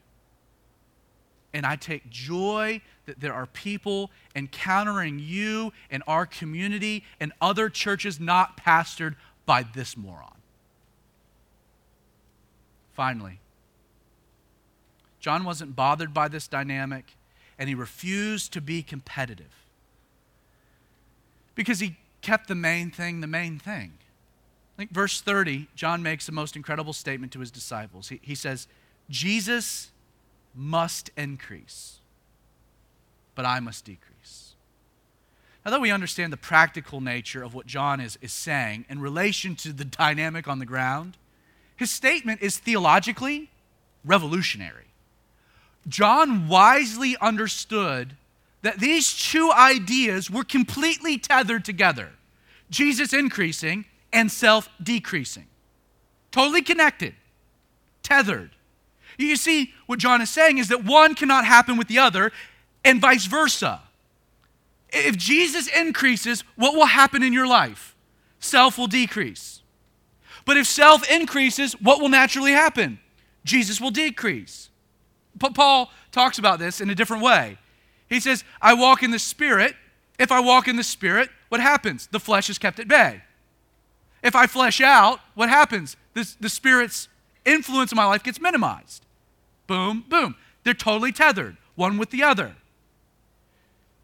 And 1.53 1.65
I 1.65 1.75
take 1.75 2.09
joy 2.09 2.81
that 3.05 3.19
there 3.19 3.33
are 3.33 3.45
people 3.45 4.09
encountering 4.35 5.19
you 5.19 5.71
and 5.91 6.01
our 6.07 6.25
community 6.25 7.03
and 7.19 7.31
other 7.39 7.69
churches 7.69 8.19
not 8.19 8.57
pastored 8.57 9.15
by 9.45 9.63
this 9.63 9.95
moron. 9.95 10.37
Finally, 12.93 13.39
John 15.19 15.43
wasn't 15.43 15.75
bothered 15.75 16.13
by 16.13 16.27
this 16.27 16.47
dynamic 16.47 17.15
and 17.59 17.69
he 17.69 17.75
refused 17.75 18.51
to 18.53 18.61
be 18.61 18.81
competitive 18.81 19.62
because 21.55 21.79
he 21.79 21.97
kept 22.21 22.47
the 22.47 22.55
main 22.55 22.89
thing 22.89 23.21
the 23.21 23.27
main 23.27 23.59
thing. 23.59 23.93
I 24.75 24.77
think 24.77 24.91
verse 24.91 25.21
30, 25.21 25.67
John 25.75 26.01
makes 26.01 26.25
the 26.25 26.31
most 26.31 26.55
incredible 26.55 26.93
statement 26.93 27.31
to 27.33 27.39
his 27.39 27.51
disciples. 27.51 28.09
He, 28.09 28.19
he 28.23 28.33
says, 28.33 28.67
Jesus 29.09 29.91
must 30.55 31.11
increase, 31.15 31.99
but 33.35 33.45
I 33.45 33.59
must 33.59 33.85
decrease. 33.85 34.55
Now 35.63 35.71
that 35.71 35.81
we 35.81 35.91
understand 35.91 36.33
the 36.33 36.37
practical 36.37 37.01
nature 37.01 37.43
of 37.43 37.53
what 37.53 37.67
John 37.67 37.99
is, 37.99 38.17
is 38.21 38.33
saying 38.33 38.85
in 38.89 38.99
relation 38.99 39.55
to 39.57 39.71
the 39.71 39.85
dynamic 39.85 40.47
on 40.47 40.59
the 40.59 40.65
ground, 40.65 41.17
his 41.75 41.91
statement 41.91 42.41
is 42.41 42.57
theologically 42.57 43.49
revolutionary. 44.03 44.87
John 45.87 46.47
wisely 46.47 47.15
understood 47.21 48.15
that 48.63 48.79
these 48.79 49.13
two 49.13 49.51
ideas 49.51 50.31
were 50.31 50.43
completely 50.43 51.17
tethered 51.17 51.63
together 51.63 52.09
Jesus 52.69 53.13
increasing 53.13 53.85
and 54.11 54.31
self 54.31 54.67
decreasing. 54.81 55.45
Totally 56.31 56.63
connected, 56.63 57.13
tethered. 58.01 58.51
You 59.19 59.35
see, 59.35 59.73
what 59.85 59.99
John 59.99 60.21
is 60.21 60.31
saying 60.31 60.57
is 60.57 60.69
that 60.69 60.83
one 60.83 61.13
cannot 61.13 61.45
happen 61.45 61.77
with 61.77 61.87
the 61.87 61.99
other, 61.99 62.31
and 62.83 62.99
vice 62.99 63.25
versa. 63.25 63.81
If 64.91 65.17
Jesus 65.17 65.67
increases, 65.67 66.43
what 66.55 66.73
will 66.73 66.87
happen 66.87 67.21
in 67.21 67.31
your 67.31 67.47
life? 67.47 67.95
Self 68.39 68.77
will 68.77 68.87
decrease. 68.87 69.61
But 70.45 70.57
if 70.57 70.65
self 70.65 71.09
increases, 71.11 71.73
what 71.73 72.01
will 72.01 72.09
naturally 72.09 72.51
happen? 72.51 72.99
Jesus 73.45 73.79
will 73.79 73.91
decrease. 73.91 74.69
But 75.35 75.53
Paul 75.53 75.91
talks 76.11 76.39
about 76.39 76.59
this 76.59 76.81
in 76.81 76.89
a 76.89 76.95
different 76.95 77.23
way. 77.23 77.57
He 78.09 78.19
says, 78.19 78.43
I 78.61 78.73
walk 78.73 79.03
in 79.03 79.11
the 79.11 79.19
Spirit. 79.19 79.75
If 80.19 80.31
I 80.31 80.39
walk 80.39 80.67
in 80.67 80.75
the 80.75 80.83
Spirit, 80.83 81.29
what 81.49 81.61
happens? 81.61 82.07
The 82.07 82.19
flesh 82.19 82.49
is 82.49 82.57
kept 82.57 82.79
at 82.79 82.87
bay. 82.87 83.21
If 84.21 84.35
I 84.35 84.47
flesh 84.47 84.79
out, 84.79 85.19
what 85.35 85.49
happens? 85.49 85.97
This, 86.13 86.35
the 86.35 86.49
Spirit's 86.49 87.09
influence 87.45 87.91
in 87.91 87.95
my 87.95 88.05
life 88.05 88.23
gets 88.23 88.39
minimized. 88.39 89.05
Boom, 89.67 90.05
boom. 90.07 90.35
They're 90.63 90.73
totally 90.73 91.11
tethered, 91.11 91.57
one 91.75 91.97
with 91.97 92.09
the 92.09 92.23
other. 92.23 92.55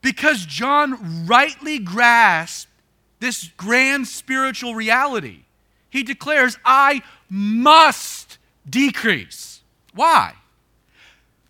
Because 0.01 0.45
John 0.45 1.25
rightly 1.25 1.79
grasped 1.79 2.71
this 3.19 3.49
grand 3.57 4.07
spiritual 4.07 4.75
reality, 4.75 5.41
he 5.89 6.03
declares, 6.03 6.57
I 6.63 7.01
must 7.29 8.37
decrease. 8.69 9.61
Why? 9.93 10.33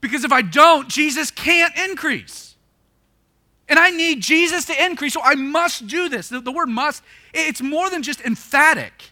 Because 0.02 0.24
if 0.24 0.32
I 0.32 0.42
don't, 0.42 0.88
Jesus 0.88 1.32
can't 1.32 1.76
increase. 1.78 2.56
And 3.68 3.78
I 3.78 3.92
need 3.92 4.22
Jesus 4.22 4.66
to 4.66 4.86
increase, 4.86 5.14
so 5.14 5.22
I 5.24 5.36
must 5.36 5.88
do 5.88 6.10
this. 6.10 6.30
The, 6.30 6.42
the, 6.42 6.52
word 6.52 6.70
must, 6.70 7.04
it's 7.34 7.62
more 7.62 7.90
than 7.90 8.02
just 8.02 8.22
emphatic, 8.22 9.12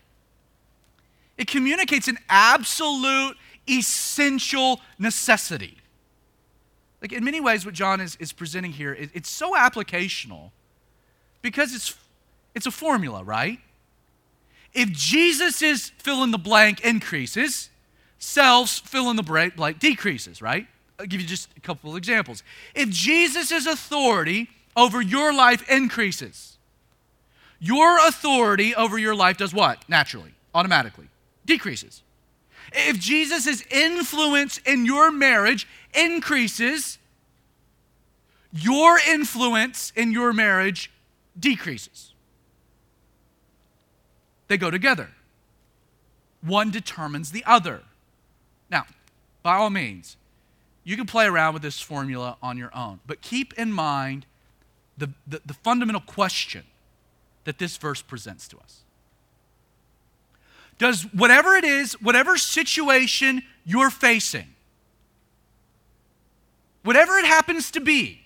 it 1.38 1.48
communicates 1.48 2.08
an 2.08 2.18
absolute, 2.28 3.38
essential 3.70 4.82
necessity. 4.98 5.78
Like, 7.02 7.14
in 7.14 7.24
many 7.24 7.40
ways, 7.40 7.64
what 7.64 7.76
John 7.76 8.02
is, 8.02 8.16
is 8.16 8.34
presenting 8.34 8.72
here, 8.72 8.92
it, 8.94 9.12
it's 9.14 9.30
so 9.30 9.54
applicational 9.54 10.50
because 11.44 11.76
it's, 11.76 11.96
it's 12.56 12.66
a 12.66 12.72
formula, 12.72 13.24
right? 13.24 13.60
If 14.74 14.92
Jesus 14.92 15.62
is 15.62 15.90
fill 16.00 16.24
in 16.24 16.32
the 16.32 16.40
blank 16.40 16.82
increases, 16.82 17.70
selves 18.18 18.80
fill 18.80 19.12
in 19.12 19.16
the 19.16 19.24
blank 19.24 19.78
decreases, 19.78 20.42
right? 20.42 20.68
I'll 21.00 21.06
give 21.06 21.22
you 21.22 21.28
just 21.28 21.50
a 21.56 21.60
couple 21.60 21.92
of 21.92 21.98
examples. 21.98 22.44
If 22.74 22.90
Jesus' 22.90 23.66
authority 23.66 24.50
over 24.76 25.02
your 25.02 25.34
life 25.34 25.70
increases, 25.70 26.58
your 27.60 27.98
authority 28.08 28.76
over 28.76 28.98
your 28.98 29.16
life 29.16 29.38
does 29.38 29.54
what? 29.54 29.88
Naturally, 29.88 30.34
automatically, 30.54 31.08
decreases. 31.46 32.04
If 32.74 33.00
Jesus' 33.00 33.64
influence 33.72 34.58
in 34.60 34.86
your 34.86 35.12
marriage 35.12 35.68
increases, 35.94 36.98
your 38.52 39.00
influence 39.00 39.92
in 39.96 40.12
your 40.12 40.34
marriage 40.34 40.92
decreases. 41.40 42.14
They 44.48 44.58
go 44.58 44.72
together. 44.72 45.10
One 46.42 46.72
determines 46.72 47.32
the 47.32 47.44
other. 47.46 47.82
Now, 48.70 48.86
by 49.44 49.56
all 49.56 49.70
means, 49.70 50.18
you 50.88 50.96
can 50.96 51.06
play 51.06 51.26
around 51.26 51.54
with 51.54 51.62
this 51.62 51.82
formula 51.82 52.38
on 52.42 52.58
your 52.58 52.74
own, 52.74 53.02
but 53.06 53.22
keep 53.22 53.54
in 53.56 53.74
mind 53.74 54.26
the, 54.98 55.10
the, 55.28 55.42
the 55.46 55.54
fundamental 55.54 56.00
question 56.00 56.64
that 57.44 57.60
this 57.60 57.76
verse 57.76 58.02
presents 58.02 58.48
to 58.48 58.58
us. 58.60 58.84
Does 60.78 61.04
whatever 61.12 61.56
it 61.58 61.66
is, 61.66 62.02
whatever 62.02 62.38
situation 62.38 63.44
you're 63.66 63.90
facing, 63.90 64.48
whatever 66.84 67.18
it 67.18 67.26
happens 67.26 67.70
to 67.72 67.82
be, 67.82 68.22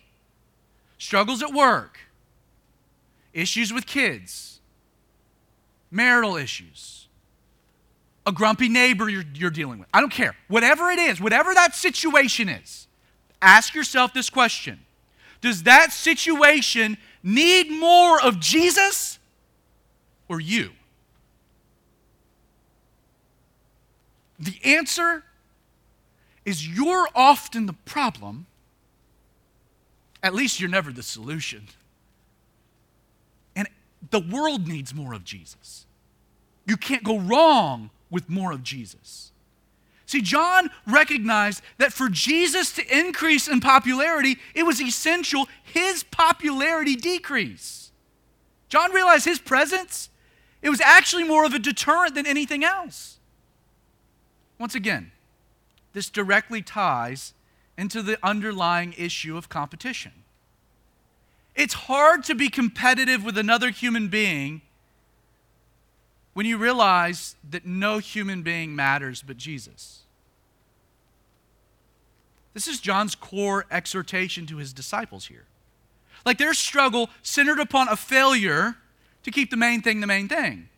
struggles 1.00 1.42
at 1.42 1.52
work, 1.52 1.98
issues 3.34 3.74
with 3.74 3.88
kids, 3.88 4.60
marital 5.90 6.38
issues, 6.38 7.01
a 8.26 8.32
grumpy 8.32 8.70
neighbor 8.70 9.10
you're, 9.10 9.24
you're 9.34 9.50
dealing 9.50 9.80
with. 9.80 9.88
I 9.94 10.00
don't 10.00 10.12
care. 10.12 10.36
Whatever 10.48 10.92
it 10.92 11.00
is, 11.00 11.20
whatever 11.20 11.54
that 11.54 11.76
situation 11.76 12.50
is, 12.50 12.88
ask 13.42 13.74
yourself 13.74 14.14
this 14.14 14.30
question 14.30 14.80
Does 15.42 15.64
that 15.64 15.92
situation 15.92 16.98
need 17.24 17.72
more 17.72 18.22
of 18.22 18.40
Jesus 18.40 19.20
or 20.28 20.40
you? 20.40 20.72
The 24.40 24.56
answer 24.64 25.24
is 26.46 26.68
you're 26.68 27.08
often 27.14 27.68
the 27.68 27.74
problem. 27.74 28.48
At 30.24 30.34
least 30.34 30.60
you're 30.60 30.70
never 30.70 30.92
the 30.92 31.04
solution. 31.04 31.68
And 33.56 33.68
the 34.10 34.20
world 34.20 34.68
needs 34.68 34.94
more 34.94 35.14
of 35.14 35.24
Jesus. 35.24 35.86
You 36.66 36.78
can't 36.78 37.04
go 37.04 37.20
wrong 37.20 37.90
with 38.12 38.30
more 38.30 38.52
of 38.52 38.62
Jesus. 38.62 39.32
See, 40.06 40.22
John 40.22 40.70
recognized 40.86 41.64
that 41.78 41.94
for 41.94 42.10
Jesus 42.10 42.74
to 42.74 43.00
increase 43.00 43.48
in 43.48 43.62
popularity, 43.62 44.38
it 44.54 44.64
was 44.64 44.82
essential 44.82 45.48
his 45.64 46.04
popularity 46.04 46.98
decrease. 46.98 47.92
John 48.68 48.92
realized 48.92 49.24
his 49.24 49.40
presence, 49.40 50.10
it 50.62 50.70
was 50.70 50.82
actually 50.82 51.24
more 51.24 51.46
of 51.46 51.54
a 51.54 51.60
deterrent 51.60 52.14
than 52.16 52.26
anything 52.26 52.64
else. 52.64 53.20
Once 54.60 54.76
again, 54.76 55.12
this 55.94 56.10
directly 56.10 56.62
ties 56.62 57.34
into 57.78 58.02
the 58.02 58.20
underlying 58.22 58.94
issue 58.98 59.38
of 59.38 59.50
competition. 59.50 60.12
It's 61.56 61.74
hard 61.74 62.24
to 62.26 62.36
be 62.36 62.50
competitive 62.50 63.24
with 63.24 63.38
another 63.38 63.70
human 63.70 64.08
being 64.08 64.62
when 66.34 66.46
you 66.46 66.58
realize 66.58 67.36
that 67.50 67.66
no 67.66 67.98
human 67.98 68.42
being 68.42 68.76
matters 68.76 69.24
but 69.26 69.38
Jesus. 69.38 70.04
This 72.54 72.68
is 72.68 72.80
John's 72.80 73.16
core 73.16 73.66
exhortation 73.72 74.46
to 74.48 74.58
his 74.58 74.74
disciples 74.74 75.28
here. 75.28 75.46
Like 76.26 76.38
their 76.38 76.54
struggle 76.54 77.10
centered 77.24 77.60
upon 77.60 77.88
a 77.88 77.96
failure 77.96 78.76
to 79.24 79.32
keep 79.32 79.50
the 79.50 79.58
main 79.58 79.82
thing 79.82 80.02
the 80.02 80.08
main 80.08 80.28
thing. 80.28 80.70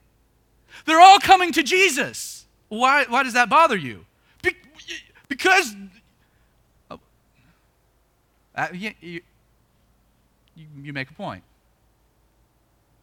They're 0.85 1.01
all 1.01 1.19
coming 1.19 1.51
to 1.53 1.63
Jesus. 1.63 2.45
Why, 2.69 3.05
why 3.07 3.23
does 3.23 3.33
that 3.33 3.49
bother 3.49 3.75
you? 3.77 4.05
Be, 4.41 4.55
because 5.27 5.75
oh, 6.89 6.99
uh, 8.55 8.67
you, 8.73 8.91
you, 9.01 9.21
you 10.81 10.93
make 10.93 11.09
a 11.11 11.13
point. 11.13 11.43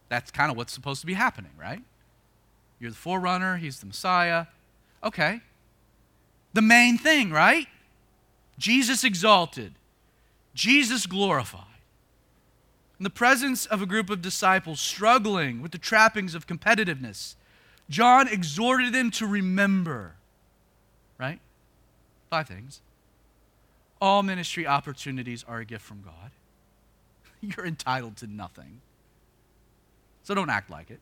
That's 0.09 0.31
kind 0.33 0.51
of 0.51 0.57
what's 0.57 0.73
supposed 0.73 1.01
to 1.03 1.07
be 1.07 1.15
happening, 1.15 1.53
right? 1.59 1.83
You're 2.81 2.91
the 2.91 2.97
forerunner, 2.97 3.59
he's 3.59 3.79
the 3.81 3.87
Messiah. 3.87 4.47
Okay. 5.05 5.41
The 6.55 6.63
main 6.63 6.99
thing, 6.99 7.31
right? 7.31 7.69
Jesus 8.59 9.05
exalted, 9.05 9.75
Jesus 10.55 11.07
glorified. 11.07 11.65
In 12.99 13.05
the 13.05 13.11
presence 13.11 13.65
of 13.65 13.81
a 13.81 13.87
group 13.87 14.11
of 14.11 14.21
disciples 14.21 14.79
struggling 14.79 15.63
with 15.63 15.73
the 15.73 15.79
trappings 15.79 16.35
of 16.35 16.47
competitiveness, 16.47 17.35
John 17.89 18.29
exhorted 18.29 18.93
them 18.93 19.11
to 19.13 19.27
remember, 19.27 20.17
right? 21.19 21.41
Five 22.29 22.49
things. 22.49 22.81
all 24.03 24.23
ministry 24.23 24.67
opportunities 24.67 25.45
are 25.47 25.59
a 25.59 25.65
gift 25.65 25.85
from 25.85 26.03
God. 26.03 26.31
You're 27.41 27.67
entitled 27.67 28.17
to 28.19 28.27
nothing. 28.27 28.81
So 30.23 30.35
don't 30.35 30.51
act 30.51 30.71
like 30.71 30.91
it. 30.91 31.01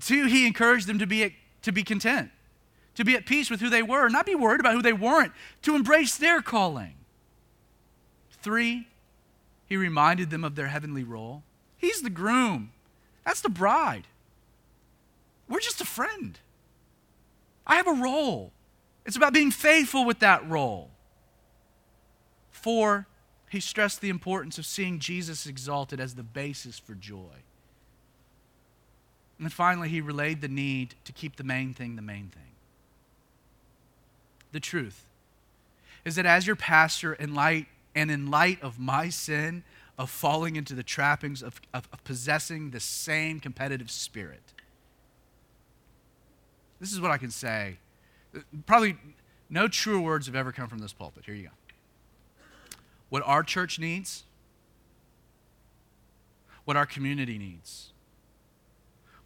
Two, 0.00 0.26
he 0.26 0.46
encouraged 0.46 0.86
them 0.86 0.98
to 0.98 1.06
be, 1.06 1.34
to 1.62 1.72
be 1.72 1.82
content, 1.82 2.30
to 2.94 3.04
be 3.04 3.14
at 3.14 3.26
peace 3.26 3.50
with 3.50 3.60
who 3.60 3.70
they 3.70 3.82
were, 3.82 4.08
not 4.08 4.26
be 4.26 4.34
worried 4.34 4.60
about 4.60 4.74
who 4.74 4.82
they 4.82 4.92
weren't, 4.92 5.32
to 5.62 5.74
embrace 5.74 6.16
their 6.16 6.40
calling. 6.40 6.94
Three, 8.42 8.88
he 9.66 9.76
reminded 9.76 10.30
them 10.30 10.44
of 10.44 10.54
their 10.54 10.68
heavenly 10.68 11.04
role. 11.04 11.42
He's 11.76 12.02
the 12.02 12.10
groom, 12.10 12.72
that's 13.24 13.40
the 13.40 13.48
bride. 13.48 14.06
We're 15.48 15.60
just 15.60 15.80
a 15.80 15.86
friend. 15.86 16.38
I 17.66 17.76
have 17.76 17.86
a 17.86 17.92
role. 17.92 18.52
It's 19.04 19.16
about 19.16 19.32
being 19.32 19.50
faithful 19.50 20.04
with 20.04 20.18
that 20.20 20.48
role. 20.48 20.90
Four, 22.50 23.06
he 23.50 23.60
stressed 23.60 24.00
the 24.00 24.10
importance 24.10 24.58
of 24.58 24.66
seeing 24.66 24.98
Jesus 24.98 25.46
exalted 25.46 26.00
as 26.00 26.14
the 26.14 26.22
basis 26.22 26.78
for 26.78 26.94
joy. 26.94 27.44
And 29.38 29.46
then 29.46 29.50
finally, 29.50 29.88
he 29.88 30.00
relayed 30.00 30.40
the 30.40 30.48
need 30.48 30.94
to 31.04 31.12
keep 31.12 31.36
the 31.36 31.44
main 31.44 31.72
thing 31.72 31.96
the 31.96 32.02
main 32.02 32.28
thing. 32.28 32.42
The 34.50 34.60
truth 34.60 35.04
is 36.04 36.16
that 36.16 36.26
as 36.26 36.46
your 36.46 36.56
pastor, 36.56 37.12
in 37.12 37.34
light 37.34 37.66
and 37.94 38.10
in 38.10 38.30
light 38.30 38.60
of 38.62 38.78
my 38.78 39.08
sin 39.08 39.62
of 39.96 40.10
falling 40.10 40.56
into 40.56 40.74
the 40.74 40.82
trappings 40.82 41.42
of, 41.42 41.60
of, 41.72 41.88
of 41.92 42.02
possessing 42.04 42.70
the 42.70 42.80
same 42.80 43.38
competitive 43.40 43.90
spirit, 43.90 44.42
this 46.80 46.92
is 46.92 47.00
what 47.00 47.10
I 47.10 47.18
can 47.18 47.30
say. 47.30 47.78
Probably 48.66 48.96
no 49.50 49.68
truer 49.68 50.00
words 50.00 50.26
have 50.26 50.36
ever 50.36 50.52
come 50.52 50.68
from 50.68 50.78
this 50.78 50.92
pulpit. 50.92 51.24
Here 51.26 51.34
you 51.34 51.44
go. 51.44 51.50
What 53.08 53.22
our 53.24 53.42
church 53.42 53.78
needs, 53.78 54.24
what 56.64 56.76
our 56.76 56.86
community 56.86 57.38
needs, 57.38 57.90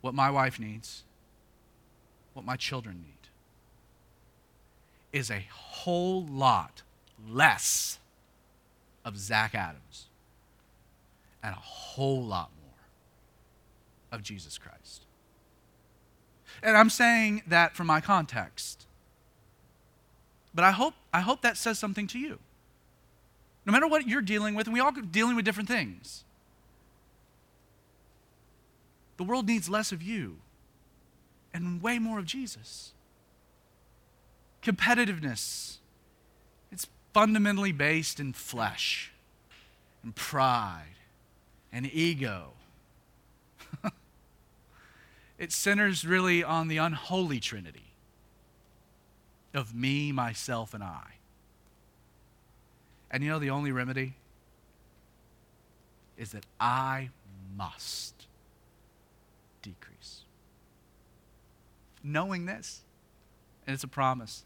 what 0.02 0.14
my 0.14 0.30
wife 0.30 0.60
needs, 0.60 1.04
what 2.34 2.44
my 2.44 2.56
children 2.56 3.02
need, 3.02 3.28
is 5.18 5.30
a 5.30 5.46
whole 5.50 6.24
lot 6.26 6.82
less 7.28 7.98
of 9.04 9.16
Zach 9.16 9.54
Adams 9.54 10.06
and 11.42 11.54
a 11.54 11.58
whole 11.58 12.22
lot 12.22 12.50
more 12.62 12.74
of 14.10 14.22
Jesus 14.22 14.58
Christ. 14.58 15.06
And 16.62 16.76
I'm 16.76 16.90
saying 16.90 17.42
that 17.46 17.74
from 17.74 17.86
my 17.86 18.00
context. 18.00 18.86
But 20.54 20.64
I 20.64 20.70
hope, 20.70 20.94
I 21.12 21.20
hope 21.20 21.42
that 21.42 21.56
says 21.56 21.78
something 21.78 22.06
to 22.08 22.18
you. 22.18 22.38
No 23.64 23.72
matter 23.72 23.88
what 23.88 24.06
you're 24.06 24.20
dealing 24.20 24.54
with, 24.54 24.66
and 24.66 24.74
we 24.74 24.80
all 24.80 24.92
dealing 24.92 25.36
with 25.36 25.44
different 25.44 25.68
things. 25.68 26.24
The 29.16 29.24
world 29.24 29.46
needs 29.46 29.68
less 29.68 29.92
of 29.92 30.02
you 30.02 30.38
and 31.52 31.82
way 31.82 31.98
more 31.98 32.18
of 32.18 32.24
Jesus. 32.24 32.92
Competitiveness, 34.62 35.78
it's 36.70 36.86
fundamentally 37.12 37.72
based 37.72 38.20
in 38.20 38.32
flesh 38.32 39.12
and 40.02 40.14
pride 40.14 40.96
and 41.72 41.92
ego. 41.92 42.52
it 45.38 45.52
centers 45.52 46.06
really 46.06 46.42
on 46.42 46.68
the 46.68 46.78
unholy 46.78 47.40
trinity 47.40 47.92
of 49.54 49.74
me, 49.74 50.12
myself, 50.12 50.72
and 50.74 50.82
I. 50.82 51.14
And 53.10 53.22
you 53.22 53.28
know 53.28 53.38
the 53.38 53.50
only 53.50 53.72
remedy? 53.72 54.14
Is 56.16 56.32
that 56.32 56.46
I 56.58 57.10
must 57.56 58.26
decrease. 59.62 60.22
Knowing 62.02 62.46
this, 62.46 62.82
and 63.66 63.74
it's 63.74 63.84
a 63.84 63.88
promise 63.88 64.44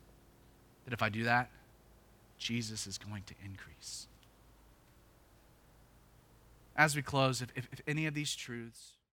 that 0.84 0.92
if 0.92 1.02
I 1.02 1.08
do 1.08 1.24
that, 1.24 1.50
Jesus 2.38 2.86
is 2.86 2.98
going 2.98 3.22
to 3.26 3.34
increase. 3.44 4.08
As 6.76 6.94
we 6.94 7.02
close, 7.02 7.40
if, 7.40 7.48
if, 7.56 7.68
if 7.72 7.80
any 7.86 8.06
of 8.06 8.14
these 8.14 8.34
truths 8.34 8.95